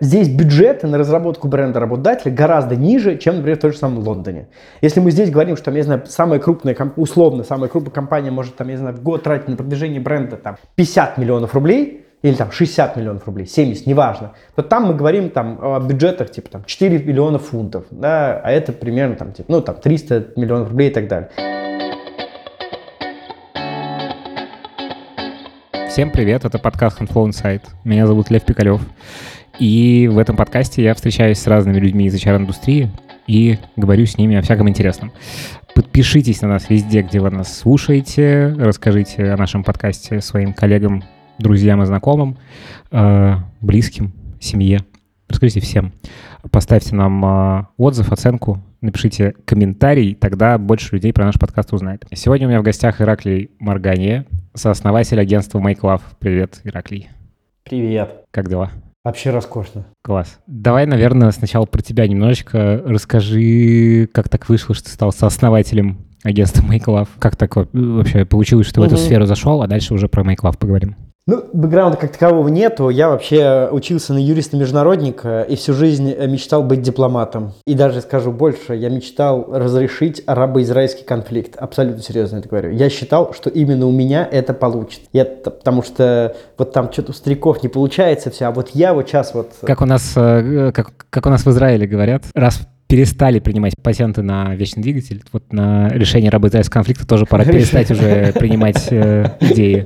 здесь 0.00 0.28
бюджеты 0.28 0.86
на 0.86 0.98
разработку 0.98 1.46
бренда 1.46 1.80
работодателя 1.80 2.32
гораздо 2.32 2.76
ниже, 2.76 3.18
чем, 3.18 3.36
например, 3.36 3.58
в 3.58 3.60
том 3.60 3.72
же 3.72 3.78
самом 3.78 3.98
Лондоне. 3.98 4.48
Если 4.80 5.00
мы 5.00 5.10
здесь 5.10 5.30
говорим, 5.30 5.56
что, 5.56 5.66
там, 5.66 5.76
я 5.76 5.82
знаю, 5.82 6.02
самая 6.06 6.40
крупная, 6.40 6.76
условно, 6.96 7.44
самая 7.44 7.68
крупная 7.68 7.92
компания 7.92 8.30
может, 8.30 8.56
там, 8.56 8.68
я 8.68 8.78
знаю, 8.78 8.96
в 8.96 9.02
год 9.02 9.22
тратить 9.22 9.48
на 9.48 9.56
продвижение 9.56 10.00
бренда 10.00 10.36
там, 10.36 10.56
50 10.74 11.18
миллионов 11.18 11.54
рублей, 11.54 12.06
или 12.22 12.34
там 12.34 12.52
60 12.52 12.96
миллионов 12.96 13.26
рублей, 13.26 13.46
70, 13.46 13.86
неважно, 13.86 14.32
то 14.54 14.62
там 14.62 14.84
мы 14.84 14.94
говорим 14.94 15.30
там 15.30 15.58
о 15.62 15.80
бюджетах 15.80 16.30
типа 16.30 16.50
там 16.50 16.64
4 16.64 16.98
миллиона 16.98 17.38
фунтов, 17.38 17.86
да, 17.90 18.38
а 18.44 18.50
это 18.50 18.74
примерно 18.74 19.16
там 19.16 19.32
типа, 19.32 19.50
ну 19.50 19.62
там 19.62 19.76
300 19.76 20.32
миллионов 20.36 20.68
рублей 20.68 20.90
и 20.90 20.92
так 20.92 21.08
далее. 21.08 21.30
Всем 25.88 26.10
привет, 26.10 26.44
это 26.44 26.58
подкаст 26.58 27.00
Handflow 27.00 27.30
Insight. 27.30 27.62
Меня 27.84 28.06
зовут 28.06 28.30
Лев 28.30 28.44
Пикалев. 28.44 28.82
И 29.60 30.08
в 30.10 30.18
этом 30.18 30.36
подкасте 30.36 30.82
я 30.82 30.94
встречаюсь 30.94 31.38
с 31.38 31.46
разными 31.46 31.78
людьми 31.78 32.06
из 32.06 32.14
HR-индустрии 32.14 32.90
и 33.26 33.58
говорю 33.76 34.06
с 34.06 34.16
ними 34.16 34.36
о 34.36 34.42
всяком 34.42 34.70
интересном. 34.70 35.12
Подпишитесь 35.74 36.40
на 36.40 36.48
нас 36.48 36.70
везде, 36.70 37.02
где 37.02 37.20
вы 37.20 37.30
нас 37.30 37.58
слушаете. 37.58 38.54
Расскажите 38.58 39.30
о 39.30 39.36
нашем 39.36 39.62
подкасте 39.62 40.22
своим 40.22 40.54
коллегам 40.54 41.04
друзьям 41.38 41.82
и 41.82 41.86
знакомым, 41.86 42.38
э, 42.90 43.34
близким, 43.60 44.12
семье. 44.40 44.80
Расскажите 45.28 45.60
всем. 45.60 45.92
Поставьте 46.50 46.94
нам 46.96 47.22
э, 47.24 47.66
отзыв, 47.76 48.12
оценку, 48.12 48.62
напишите 48.80 49.34
комментарий, 49.44 50.14
тогда 50.14 50.56
больше 50.56 50.94
людей 50.94 51.12
про 51.12 51.26
наш 51.26 51.38
подкаст 51.38 51.74
узнает. 51.74 52.06
Сегодня 52.14 52.46
у 52.46 52.50
меня 52.50 52.60
в 52.60 52.64
гостях 52.64 53.02
Ираклий 53.02 53.50
Маргания, 53.58 54.24
сооснователь 54.54 55.20
агентства 55.20 55.58
Make 55.58 55.80
Love. 55.80 56.02
Привет, 56.18 56.62
Ираклий. 56.64 57.10
Привет. 57.64 58.24
Как 58.30 58.48
дела? 58.48 58.70
Вообще 59.02 59.30
роскошно. 59.30 59.86
Класс. 60.02 60.38
Давай, 60.46 60.84
наверное, 60.86 61.30
сначала 61.30 61.64
про 61.64 61.80
тебя 61.80 62.06
немножечко 62.06 62.82
расскажи, 62.84 64.08
как 64.12 64.28
так 64.28 64.48
вышло, 64.48 64.74
что 64.74 64.84
ты 64.84 64.90
стал 64.90 65.10
сооснователем 65.10 66.04
агентства 66.22 66.62
Make 66.62 66.84
Love. 66.84 67.08
Как 67.18 67.36
так 67.36 67.56
вообще 67.56 68.26
получилось, 68.26 68.66
что 68.66 68.82
угу. 68.82 68.90
в 68.90 68.92
эту 68.92 69.00
сферу 69.00 69.24
зашел, 69.24 69.62
а 69.62 69.66
дальше 69.66 69.94
уже 69.94 70.08
про 70.08 70.22
Make 70.22 70.40
Love 70.42 70.58
поговорим. 70.58 70.96
Ну, 71.30 71.44
бэкграунда 71.52 71.96
как 71.96 72.10
такового 72.10 72.48
нету. 72.48 72.88
Я 72.88 73.08
вообще 73.08 73.68
учился 73.70 74.12
на 74.12 74.18
юриста-международника 74.18 75.42
и 75.42 75.54
всю 75.54 75.74
жизнь 75.74 76.12
мечтал 76.26 76.64
быть 76.64 76.82
дипломатом. 76.82 77.52
И 77.68 77.74
даже 77.74 78.00
скажу 78.00 78.32
больше, 78.32 78.74
я 78.74 78.88
мечтал 78.88 79.46
разрешить 79.48 80.24
арабо-израильский 80.26 81.04
конфликт. 81.04 81.54
Абсолютно 81.54 82.02
серьезно 82.02 82.38
это 82.38 82.48
говорю. 82.48 82.72
Я 82.72 82.90
считал, 82.90 83.32
что 83.32 83.48
именно 83.48 83.86
у 83.86 83.92
меня 83.92 84.28
это 84.28 84.54
получится. 84.54 85.06
Я, 85.12 85.24
потому 85.24 85.84
что 85.84 86.34
вот 86.58 86.72
там 86.72 86.90
что-то 86.92 87.12
у 87.12 87.14
стариков 87.14 87.62
не 87.62 87.68
получается 87.68 88.32
все, 88.32 88.46
а 88.46 88.50
вот 88.50 88.70
я 88.74 88.92
вот 88.92 89.06
сейчас 89.06 89.32
вот... 89.32 89.52
Как 89.62 89.82
у 89.82 89.86
нас, 89.86 90.14
э, 90.16 90.72
как, 90.74 90.90
как 91.10 91.26
у 91.26 91.30
нас 91.30 91.46
в 91.46 91.50
Израиле 91.50 91.86
говорят, 91.86 92.24
раз 92.34 92.60
перестали 92.88 93.38
принимать 93.38 93.74
патенты 93.80 94.22
на 94.22 94.56
вечный 94.56 94.82
двигатель. 94.82 95.22
Вот 95.32 95.52
на 95.52 95.90
решение 95.90 96.28
арабо-израильского 96.28 96.80
конфликта 96.80 97.06
тоже 97.06 97.24
пора 97.24 97.44
перестать 97.44 97.88
уже 97.92 98.32
принимать 98.32 98.88
э, 98.90 99.30
идеи. 99.38 99.84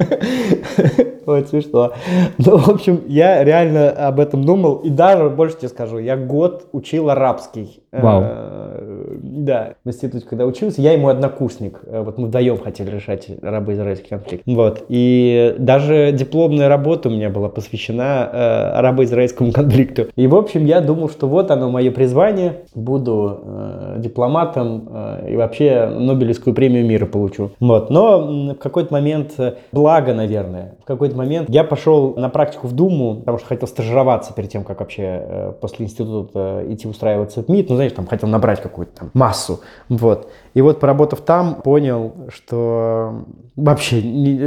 Вот 1.27 1.49
смешно. 1.49 1.93
Ну, 2.39 2.59
в 2.59 2.69
общем, 2.69 3.01
я 3.07 3.43
реально 3.45 3.91
об 3.91 4.21
этом 4.21 4.45
думал. 4.45 4.77
И 4.77 4.91
даже, 4.91 5.31
больше 5.31 5.59
тебе 5.59 5.69
скажу, 5.69 5.99
я 5.99 6.17
год 6.17 6.67
учил 6.73 7.11
арабский. 7.11 7.81
Вау. 7.93 8.23
Э, 8.25 9.17
да, 9.23 9.75
в 9.85 9.89
институте, 9.89 10.27
когда 10.29 10.47
учился, 10.47 10.81
я 10.81 10.93
ему 10.93 11.09
однокурсник. 11.09 11.81
Э, 11.87 12.03
вот 12.03 12.19
мы 12.19 12.27
вдвоем 12.27 12.59
хотели 12.59 12.91
решать 12.91 13.29
арабо-израильский 13.43 14.09
конфликт. 14.09 14.43
Вот. 14.47 14.85
И 14.89 15.55
даже 15.59 16.13
дипломная 16.13 16.69
работа 16.69 17.09
у 17.09 17.13
меня 17.13 17.31
была 17.31 17.49
посвящена 17.49 18.29
э, 18.33 18.79
арабо-израильскому 18.79 19.53
конфликту. 19.53 20.07
И, 20.17 20.27
в 20.27 20.35
общем, 20.35 20.65
я 20.67 20.81
думал, 20.81 21.09
что 21.09 21.29
вот 21.29 21.51
оно 21.51 21.71
мое 21.71 21.91
призвание. 21.91 22.65
Буду 22.75 23.41
э, 23.43 23.95
дипломатом 23.99 24.89
э, 24.91 25.33
и 25.33 25.37
вообще 25.37 25.87
Нобелевскую 25.87 26.55
премию 26.55 26.85
мира 26.85 27.07
получу. 27.07 27.53
Вот. 27.61 27.91
Но 27.91 28.53
в 28.53 28.55
какой-то 28.55 28.93
момент, 28.93 29.33
благо, 29.73 30.15
наверное, 30.15 30.75
в 30.83 30.85
какой-то 30.85 31.14
момент 31.15 31.49
я 31.51 31.65
пошел 31.65 32.15
на 32.17 32.29
практику 32.29 32.67
в 32.67 32.73
Думу, 32.73 33.17
потому 33.17 33.39
что 33.39 33.47
хотел 33.49 33.69
стажироваться 33.69 34.33
перед 34.33 34.51
тем, 34.51 34.65
как 34.65 34.81
вообще 34.81 35.03
э, 35.03 35.53
после 35.61 35.87
института 35.87 36.63
э, 36.63 36.73
идти 36.73 36.89
устраиваться 36.89 37.43
в 37.43 37.49
МИД. 37.49 37.71
Ну, 37.71 37.77
знаешь, 37.77 37.93
там 37.93 38.07
хотел 38.07 38.29
набрать 38.29 38.63
какую-то 38.63 38.93
там 39.01 39.11
массу. 39.15 39.61
Вот. 39.89 40.31
И 40.55 40.61
вот, 40.61 40.81
поработав 40.81 41.21
там, 41.21 41.57
понял, 41.57 42.13
что 42.29 43.25
вообще 43.57 44.01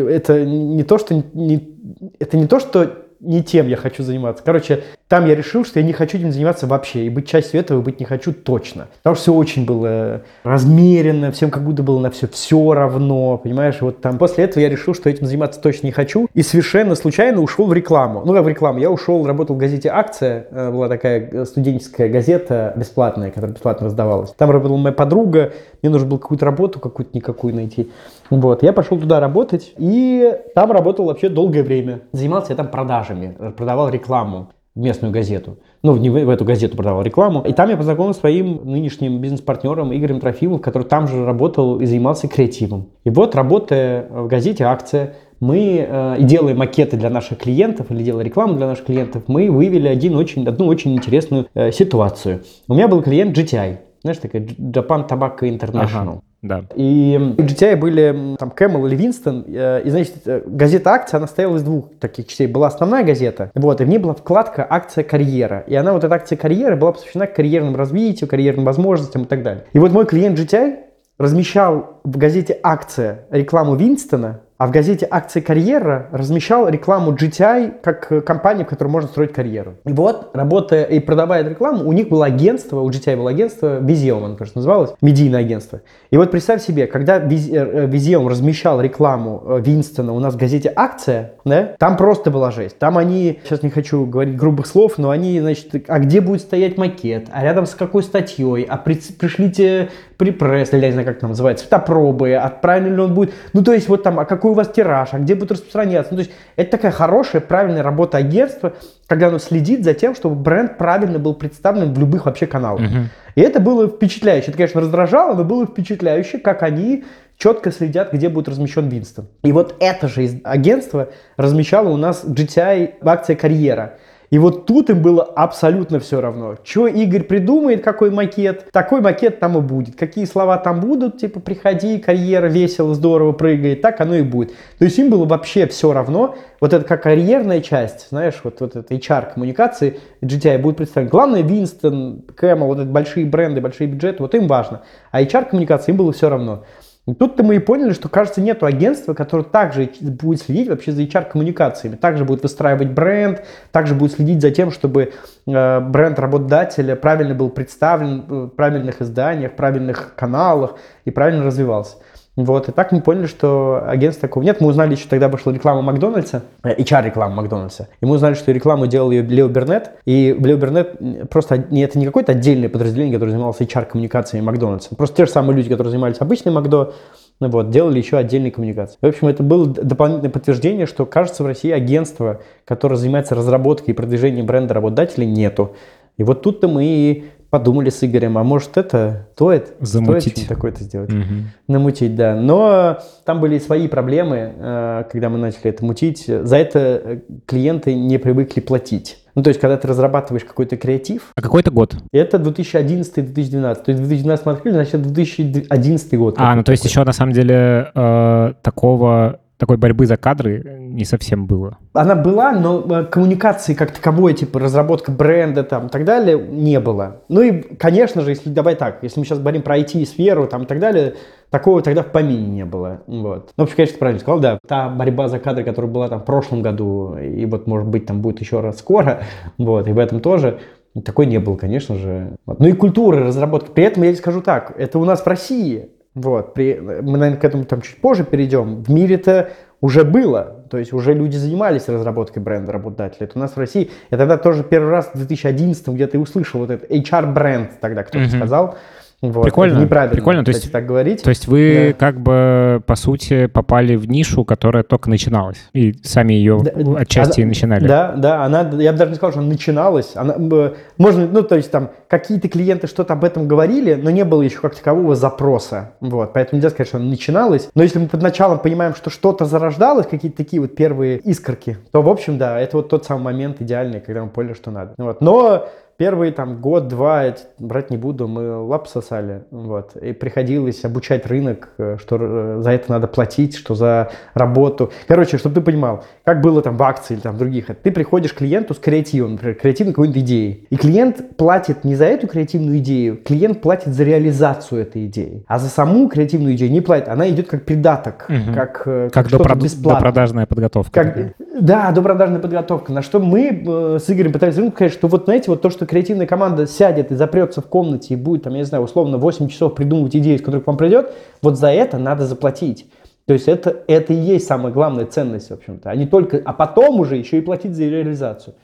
это 0.09 0.45
не 0.45 0.83
то, 0.83 0.97
что 0.97 1.15
не, 1.33 1.75
это 2.19 2.37
не 2.37 2.47
то, 2.47 2.59
что 2.59 2.91
не 3.19 3.43
тем 3.43 3.67
я 3.67 3.77
хочу 3.77 4.03
заниматься. 4.03 4.43
Короче, 4.43 4.83
там 5.07 5.25
я 5.25 5.35
решил, 5.35 5.63
что 5.63 5.79
я 5.79 5.85
не 5.85 5.93
хочу 5.93 6.17
этим 6.17 6.31
заниматься 6.31 6.67
вообще, 6.67 7.05
и 7.05 7.09
быть 7.09 7.27
частью 7.27 7.59
этого 7.59 7.81
быть 7.81 7.99
не 7.99 8.05
хочу 8.05 8.33
точно. 8.33 8.87
Потому 8.97 9.15
что 9.15 9.23
все 9.23 9.33
очень 9.33 9.65
было 9.65 10.21
размеренно, 10.43 11.31
всем 11.31 11.49
как 11.49 11.63
будто 11.63 11.81
было 11.81 11.99
на 11.99 12.11
все 12.11 12.27
все 12.27 12.73
равно, 12.73 13.37
понимаешь? 13.37 13.77
Вот 13.79 14.01
там 14.01 14.17
после 14.17 14.43
этого 14.43 14.61
я 14.61 14.69
решил, 14.69 14.93
что 14.93 15.09
этим 15.09 15.25
заниматься 15.25 15.61
точно 15.61 15.87
не 15.87 15.93
хочу, 15.93 16.27
и 16.33 16.41
совершенно 16.41 16.95
случайно 16.95 17.41
ушел 17.41 17.67
в 17.67 17.73
рекламу. 17.73 18.23
Ну, 18.25 18.33
как 18.33 18.43
в 18.43 18.47
рекламу, 18.47 18.79
я 18.79 18.91
ушел, 18.91 19.25
работал 19.25 19.55
в 19.55 19.59
газете 19.59 19.89
«Акция», 19.89 20.47
э, 20.51 20.71
была 20.71 20.89
такая 20.89 21.45
студенческая 21.45 22.09
газета 22.09 22.73
бесплатная, 22.75 23.29
которая 23.29 23.53
бесплатно 23.53 23.85
раздавалась. 23.85 24.33
Там 24.37 24.51
работала 24.51 24.77
моя 24.77 24.93
подруга, 24.93 25.53
мне 25.81 25.89
нужно 25.89 26.07
было 26.07 26.17
какую-то 26.17 26.45
работу 26.45 26.79
какую-то 26.79 27.15
никакую 27.15 27.55
найти. 27.55 27.89
Вот, 28.29 28.61
я 28.61 28.73
пошел 28.73 28.99
туда 28.99 29.21
работать, 29.21 29.73
и 29.77 30.37
там 30.53 30.71
работал 30.71 31.05
вообще 31.05 31.29
долгое 31.29 31.63
время. 31.63 32.01
Занимался 32.11 32.51
я 32.51 32.57
там 32.57 32.67
продажами, 32.67 33.35
продавал 33.55 33.89
рекламу 33.89 34.49
местную 34.77 35.13
газету. 35.13 35.59
Ну, 35.83 35.97
не 35.97 36.09
в, 36.09 36.29
эту 36.29 36.45
газету 36.45 36.77
продавал 36.77 37.03
рекламу. 37.03 37.41
И 37.41 37.53
там 37.53 37.69
я 37.69 37.77
познакомился 37.77 38.19
с 38.19 38.21
своим 38.21 38.61
нынешним 38.65 39.19
бизнес-партнером 39.19 39.95
Игорем 39.95 40.19
Трофимовым, 40.19 40.61
который 40.61 40.83
там 40.83 41.07
же 41.07 41.25
работал 41.25 41.79
и 41.79 41.85
занимался 41.85 42.27
креативом. 42.27 42.89
И 43.03 43.09
вот, 43.09 43.35
работая 43.35 44.07
в 44.09 44.27
газете 44.27 44.65
«Акция», 44.65 45.15
мы 45.39 45.85
э, 45.87 46.15
и 46.19 46.23
делая 46.23 46.55
макеты 46.55 46.97
для 46.97 47.09
наших 47.09 47.37
клиентов 47.37 47.91
или 47.91 48.03
делая 48.03 48.25
рекламу 48.25 48.55
для 48.55 48.67
наших 48.67 48.85
клиентов, 48.85 49.23
мы 49.27 49.51
вывели 49.51 49.87
один 49.87 50.15
очень, 50.15 50.47
одну 50.47 50.65
очень 50.65 50.95
интересную 50.95 51.47
э, 51.53 51.71
ситуацию. 51.71 52.41
У 52.67 52.73
меня 52.73 52.87
был 52.87 53.03
клиент 53.03 53.37
JTI, 53.37 53.77
знаешь, 54.01 54.17
такая 54.17 54.41
Japan 54.41 55.07
Tobacco 55.07 55.41
International. 55.41 56.11
Ага. 56.13 56.21
Да. 56.41 56.65
И 56.75 57.17
в 57.17 57.41
JTI 57.41 57.75
были 57.75 58.35
там 58.37 58.51
Camel 58.51 58.85
или 58.87 58.95
Winston. 58.95 59.43
Э, 59.47 59.81
и, 59.83 59.89
значит, 59.89 60.15
э, 60.25 60.43
газета 60.45 60.91
«Акция», 60.91 61.17
она 61.17 61.27
стояла 61.27 61.57
из 61.57 61.63
двух 61.63 61.89
таких 61.99 62.27
частей. 62.27 62.47
Была 62.47 62.67
основная 62.67 63.03
газета, 63.03 63.51
вот, 63.55 63.81
и 63.81 63.83
в 63.83 63.87
ней 63.87 63.97
была 63.97 64.13
вкладка 64.13 64.65
«Акция 64.69 65.03
карьера». 65.03 65.63
И 65.67 65.75
она, 65.75 65.93
вот 65.93 66.03
эта 66.03 66.13
акция 66.13 66.37
карьеры, 66.37 66.75
была 66.75 66.91
посвящена 66.91 67.27
карьерному 67.27 67.75
развитию, 67.75 68.29
карьерным 68.29 68.65
возможностям 68.65 69.23
и 69.23 69.25
так 69.25 69.41
далее. 69.43 69.65
И 69.73 69.79
вот 69.79 69.91
мой 69.91 70.05
клиент 70.05 70.37
JTI 70.39 70.77
размещал 71.17 72.01
в 72.03 72.17
газете 72.17 72.59
«Акция» 72.61 73.25
рекламу 73.31 73.75
Winston 73.75 74.27
а, 74.27 74.41
а 74.57 74.67
в 74.67 74.71
газете 74.71 75.07
«Акции 75.09 75.39
карьера» 75.39 76.07
размещал 76.11 76.67
рекламу 76.67 77.13
JTI 77.13 77.75
как 77.81 78.11
э, 78.11 78.21
компании, 78.21 78.63
в 78.63 78.67
которой 78.67 78.87
можно 78.87 79.07
строить 79.07 79.31
карьеру. 79.31 79.75
И 79.85 79.93
вот, 79.93 80.31
работая 80.33 80.83
и 80.83 80.99
продавая 80.99 81.41
эту 81.41 81.51
рекламу, 81.51 81.87
у 81.87 81.93
них 81.93 82.09
было 82.09 82.25
агентство, 82.25 82.81
у 82.81 82.89
JTI 82.89 83.17
было 83.17 83.29
агентство, 83.29 83.79
Vizeum, 83.79 84.25
оно, 84.25 84.35
кажется, 84.35 84.57
называлось, 84.57 84.93
медийное 85.01 85.41
агентство. 85.41 85.81
И 86.09 86.17
вот 86.17 86.31
представь 86.31 86.63
себе, 86.63 86.87
когда 86.87 87.19
Vizium 87.19 88.25
э, 88.25 88.29
размещал 88.29 88.81
рекламу 88.81 89.43
э, 89.45 89.61
Винстона 89.63 90.13
у 90.13 90.19
нас 90.19 90.33
в 90.33 90.37
газете 90.37 90.73
«Акция», 90.75 91.33
да, 91.45 91.75
там 91.77 91.95
просто 91.95 92.31
была 92.31 92.49
жесть. 92.49 92.79
Там 92.79 92.97
они, 92.97 93.39
сейчас 93.43 93.61
не 93.61 93.69
хочу 93.69 94.05
говорить 94.05 94.35
грубых 94.35 94.65
слов, 94.65 94.97
но 94.97 95.11
они, 95.11 95.39
значит, 95.39 95.85
а 95.87 95.99
где 95.99 96.19
будет 96.19 96.41
стоять 96.41 96.77
макет, 96.77 97.27
а 97.31 97.43
рядом 97.43 97.67
с 97.67 97.75
какой 97.75 98.01
статьей, 98.01 98.65
а 98.67 98.77
при, 98.77 98.95
пришлите 98.95 99.89
припресс, 100.17 100.73
или 100.73 100.81
я 100.81 100.87
не 100.87 100.93
знаю, 100.93 101.07
как 101.07 101.17
это 101.17 101.27
называется, 101.27 101.65
цветопробы, 101.65 102.33
а 102.33 102.49
правильно 102.49 102.95
ли 102.95 103.01
он 103.01 103.13
будет, 103.13 103.33
ну, 103.53 103.63
то 103.63 103.71
есть 103.71 103.87
вот 103.87 104.01
там, 104.01 104.19
а 104.19 104.25
какой 104.25 104.46
какой 104.47 104.51
у 104.51 104.55
вас 104.55 104.73
тираж, 104.73 105.09
а 105.11 105.19
где 105.19 105.35
будет 105.35 105.51
распространяться. 105.51 106.13
Ну, 106.13 106.17
то 106.17 106.23
есть 106.23 106.35
это 106.55 106.71
такая 106.71 106.91
хорошая, 106.91 107.41
правильная 107.41 107.83
работа 107.83 108.17
агентства, 108.17 108.73
когда 109.07 109.27
оно 109.27 109.39
следит 109.39 109.83
за 109.83 109.93
тем, 109.93 110.15
чтобы 110.15 110.35
бренд 110.35 110.77
правильно 110.77 111.19
был 111.19 111.33
представлен 111.33 111.93
в 111.93 111.99
любых 111.99 112.25
вообще 112.25 112.47
каналах. 112.47 112.81
Угу. 112.81 112.99
И 113.35 113.41
это 113.41 113.59
было 113.59 113.87
впечатляюще. 113.87 114.47
Это, 114.49 114.57
конечно, 114.57 114.81
раздражало, 114.81 115.35
но 115.35 115.43
было 115.43 115.65
впечатляюще, 115.65 116.37
как 116.37 116.63
они 116.63 117.03
четко 117.37 117.71
следят, 117.71 118.13
где 118.13 118.29
будет 118.29 118.47
размещен 118.47 118.87
Винстон. 118.87 119.27
И 119.43 119.51
вот 119.51 119.75
это 119.79 120.07
же 120.07 120.39
агентство 120.43 121.09
размещало 121.35 121.89
у 121.89 121.97
нас 121.97 122.23
GTI 122.23 122.95
в 123.01 123.09
акции 123.09 123.35
«Карьера». 123.35 123.97
И 124.29 124.39
вот 124.39 124.65
тут 124.65 124.89
им 124.89 125.01
было 125.01 125.23
абсолютно 125.23 125.99
все 125.99 126.19
равно. 126.19 126.55
Что 126.63 126.87
Игорь 126.87 127.23
придумает, 127.23 127.83
какой 127.83 128.11
макет, 128.11 128.69
такой 128.71 129.01
макет 129.01 129.39
там 129.39 129.57
и 129.57 129.61
будет. 129.61 129.95
Какие 129.95 130.25
слова 130.25 130.57
там 130.57 130.81
будут, 130.81 131.17
типа 131.17 131.39
приходи, 131.39 131.97
карьера 131.99 132.47
весело, 132.47 132.93
здорово 132.93 133.31
прыгает, 133.31 133.81
так 133.81 134.01
оно 134.01 134.15
и 134.15 134.23
будет. 134.23 134.51
То 134.79 134.85
есть 134.85 134.97
им 134.99 135.09
было 135.09 135.25
вообще 135.25 135.65
все 135.67 135.93
равно. 135.93 136.35
Вот 136.59 136.73
это 136.73 136.83
как 136.83 137.03
карьерная 137.03 137.61
часть, 137.61 138.09
знаешь, 138.09 138.41
вот, 138.43 138.59
вот 138.59 138.75
это 138.75 138.93
HR 138.93 139.33
коммуникации 139.33 139.99
GTI 140.21 140.57
будет 140.57 140.77
представлен. 140.77 141.09
Главное, 141.09 141.41
Винстон, 141.41 142.23
Кэмл, 142.35 142.65
вот 142.67 142.79
эти 142.79 142.87
большие 142.87 143.25
бренды, 143.25 143.61
большие 143.61 143.87
бюджеты, 143.87 144.23
вот 144.23 144.35
им 144.35 144.47
важно. 144.47 144.81
А 145.11 145.21
HR 145.21 145.49
коммуникации 145.49 145.91
им 145.91 145.97
было 145.97 146.11
все 146.11 146.29
равно. 146.29 146.63
И 147.07 147.13
тут-то 147.13 147.41
мы 147.41 147.55
и 147.55 147.59
поняли, 147.59 147.93
что, 147.93 148.09
кажется, 148.09 148.41
нету 148.41 148.65
агентства, 148.65 149.13
которое 149.13 149.43
также 149.43 149.89
будет 150.01 150.41
следить 150.41 150.67
вообще 150.67 150.91
за 150.91 151.03
HR-коммуникациями, 151.03 151.95
также 151.95 152.25
будет 152.25 152.43
выстраивать 152.43 152.91
бренд, 152.91 153.43
также 153.71 153.95
будет 153.95 154.11
следить 154.11 154.41
за 154.41 154.51
тем, 154.51 154.71
чтобы 154.71 155.13
э, 155.47 155.79
бренд 155.79 156.19
работодателя 156.19 156.97
правильно 156.97 157.33
был 157.33 157.49
представлен 157.49 158.25
в 158.27 158.47
правильных 158.49 159.01
изданиях, 159.01 159.55
правильных 159.55 160.15
каналах 160.15 160.75
и 161.05 161.11
правильно 161.11 161.45
развивался. 161.45 161.95
Вот, 162.37 162.69
и 162.69 162.71
так 162.71 162.91
мы 162.91 163.01
поняли, 163.01 163.25
что 163.25 163.83
агентства 163.87 164.29
такого 164.29 164.43
нет. 164.43 164.61
Мы 164.61 164.67
узнали 164.67 164.91
еще 164.91 165.07
тогда 165.09 165.27
вышла 165.27 165.49
реклама 165.51 165.81
Макдональдса, 165.81 166.43
HR-реклама 166.63 167.33
Макдональдса. 167.33 167.89
И 167.99 168.05
мы 168.05 168.13
узнали, 168.15 168.35
что 168.35 168.51
рекламу 168.51 168.85
делал 168.85 169.09
ее 169.09 169.23
Лео 169.23 169.47
Бернет. 169.47 169.93
И 170.05 170.37
Лео 170.39 170.57
Бернет 170.57 171.29
просто 171.31 171.55
это 171.55 171.97
не 171.97 172.05
какое-то 172.05 172.33
отдельное 172.33 172.69
подразделение, 172.69 173.15
которое 173.15 173.31
занималось 173.31 173.59
HR-коммуникациями 173.59 174.45
Макдональдса. 174.45 174.95
Просто 174.95 175.17
те 175.17 175.25
же 175.25 175.31
самые 175.31 175.57
люди, 175.57 175.67
которые 175.67 175.89
занимались 175.89 176.17
обычным 176.19 176.53
Макдо, 176.53 176.93
ну 177.39 177.49
вот, 177.49 177.71
делали 177.71 177.97
еще 177.97 178.17
отдельные 178.17 178.51
коммуникации. 178.51 178.97
В 179.01 179.07
общем, 179.07 179.29
это 179.29 179.41
было 179.41 179.65
дополнительное 179.65 180.29
подтверждение, 180.29 180.85
что, 180.85 181.07
кажется, 181.07 181.41
в 181.43 181.47
России 181.47 181.71
агентства, 181.71 182.41
которое 182.65 182.97
занимается 182.97 183.33
разработкой 183.33 183.95
и 183.95 183.97
продвижением 183.97 184.45
бренда 184.45 184.75
работодателей, 184.75 185.25
нету. 185.25 185.75
И 186.17 186.23
вот 186.23 186.43
тут-то 186.43 186.67
мы 186.67 186.85
и 186.85 187.25
подумали 187.49 187.89
с 187.89 188.03
Игорем, 188.03 188.37
а 188.37 188.43
может 188.43 188.77
это 188.77 189.27
стоит, 189.33 189.73
Замутить. 189.79 190.33
стоит 190.33 190.47
такое-то 190.47 190.83
сделать. 190.83 191.11
Угу. 191.11 191.23
Намутить, 191.67 192.15
да. 192.15 192.35
Но 192.35 192.99
там 193.25 193.39
были 193.39 193.59
свои 193.59 193.87
проблемы, 193.87 194.53
э, 194.55 195.03
когда 195.11 195.29
мы 195.29 195.37
начали 195.37 195.65
это 195.65 195.85
мутить. 195.85 196.25
За 196.27 196.57
это 196.57 196.79
э, 196.79 197.19
клиенты 197.45 197.95
не 197.95 198.17
привыкли 198.17 198.59
платить. 198.59 199.19
Ну, 199.35 199.43
то 199.43 199.49
есть, 199.49 199.59
когда 199.59 199.77
ты 199.77 199.87
разрабатываешь 199.87 200.43
какой-то 200.43 200.77
креатив, 200.77 201.31
А 201.35 201.41
какой 201.41 201.61
это 201.61 201.69
год? 201.69 201.95
это 202.11 202.37
2011-2012. 202.37 203.75
То 203.83 203.91
есть, 203.91 204.01
в 204.01 204.07
2012 204.07 204.45
мы 204.45 204.51
открыли, 204.53 204.73
значит, 204.73 205.01
2011 205.01 206.17
год. 206.17 206.35
А, 206.39 206.55
ну 206.55 206.63
то 206.63 206.71
есть 206.71 206.83
еще 206.85 207.03
на 207.03 207.13
самом 207.13 207.33
деле 207.33 207.91
э, 207.93 208.53
такого 208.63 209.39
такой 209.57 209.77
борьбы 209.77 210.05
за 210.05 210.17
кадры 210.17 210.77
не 210.79 211.03
совсем 211.03 211.47
было. 211.47 211.77
Она 211.93 212.15
была, 212.15 212.51
но 212.51 212.79
э, 212.79 213.05
коммуникации 213.05 213.73
как 213.73 213.91
таковой, 213.91 214.33
типа 214.33 214.59
разработка 214.59 215.11
бренда 215.11 215.63
там 215.63 215.87
и 215.87 215.89
так 215.89 216.05
далее, 216.05 216.37
не 216.39 216.79
было. 216.79 217.21
Ну 217.27 217.41
и, 217.41 217.61
конечно 217.75 218.21
же, 218.21 218.31
если 218.31 218.49
давай 218.49 218.75
так, 218.75 218.99
если 219.01 219.19
мы 219.19 219.25
сейчас 219.25 219.39
говорим 219.39 219.63
про 219.63 219.79
IT-сферу 219.79 220.47
там 220.47 220.63
и 220.63 220.65
так 220.65 220.79
далее, 220.79 221.15
такого 221.49 221.81
тогда 221.81 222.03
в 222.03 222.11
помине 222.11 222.47
не 222.47 222.65
было. 222.65 223.01
Вот. 223.07 223.51
Ну, 223.57 223.63
в 223.63 223.65
общем, 223.65 223.77
конечно, 223.77 223.97
правильно 223.97 224.19
сказал, 224.19 224.39
да. 224.39 224.59
Та 224.67 224.89
борьба 224.89 225.27
за 225.27 225.39
кадры, 225.39 225.63
которая 225.63 225.91
была 225.91 226.07
там 226.07 226.19
в 226.19 226.25
прошлом 226.25 226.61
году, 226.61 227.17
и 227.17 227.45
вот, 227.45 227.67
может 227.67 227.87
быть, 227.87 228.05
там 228.05 228.21
будет 228.21 228.39
еще 228.39 228.59
раз 228.59 228.77
скоро, 228.77 229.23
вот, 229.57 229.87
и 229.87 229.91
в 229.91 229.97
этом 229.97 230.19
тоже, 230.19 230.59
такой 231.03 231.25
не 231.25 231.39
было, 231.39 231.55
конечно 231.55 231.95
же. 231.95 232.37
Вот. 232.45 232.59
Ну 232.59 232.67
и 232.67 232.73
культура 232.73 233.25
разработки. 233.25 233.71
При 233.71 233.83
этом 233.83 234.03
я 234.03 234.09
тебе 234.09 234.19
скажу 234.19 234.41
так, 234.41 234.73
это 234.77 234.99
у 234.99 235.05
нас 235.05 235.21
в 235.21 235.27
России, 235.27 235.89
вот, 236.17 236.53
при, 236.53 236.79
мы, 236.79 237.17
наверное, 237.17 237.37
к 237.39 237.43
этому 237.43 237.65
там 237.65 237.81
чуть 237.81 237.97
позже 237.97 238.23
перейдем. 238.23 238.83
В 238.83 238.89
мире-то 238.89 239.49
уже 239.79 240.03
было, 240.03 240.65
то 240.71 240.77
есть 240.77 240.91
уже 240.91 241.13
люди 241.13 241.37
занимались 241.37 241.87
разработкой 241.87 242.41
бренда 242.41 242.71
работодателя. 242.71 243.25
Это 243.25 243.37
у 243.37 243.41
нас 243.41 243.51
в 243.51 243.57
России, 243.57 243.91
я 244.09 244.17
тогда 244.17 244.37
тоже 244.37 244.63
первый 244.63 244.89
раз 244.89 245.11
в 245.13 245.17
2011 245.17 245.87
где-то 245.89 246.17
и 246.17 246.19
услышал 246.19 246.61
вот 246.61 246.71
этот 246.71 246.89
HR-бренд 246.89 247.79
тогда 247.79 248.03
кто-то 248.03 248.25
Мгм. 248.25 248.37
сказал. 248.37 248.75
Вот. 249.19 249.41
Прикольно, 249.43 249.73
Это 249.73 249.81
неправильно, 249.81 250.13
прикольно, 250.15 250.43
то 250.45 250.51
кстати, 250.51 250.65
есть- 250.65 250.71
так 250.71 250.85
говорить. 250.85 251.23
То 251.23 251.29
есть 251.31 251.47
вы 251.47 251.87
Да. 251.97 252.05
как 252.05 252.19
бы, 252.21 252.83
по 252.85 252.95
сути, 252.95 253.47
попали 253.47 253.95
в 253.95 254.07
нишу, 254.07 254.45
которая 254.45 254.83
только 254.83 255.09
начиналась. 255.09 255.57
И 255.73 255.95
сами 256.03 256.33
ее 256.33 256.59
Да, 256.63 256.99
отчасти 256.99 257.39
и 257.39 257.43
она- 257.43 257.49
начинали. 257.49 257.87
Да, 257.87 258.13
да, 258.15 258.43
она, 258.43 258.59
я 258.79 258.91
бы 258.91 258.97
даже 258.99 259.09
не 259.09 259.15
сказал, 259.15 259.31
что 259.31 259.39
она 259.39 259.49
начиналась. 259.49 260.11
Она, 260.15 260.35
э, 260.37 260.73
можно, 260.99 261.27
ну, 261.27 261.41
то 261.41 261.55
есть 261.55 261.71
там 261.71 261.89
какие-то 262.07 262.47
клиенты 262.47 262.85
что-то 262.85 263.13
об 263.13 263.23
этом 263.23 263.47
говорили, 263.47 263.95
но 263.95 264.11
не 264.11 264.23
было 264.23 264.43
еще 264.43 264.59
как 264.59 264.75
такового 264.75 265.15
запроса. 265.15 265.93
Вот, 265.99 266.33
поэтому 266.33 266.57
нельзя 266.59 266.69
сказать, 266.69 266.87
что 266.89 266.97
она 266.97 267.07
начиналась. 267.07 267.69
Но 267.73 267.81
если 267.81 267.97
мы 267.97 268.07
под 268.07 268.21
началом 268.21 268.59
понимаем, 268.59 268.93
что 268.93 269.09
что-то 269.09 269.45
зарождалось, 269.45 270.05
какие-то 270.05 270.37
такие 270.37 270.61
вот 270.61 270.75
первые 270.75 271.17
искорки, 271.17 271.77
то, 271.91 272.03
в 272.03 272.09
общем, 272.09 272.37
да, 272.37 272.59
это 272.59 272.77
вот 272.77 272.89
тот 272.89 273.05
самый 273.05 273.23
момент 273.23 273.61
идеальный, 273.61 273.99
когда 273.99 274.23
мы 274.23 274.29
поняли, 274.29 274.53
что 274.53 274.69
надо. 274.69 274.93
Вот. 274.99 275.21
Но 275.21 275.67
первый 275.97 276.31
там 276.31 276.61
год-два, 276.61 277.23
брать 277.57 277.89
не 277.89 277.97
буду, 277.97 278.27
мы 278.27 278.55
лап 278.57 278.87
сосали, 278.87 279.43
вот, 279.51 279.95
и 279.95 280.13
приходилось 280.13 280.85
обучать 280.85 281.25
рынок, 281.25 281.69
э, 281.79 281.97
что 281.99 282.17
э, 282.19 282.57
за 282.61 282.71
это 282.71 282.91
надо 282.91 283.07
платить, 283.07 283.55
что 283.55 283.73
за 283.73 284.11
работу. 284.35 284.91
Короче, 285.07 285.37
чтобы 285.39 285.55
ты 285.55 285.61
понимал, 285.61 286.03
как 286.23 286.41
было 286.41 286.61
там 286.61 286.77
в 286.77 286.83
акции 286.83 287.15
или 287.15 287.21
там 287.21 287.35
в 287.35 287.39
других, 287.39 287.67
ты 287.81 287.91
приходишь 287.91 288.33
к 288.33 288.37
клиенту 288.37 288.75
с 288.75 288.77
креативом, 288.77 289.33
например, 289.33 289.55
креативной 289.55 289.93
какой-нибудь 289.93 290.21
идеей, 290.21 290.67
и 290.69 290.77
клиент 290.77 291.35
платит 291.35 291.83
не 291.83 291.95
за 291.95 292.05
эту 292.05 292.27
креативную 292.27 292.77
идею, 292.77 293.17
клиент 293.17 293.61
платит 293.61 293.93
за 293.93 294.03
реализацию 294.03 294.81
этой 294.81 295.07
идеи, 295.07 295.43
а 295.47 295.57
за 295.57 295.69
саму 295.69 296.07
креативную 296.09 296.55
идею 296.55 296.71
не 296.71 296.81
платит, 296.81 297.07
она 297.09 297.27
идет 297.29 297.47
как 297.47 297.65
придаток, 297.65 298.25
Мгм. 298.29 298.53
как, 298.53 298.83
Как 299.11 299.27
что-то 299.27 299.43
допрод- 299.49 299.63
бесплатное. 299.63 299.95
допродажная 299.95 300.45
подготовка. 300.45 300.91
Как, 301.03 301.17
да, 301.59 301.91
допродажная 301.91 302.39
подготовка. 302.39 302.93
На 302.93 303.01
что 303.01 303.19
мы 303.19 303.97
с 303.99 304.07
Игорем 304.11 304.31
пытались 304.31 304.57
рынку 304.57 304.75
сказать, 304.75 304.93
что 304.93 305.07
вот 305.07 305.23
знаете, 305.25 305.49
вот 305.49 305.61
то, 305.63 305.69
что 305.71 305.86
креативная 305.87 306.27
команда 306.27 306.67
сядет 306.67 307.11
и 307.11 307.15
запрется 307.15 307.61
в 307.61 307.67
комнате 307.67 308.13
и 308.13 308.17
будет, 308.17 308.43
там, 308.43 308.53
я 308.53 308.59
не 308.59 308.65
знаю, 308.65 308.83
условно 308.83 309.17
8 309.17 309.47
часов 309.47 309.75
придумывать 309.75 310.15
идеи, 310.15 310.35
из 310.35 310.41
которых 310.41 310.67
вам 310.67 310.77
придет, 310.77 311.11
вот 311.41 311.57
за 311.57 311.69
это 311.69 311.97
надо 311.97 312.25
заплатить. 312.25 312.89
То 313.25 313.33
есть 313.33 313.47
это, 313.47 313.83
это 313.87 314.13
и 314.13 314.17
есть 314.17 314.47
самая 314.47 314.71
главная 314.71 315.05
ценность, 315.05 315.49
в 315.49 315.53
общем-то. 315.53 315.89
А 315.89 315.95
не 315.95 316.05
только, 316.05 316.41
а 316.43 316.53
потом 316.53 316.99
уже 316.99 317.17
еще 317.17 317.37
и 317.37 317.41
платить 317.41 317.75
за 317.75 317.83
реализацию. 317.83 318.55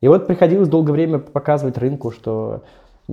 И 0.00 0.08
вот 0.08 0.26
приходилось 0.26 0.68
долгое 0.68 0.92
время 0.92 1.18
показывать 1.18 1.78
рынку, 1.78 2.10
что 2.10 2.62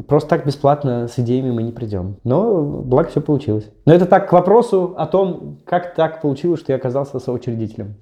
просто 0.08 0.30
так 0.30 0.46
бесплатно 0.46 1.08
с 1.08 1.18
идеями 1.18 1.52
мы 1.52 1.64
не 1.64 1.72
придем. 1.72 2.18
Но 2.24 2.62
благо 2.62 3.10
все 3.10 3.22
получилось. 3.22 3.68
Но 3.86 3.94
это 3.94 4.06
так 4.06 4.30
к 4.30 4.34
вопросу 4.34 4.94
о 4.98 5.08
том, 5.08 5.58
как 5.66 5.96
так 5.96 6.22
получилось, 6.22 6.60
что 6.60 6.72
я 6.72 6.78
оказался 6.78 7.20
соучредителем. 7.20 7.96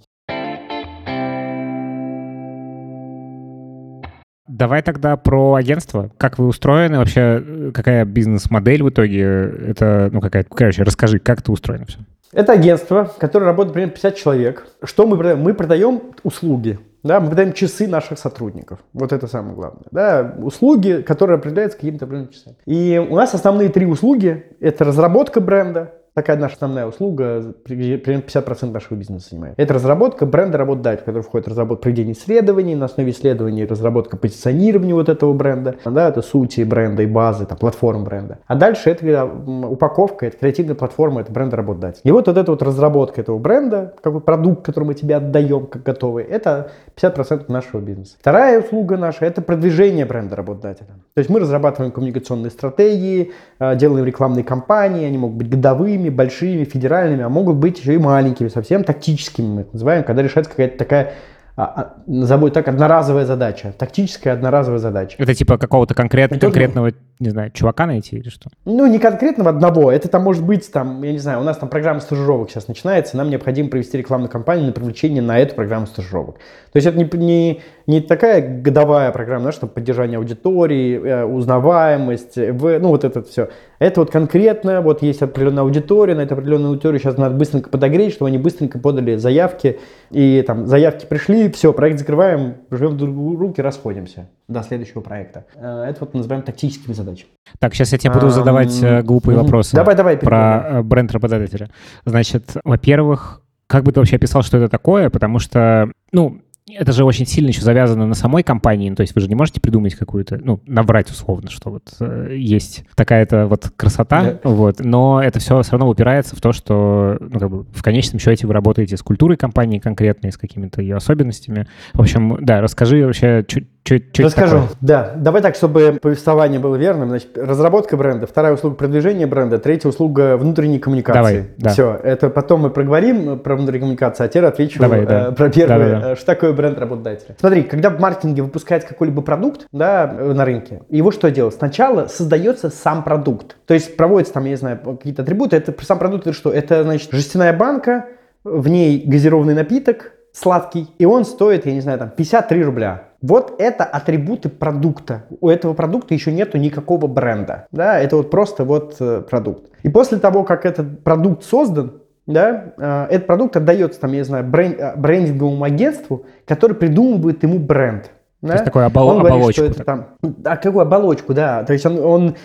Давай 4.60 4.82
тогда 4.82 5.16
про 5.16 5.54
агентство. 5.54 6.12
Как 6.18 6.38
вы 6.38 6.46
устроены 6.48 6.98
вообще? 6.98 7.42
э, 7.42 7.72
Какая 7.74 8.04
бизнес-модель 8.04 8.84
в 8.84 8.90
итоге? 8.90 9.22
Это, 9.68 10.10
ну, 10.12 10.20
какая-то... 10.20 10.54
Короче, 10.54 10.84
расскажи, 10.84 11.20
как 11.20 11.40
это 11.40 11.54
устроено 11.54 11.86
все. 11.86 12.00
Это 12.34 12.52
агентство, 12.52 13.10
которое 13.20 13.46
работает 13.46 13.74
примерно 13.74 13.94
50 13.94 14.16
человек. 14.18 14.68
Что 14.84 15.08
мы 15.08 15.16
продаем? 15.16 15.40
Мы 15.40 15.54
продаем 15.54 16.02
услуги. 16.24 16.78
Да, 17.04 17.22
мы 17.22 17.28
продаем 17.28 17.54
часы 17.54 17.88
наших 17.88 18.20
сотрудников. 18.20 18.80
Вот 18.92 19.14
это 19.14 19.28
самое 19.28 19.56
главное. 19.56 19.86
Да, 19.92 20.36
услуги, 20.40 21.02
которые 21.08 21.38
определяются 21.38 21.78
какими-то 21.78 22.04
определенными 22.04 22.34
часами. 22.34 22.58
И 22.66 22.98
у 23.00 23.16
нас 23.16 23.34
основные 23.34 23.70
три 23.70 23.86
услуги. 23.86 24.44
Это 24.60 24.84
разработка 24.84 25.40
бренда. 25.40 25.94
Такая 26.20 26.36
наша 26.36 26.56
основная 26.56 26.86
услуга, 26.86 27.54
при- 27.64 27.96
примерно 27.96 28.24
50% 28.24 28.74
нашего 28.74 28.98
бизнеса 28.98 29.30
занимает. 29.30 29.54
Это 29.56 29.74
разработка 29.74 30.26
бренда 30.26 30.58
работодателя, 30.58 31.02
в 31.02 31.06
который 31.06 31.24
входит 31.24 31.48
разработка 31.48 31.84
проведения 31.84 32.12
исследований, 32.12 32.76
на 32.76 32.88
основе 32.88 33.12
исследований 33.12 33.64
разработка 33.64 34.18
позиционирования 34.18 34.94
вот 34.94 35.08
этого 35.08 35.32
бренда, 35.32 35.76
да, 35.86 36.10
это 36.10 36.22
сути 36.22 36.64
бренда 36.64 37.04
и 37.04 37.06
базы, 37.06 37.46
там, 37.46 37.58
платформ 37.58 38.04
бренда. 38.04 38.40
А 38.48 38.56
дальше 38.56 38.90
это 38.90 39.06
м, 39.06 39.64
упаковка, 39.64 40.26
это 40.26 40.36
креативная 40.38 40.76
платформа, 40.76 41.22
это 41.22 41.32
бренд 41.32 41.54
работодателя. 41.54 42.02
И 42.04 42.12
вот, 42.12 42.28
вот 42.28 42.38
эта 42.38 42.52
вот 42.52 42.62
разработка 42.64 43.22
этого 43.22 43.38
бренда, 43.40 43.94
как 44.04 44.12
бы 44.12 44.20
продукт, 44.20 44.66
который 44.66 44.84
мы 44.84 44.96
тебе 44.96 45.16
отдаем 45.16 45.68
как 45.68 45.84
готовый, 45.84 46.26
это 46.26 46.72
50% 47.02 47.46
нашего 47.48 47.80
бизнеса. 47.80 48.18
Вторая 48.20 48.60
услуга 48.60 48.98
наша– 48.98 49.24
это 49.26 49.42
продвижение 49.42 50.06
бренда 50.06 50.36
работодателя. 50.36 50.88
То 51.14 51.20
есть 51.20 51.30
мы 51.30 51.40
разрабатываем 51.40 51.94
коммуникационные 51.94 52.52
стратегии, 52.52 53.32
э, 53.60 53.78
делаем 53.78 54.04
рекламные 54.04 54.44
кампании, 54.44 55.06
они 55.06 55.18
могут 55.18 55.38
быть 55.38 55.50
годовыми, 55.50 56.09
большими, 56.10 56.64
федеральными, 56.64 57.24
а 57.24 57.30
могут 57.30 57.58
быть 57.58 57.80
еще 57.80 57.96
и 57.96 57.98
маленькими, 57.98 58.48
совсем 58.48 58.84
тактическими, 58.84 59.48
мы 59.48 59.62
их 59.62 59.74
называем, 59.74 60.04
когда 60.04 60.22
решается 60.22 60.52
какая-то 60.52 60.78
такая, 60.78 61.14
а, 61.56 61.64
а, 61.64 61.94
назову 62.08 62.50
так, 62.52 62.70
одноразовая 62.70 63.26
задача, 63.26 63.74
тактическая 63.78 64.34
одноразовая 64.34 64.80
задача. 64.80 65.18
Это 65.20 65.34
типа 65.34 65.58
какого-то 65.58 65.94
конкрет... 65.94 66.40
Конкретного, 66.40 66.94
не 67.20 67.32
знаю, 67.32 67.52
чувака 67.52 67.86
найти 67.86 68.16
или 68.16 68.30
что? 68.30 68.50
Ну, 68.64 68.88
не 68.88 68.98
конкретного 68.98 69.50
одного. 69.50 69.92
Это 69.92 70.08
там 70.08 70.24
может 70.24 70.46
быть, 70.46 70.72
там, 70.72 71.04
я 71.04 71.12
не 71.12 71.18
знаю, 71.18 71.42
у 71.42 71.44
нас 71.44 71.58
там 71.58 71.68
программа 71.68 72.00
стажировок 72.00 72.50
сейчас 72.50 72.70
начинается, 72.70 73.18
нам 73.18 73.30
необходимо 73.30 73.68
провести 73.68 73.98
рекламную 73.98 74.32
кампанию 74.32 74.68
на 74.68 74.72
привлечение 74.72 75.22
на 75.22 75.38
эту 75.38 75.54
программу 75.54 75.86
стажировок. 75.86 76.38
То 76.72 76.78
есть 76.78 76.88
это 76.88 76.98
не, 76.98 77.10
не, 77.18 77.62
не 77.90 78.02
такая 78.02 78.62
годовая 78.62 79.12
программа, 79.12 79.42
знаешь, 79.42 79.56
там, 79.56 79.68
поддержание 79.68 80.20
аудитории, 80.20 81.02
э, 81.04 81.26
узнаваемость, 81.26 82.38
ну, 82.38 82.90
вот 82.90 83.04
это 83.04 83.24
все. 83.24 83.50
Это 83.80 84.02
вот 84.02 84.12
конкретно, 84.12 84.82
вот 84.82 85.02
есть 85.02 85.24
определенная 85.24 85.64
аудитория, 85.64 86.14
на 86.14 86.22
эту 86.22 86.36
определенную 86.36 86.70
аудиторию 86.70 87.00
сейчас 87.00 87.18
надо 87.18 87.36
быстренько 87.36 87.72
подогреть, 87.72 88.14
чтобы 88.14 88.30
они 88.30 88.38
быстренько 88.38 88.78
подали 88.78 89.16
заявки, 89.16 89.80
и 90.12 90.44
там 90.46 90.68
заявки 90.68 91.08
пришли, 91.08 91.50
все, 91.50 91.74
проект 91.74 91.98
закрываем, 91.98 92.58
жмем 92.70 92.96
друг 92.96 93.12
другу 93.12 93.36
руки, 93.38 93.60
расходимся 93.60 94.30
до 94.48 94.62
следующего 94.62 95.02
проекта. 95.02 95.46
Э, 95.56 95.86
Это 95.90 96.02
вот 96.02 96.14
называем 96.14 96.44
тактическими 96.44 96.94
задачами. 96.94 97.32
Так, 97.58 97.74
сейчас 97.74 97.92
я 97.92 97.98
тебе 97.98 98.14
буду 98.14 98.30
задавать 98.30 98.84
э, 98.84 99.02
глупые 99.02 99.36
вопросы. 99.36 99.76
Давай, 99.76 99.96
давай, 99.96 100.16
про 100.16 100.82
бренд 100.84 101.12
работодателя. 101.12 101.72
Значит, 102.06 102.52
во-первых, 102.64 103.42
как 103.66 103.84
бы 103.84 103.92
ты 103.92 104.00
вообще 104.00 104.18
описал, 104.18 104.44
что 104.44 104.58
это 104.58 104.70
такое? 104.70 105.10
Потому 105.10 105.40
что, 105.40 105.92
ну, 106.12 106.42
это 106.76 106.92
же 106.92 107.06
очень 107.06 107.26
сильно 107.26 107.50
еще 107.50 107.62
завязано 107.62 108.06
на 108.06 108.16
самой 108.16 108.44
компании, 108.44 108.90
ну, 108.90 108.96
то 108.96 109.02
есть 109.02 109.16
вы 109.16 109.22
же 109.22 109.28
не 109.28 109.36
можете 109.36 109.62
придумать 109.62 109.96
какую-то, 109.96 110.40
ну, 110.44 110.62
набрать 110.66 111.10
условно, 111.10 111.50
что 111.50 111.70
вот 111.72 111.94
э, 112.00 112.36
есть 112.38 112.86
такая-то 112.96 113.48
вот 113.48 113.72
красота, 113.76 114.40
да. 114.44 114.50
вот, 114.50 114.80
но 114.80 115.22
это 115.24 115.40
все 115.40 115.62
все 115.62 115.72
равно 115.72 115.90
упирается 115.90 116.36
в 116.36 116.42
то, 116.42 116.52
что, 116.52 117.18
ну, 117.20 117.40
как 117.40 117.50
бы 117.50 117.66
в 117.72 117.84
конечном 117.84 118.20
счете 118.20 118.48
вы 118.48 118.54
работаете 118.54 118.98
с 118.98 119.02
культурой 119.02 119.38
компании 119.38 119.80
конкретной, 119.80 120.32
с 120.32 120.38
какими-то 120.38 120.82
ее 120.82 120.96
особенностями. 120.96 121.68
В 121.94 122.02
общем, 122.02 122.38
да, 122.42 122.62
расскажи 122.62 123.06
вообще, 123.06 123.44
чуть 123.48 123.68
Чуть, 123.90 124.20
Расскажу. 124.20 124.68
Да, 124.82 125.14
давай 125.16 125.42
так, 125.42 125.56
чтобы 125.56 125.98
повествование 126.00 126.60
было 126.60 126.76
верным. 126.76 127.10
Значит, 127.10 127.36
разработка 127.36 127.98
бренда, 127.98 128.28
вторая 128.28 128.54
услуга 128.54 128.76
продвижения 128.76 129.26
бренда, 129.26 129.58
третья 129.58 129.90
услуга 129.90 130.38
внутренней 130.38 130.78
коммуникации. 130.78 131.18
Давай, 131.18 131.50
да. 131.58 131.70
Все, 131.72 132.00
это 132.04 132.30
потом 132.30 132.62
мы 132.62 132.70
проговорим 132.70 133.40
про 133.40 133.56
внутреннюю 133.56 133.82
коммуникацию, 133.82 134.26
а 134.26 134.28
теперь 134.28 134.46
отвечу 134.46 134.80
давай, 134.80 135.08
да. 135.08 135.30
э, 135.30 135.32
про 135.32 135.50
первое, 135.50 135.90
да, 135.90 136.00
да, 136.00 136.08
да. 136.10 136.16
что 136.16 136.26
такое 136.28 136.54
бренд 136.54 136.78
работодателя. 136.78 137.36
Смотри, 137.40 137.64
когда 137.64 137.90
в 137.90 138.00
маркетинге 138.00 138.44
выпускается 138.44 138.88
какой-либо 138.88 139.24
продукт 139.24 139.66
да, 139.72 140.06
на 140.06 140.46
рынке, 140.46 140.84
его 140.90 141.10
что 141.12 141.32
делать? 141.32 141.56
Сначала 141.56 142.06
создается 142.06 142.70
сам 142.70 143.04
продукт. 143.04 143.58
То 143.66 143.74
есть 143.74 143.98
проводятся 143.98 144.36
там, 144.36 144.44
я 144.44 144.52
не 144.52 144.58
знаю, 144.58 144.78
какие-то 144.84 145.24
атрибуты. 145.24 145.56
Это 145.56 145.74
сам 145.84 145.98
продукт 145.98 146.28
это 146.28 146.36
что? 146.36 146.52
Это, 146.52 146.84
значит, 146.84 147.10
жестяная 147.12 147.54
банка, 147.54 148.06
в 148.44 148.68
ней 148.68 149.04
газированный 149.04 149.56
напиток, 149.56 150.12
сладкий, 150.32 150.90
и 151.00 151.06
он 151.06 151.26
стоит, 151.26 151.66
я 151.66 151.74
не 151.74 151.82
знаю, 151.82 151.98
там 151.98 152.10
53 152.10 152.64
рубля. 152.64 153.09
Вот 153.22 153.56
это 153.60 153.84
атрибуты 153.84 154.50
продукта. 154.50 155.26
У 155.42 155.50
этого 155.50 155.74
продукта 155.74 156.14
еще 156.14 156.32
нету 156.32 156.58
никакого 156.58 157.08
бренда. 157.08 157.68
Да, 157.72 158.00
это 158.00 158.16
вот 158.16 158.32
просто 158.32 158.64
вот 158.64 158.96
э, 159.00 159.22
продукт. 159.30 159.70
И 159.84 159.90
после 159.90 160.20
того, 160.20 160.44
как 160.44 160.66
этот 160.66 161.04
продукт 161.04 161.44
создан, 161.44 162.02
да, 162.26 162.74
э, 162.78 163.08
этот 163.16 163.28
продукт 163.28 163.58
отдается, 163.58 164.00
там, 164.00 164.12
я 164.12 164.20
не 164.20 164.24
знаю, 164.24 164.46
э, 164.46 164.96
брендинговому 164.96 165.64
агентству, 165.64 166.26
который 166.46 166.76
придумывает 166.76 167.44
ему 167.44 167.60
бренд. 167.60 168.12
Да? 168.42 168.48
То 168.50 168.54
есть 168.54 168.66
такой 168.66 168.86
обол- 168.86 169.08
он 169.10 169.20
говорит, 169.20 169.36
оболочку. 169.36 169.64
Что 169.64 169.66
это 169.66 169.84
там, 169.84 170.06
а 170.46 170.56
какую 170.56 170.82
оболочку, 170.82 171.34
да. 171.34 171.64
То 171.66 171.74
есть 171.74 171.86
он, 171.86 172.00
он 172.00 172.36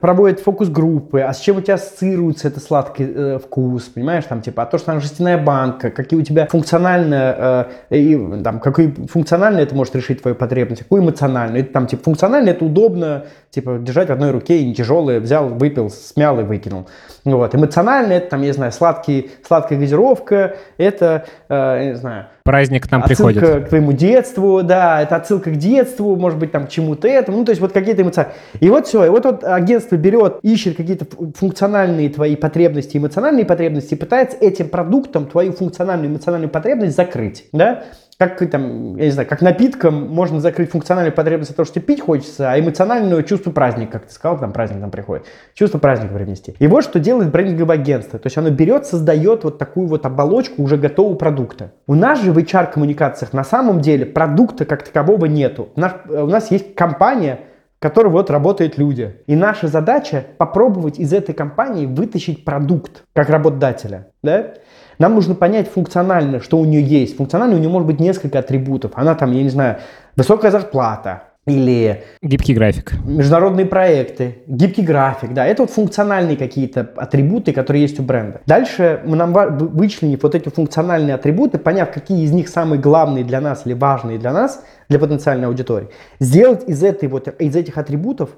проводит 0.00 0.40
фокус-группы, 0.40 1.20
а 1.20 1.34
с 1.34 1.40
чем 1.40 1.58
у 1.58 1.60
тебя 1.60 1.74
ассоциируется 1.74 2.48
этот 2.48 2.62
сладкий 2.62 3.04
э, 3.14 3.38
вкус, 3.38 3.84
понимаешь, 3.84 4.24
там 4.24 4.40
типа, 4.40 4.62
а 4.62 4.66
то, 4.66 4.78
что 4.78 4.86
там 4.86 5.02
жестяная 5.02 5.36
банка, 5.36 5.90
какие 5.90 6.18
у 6.18 6.22
тебя 6.22 6.46
функционально, 6.46 7.68
э, 7.90 7.96
и, 7.98 8.42
там, 8.42 8.60
какой 8.60 8.92
функционально 9.10 9.58
это 9.58 9.74
может 9.74 9.94
решить 9.94 10.22
твою 10.22 10.34
потребность, 10.34 10.84
какую 10.84 11.02
эмоционально. 11.02 11.58
Это 11.58 11.70
там 11.70 11.86
типа 11.86 12.02
функционально 12.04 12.48
это 12.48 12.64
удобно, 12.64 13.26
типа 13.50 13.76
держать 13.78 14.08
в 14.08 14.12
одной 14.12 14.30
руке 14.30 14.58
и 14.58 14.64
не 14.64 14.74
тяжелое, 14.74 15.20
взял, 15.20 15.48
выпил, 15.50 15.90
смял 15.90 16.40
и 16.40 16.44
выкинул. 16.44 16.88
Вот. 17.26 17.54
Эмоционально 17.54 18.14
это 18.14 18.30
там, 18.30 18.40
я 18.40 18.46
не 18.46 18.52
знаю, 18.52 18.72
сладкий, 18.72 19.30
сладкая 19.46 19.78
газировка, 19.78 20.56
это, 20.78 21.26
э, 21.50 21.54
я 21.54 21.84
не 21.90 21.96
знаю, 21.96 22.26
Праздник 22.44 22.88
к 22.88 22.90
нам 22.90 23.02
отсылка 23.02 23.32
приходит. 23.32 23.64
к 23.66 23.68
твоему 23.68 23.92
детству, 23.92 24.62
да, 24.62 25.02
это 25.02 25.16
отсылка 25.16 25.50
к 25.50 25.56
детству, 25.56 26.16
может 26.16 26.38
быть, 26.38 26.50
там, 26.50 26.66
к 26.66 26.70
чему-то 26.70 27.06
этому, 27.06 27.38
ну, 27.38 27.44
то 27.44 27.50
есть 27.50 27.60
вот 27.60 27.72
какие-то 27.72 28.02
эмоции. 28.02 28.26
И 28.60 28.68
вот 28.68 28.86
все, 28.86 29.04
и 29.04 29.08
вот, 29.08 29.24
вот 29.24 29.44
агентство 29.44 29.96
берет, 29.96 30.38
ищет 30.42 30.76
какие-то 30.76 31.06
функциональные 31.36 32.08
твои 32.08 32.34
потребности, 32.36 32.96
эмоциональные 32.96 33.44
потребности, 33.44 33.94
и 33.94 33.96
пытается 33.96 34.36
этим 34.38 34.68
продуктом 34.68 35.26
твою 35.26 35.52
функциональную 35.52 36.10
эмоциональную 36.10 36.50
потребность 36.50 36.96
закрыть, 36.96 37.44
да, 37.52 37.84
как 38.28 38.50
там, 38.50 38.96
я 38.96 39.04
не 39.06 39.10
знаю, 39.10 39.28
как 39.28 39.42
напитком 39.42 40.08
можно 40.08 40.40
закрыть 40.40 40.70
функциональную 40.70 41.14
потребность 41.14 41.50
от 41.50 41.56
того, 41.56 41.66
что 41.66 41.80
пить 41.80 42.00
хочется, 42.00 42.50
а 42.50 42.58
эмоциональное 42.58 43.22
чувство 43.22 43.50
праздника, 43.50 43.92
как 43.92 44.06
ты 44.06 44.14
сказал, 44.14 44.38
там 44.38 44.52
праздник 44.52 44.80
там 44.80 44.90
приходит, 44.90 45.26
чувство 45.54 45.78
праздника 45.78 46.14
привнести. 46.14 46.54
И 46.58 46.66
вот 46.66 46.84
что 46.84 47.00
делает 47.00 47.30
брендинговое 47.30 47.76
агентство. 47.76 48.18
То 48.18 48.26
есть 48.26 48.38
оно 48.38 48.50
берет, 48.50 48.86
создает 48.86 49.44
вот 49.44 49.58
такую 49.58 49.86
вот 49.86 50.06
оболочку 50.06 50.62
уже 50.62 50.76
готового 50.76 51.14
продукта. 51.16 51.72
У 51.86 51.94
нас 51.94 52.22
же 52.22 52.32
в 52.32 52.38
HR-коммуникациях 52.38 53.32
на 53.32 53.44
самом 53.44 53.80
деле 53.80 54.06
продукта 54.06 54.64
как 54.64 54.82
такового 54.82 55.26
нету. 55.26 55.68
У 55.74 55.80
нас, 55.80 55.94
у 56.08 56.26
нас 56.26 56.50
есть 56.50 56.74
компания, 56.74 57.40
в 57.78 57.82
которой 57.82 58.08
вот 58.08 58.30
работают 58.30 58.78
люди. 58.78 59.16
И 59.26 59.34
наша 59.34 59.68
задача 59.68 60.24
попробовать 60.38 60.98
из 60.98 61.12
этой 61.12 61.34
компании 61.34 61.86
вытащить 61.86 62.44
продукт 62.44 63.04
как 63.12 63.28
работодателя. 63.28 64.08
Да? 64.22 64.54
Нам 64.98 65.14
нужно 65.14 65.34
понять 65.34 65.68
функционально, 65.68 66.40
что 66.40 66.58
у 66.58 66.64
нее 66.64 66.82
есть. 66.82 67.16
Функционально 67.16 67.56
у 67.56 67.58
нее 67.58 67.68
может 67.68 67.86
быть 67.86 68.00
несколько 68.00 68.38
атрибутов. 68.38 68.92
Она 68.94 69.14
там, 69.14 69.32
я 69.32 69.42
не 69.42 69.50
знаю, 69.50 69.78
высокая 70.16 70.50
зарплата, 70.50 71.22
или 71.44 72.04
гибкий 72.22 72.54
график. 72.54 72.92
Международные 73.04 73.66
проекты, 73.66 74.38
гибкий 74.46 74.82
график, 74.82 75.32
да, 75.32 75.44
это 75.44 75.62
вот 75.62 75.72
функциональные 75.72 76.36
какие-то 76.36 76.88
атрибуты, 76.96 77.52
которые 77.52 77.82
есть 77.82 77.98
у 77.98 78.04
бренда. 78.04 78.42
Дальше 78.46 79.00
мы 79.04 79.16
нам 79.16 79.32
вычленив 79.32 80.22
вот 80.22 80.36
эти 80.36 80.50
функциональные 80.50 81.16
атрибуты, 81.16 81.58
поняв, 81.58 81.90
какие 81.90 82.22
из 82.22 82.30
них 82.30 82.48
самые 82.48 82.80
главные 82.80 83.24
для 83.24 83.40
нас 83.40 83.62
или 83.64 83.74
важные 83.74 84.18
для 84.18 84.32
нас, 84.32 84.62
для 84.88 85.00
потенциальной 85.00 85.48
аудитории, 85.48 85.88
сделать 86.20 86.68
из, 86.68 86.84
этой 86.84 87.08
вот, 87.08 87.26
из 87.40 87.56
этих 87.56 87.76
атрибутов 87.76 88.30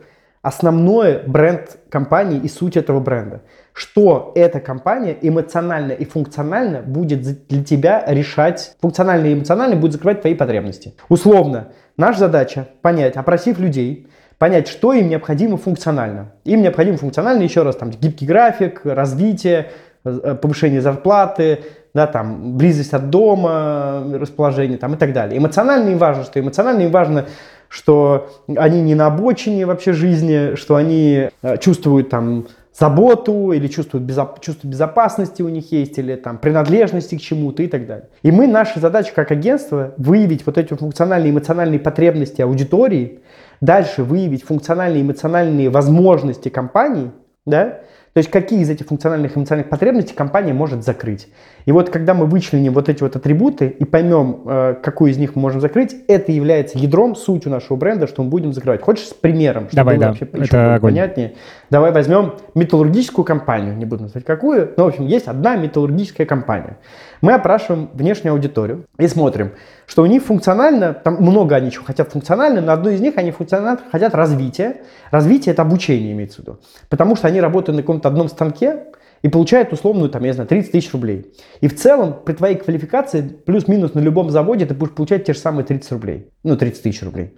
основное 0.45 1.23
бренд 1.27 1.79
компании 1.89 2.39
и 2.39 2.49
суть 2.49 2.77
этого 2.77 3.01
бренда. 3.01 3.41
Что 3.73 4.31
эта 4.35 4.61
компания 4.61 5.17
эмоционально 5.23 5.93
и 5.93 6.05
функционально 6.05 6.83
будет 6.83 7.47
для 7.49 7.65
тебя 7.65 8.05
решать, 8.07 8.77
функционально 8.83 9.29
и 9.29 9.33
эмоционально 9.33 9.77
будет 9.77 9.93
закрывать 9.93 10.21
твои 10.21 10.35
потребности. 10.35 10.93
Условно, 11.09 11.69
наша 11.97 12.19
задача 12.19 12.69
понять, 12.83 13.17
опросив 13.17 13.59
людей, 13.59 14.07
понять, 14.37 14.69
что 14.69 14.93
им 14.93 15.09
необходимо 15.09 15.57
функционально. 15.57 16.33
Им 16.45 16.61
необходимо 16.61 16.99
функционально, 16.99 17.43
еще 17.43 17.63
раз, 17.63 17.77
там, 17.77 17.91
гибкий 17.91 18.27
график, 18.27 18.83
развитие, 18.85 19.71
э, 20.05 20.37
повышение 20.41 20.83
зарплаты, 20.83 21.61
да, 21.95 22.07
там, 22.07 22.59
близость 22.59 22.93
от 22.93 23.09
дома, 23.09 24.05
расположение 24.13 24.77
там, 24.77 24.93
и 24.93 24.97
так 24.99 25.15
далее. 25.15 25.39
Эмоционально 25.39 25.89
им 25.89 25.97
важно, 25.97 26.25
что 26.25 26.39
эмоционально 26.39 26.83
им 26.83 26.91
важно 26.91 27.25
что 27.69 28.31
они 28.57 28.83
не 28.83 28.95
на 28.95 29.07
обочине 29.07 29.67
вообще 29.67 29.93
жизни, 29.93 30.55
что 30.55 30.77
они 30.77 31.29
э, 31.43 31.57
чувствуют 31.59 32.11
там 32.11 32.47
заботу 32.77 33.53
или 33.53 33.69
чувствуют 33.69 34.05
безо- 34.05 34.41
чувство 34.41 34.67
безопасности 34.67 35.43
у 35.43 35.49
них 35.49 35.71
есть, 35.73 35.99
или 35.99 36.17
там 36.17 36.39
принадлежности 36.39 37.17
к 37.17 37.21
чему-то 37.21 37.63
и 37.63 37.69
так 37.69 37.87
далее. 37.87 38.09
И 38.23 38.33
мы, 38.33 38.47
наша 38.47 38.81
задача 38.81 39.13
как 39.15 39.31
агентство 39.31 39.95
выявить 39.97 40.45
вот 40.45 40.59
эти 40.59 40.75
функциональные 40.75 41.31
эмоциональные 41.31 41.79
потребности 41.79 42.43
аудитории, 42.43 43.21
дальше 43.61 44.03
выявить 44.03 44.45
функциональные 44.45 45.03
эмоциональные 45.03 45.71
возможности 45.71 46.49
компании, 46.49 47.13
да, 47.47 47.81
то 48.15 48.19
есть 48.19 48.31
какие 48.31 48.61
из 48.61 48.71
этих 48.71 48.87
функциональных 48.87 49.37
эмоциональных 49.37 49.69
потребностей 49.69 50.15
компания 50.15 50.53
может 50.53 50.85
закрыть. 50.85 51.27
И 51.67 51.73
вот 51.73 51.91
когда 51.91 52.15
мы 52.15 52.27
вычленим 52.27 52.73
вот 52.73 52.89
эти 52.89 53.03
вот 53.03 53.17
атрибуты 53.17 53.67
и 53.67 53.85
поймем, 53.85 54.43
э, 54.47 54.77
какую 54.81 55.11
из 55.11 55.19
них 55.19 55.35
мы 55.35 55.43
можем 55.43 55.61
закрыть, 55.61 55.97
это 56.07 56.31
является 56.31 56.79
ядром, 56.79 57.17
сутью 57.17 57.51
нашего 57.51 57.77
бренда, 57.77 58.07
что 58.07 58.23
мы 58.23 58.29
будем 58.29 58.53
закрывать. 58.53 58.83
Хочешь 58.83 59.09
с 59.09 59.15
примером, 59.15 59.65
чтобы 59.65 59.77
Давай, 59.77 59.97
было 59.97 60.03
да. 60.03 60.09
вообще 60.11 60.27
это 60.27 60.79
понятнее? 60.81 61.35
Давай 61.71 61.91
возьмем 61.91 62.35
металлургическую 62.55 63.25
компанию, 63.25 63.77
не 63.77 63.85
буду 63.85 64.05
называть 64.05 64.25
какую, 64.25 64.73
но 64.77 64.85
в 64.85 64.89
общем 64.89 65.07
есть 65.07 65.27
одна 65.27 65.57
металлургическая 65.57 66.25
компания. 66.25 66.77
Мы 67.25 67.33
опрашиваем 67.33 67.89
внешнюю 67.95 68.35
аудиторию 68.35 68.85
и 68.99 69.09
смотрим, 69.09 69.53
что 69.87 70.03
у 70.03 70.07
них 70.07 70.23
функционально, 70.25 70.93
там 70.93 71.15
много 71.23 71.57
они 71.57 71.71
чего 71.71 71.83
хотят 71.83 72.13
функционально, 72.13 72.61
но 72.61 72.71
одно 72.71 72.91
из 72.91 73.01
них 73.01 73.17
они 73.17 73.31
функционально 73.31 73.81
хотят 73.91 74.15
развития. 74.15 74.83
Развитие 75.11 75.55
это 75.55 75.63
обучение 75.63 76.13
имеется 76.13 76.37
в 76.37 76.39
виду. 76.41 76.59
Потому 76.91 77.17
что 77.17 77.27
они 77.27 77.41
работают 77.41 77.77
на 77.77 77.83
каком-то 77.83 78.09
одном 78.09 78.29
станке, 78.29 78.89
и 79.25 79.29
получает 79.29 79.73
условную, 79.73 80.11
там, 80.11 80.23
я 80.25 80.35
знаю, 80.35 80.47
30 80.47 80.73
тысяч 80.73 80.93
рублей. 80.93 81.33
И 81.63 81.69
в 81.69 81.75
целом 81.75 82.15
при 82.27 82.35
твоей 82.35 82.57
квалификации 82.57 83.23
плюс-минус 83.23 83.95
на 83.95 84.01
любом 84.01 84.29
заводе 84.29 84.67
ты 84.67 84.75
будешь 84.75 84.93
получать 84.93 85.25
те 85.25 85.33
же 85.33 85.39
самые 85.39 85.65
30 85.65 85.93
рублей, 85.93 86.29
ну, 86.43 86.59
30 86.59 86.83
тысяч 86.83 87.03
рублей. 87.03 87.33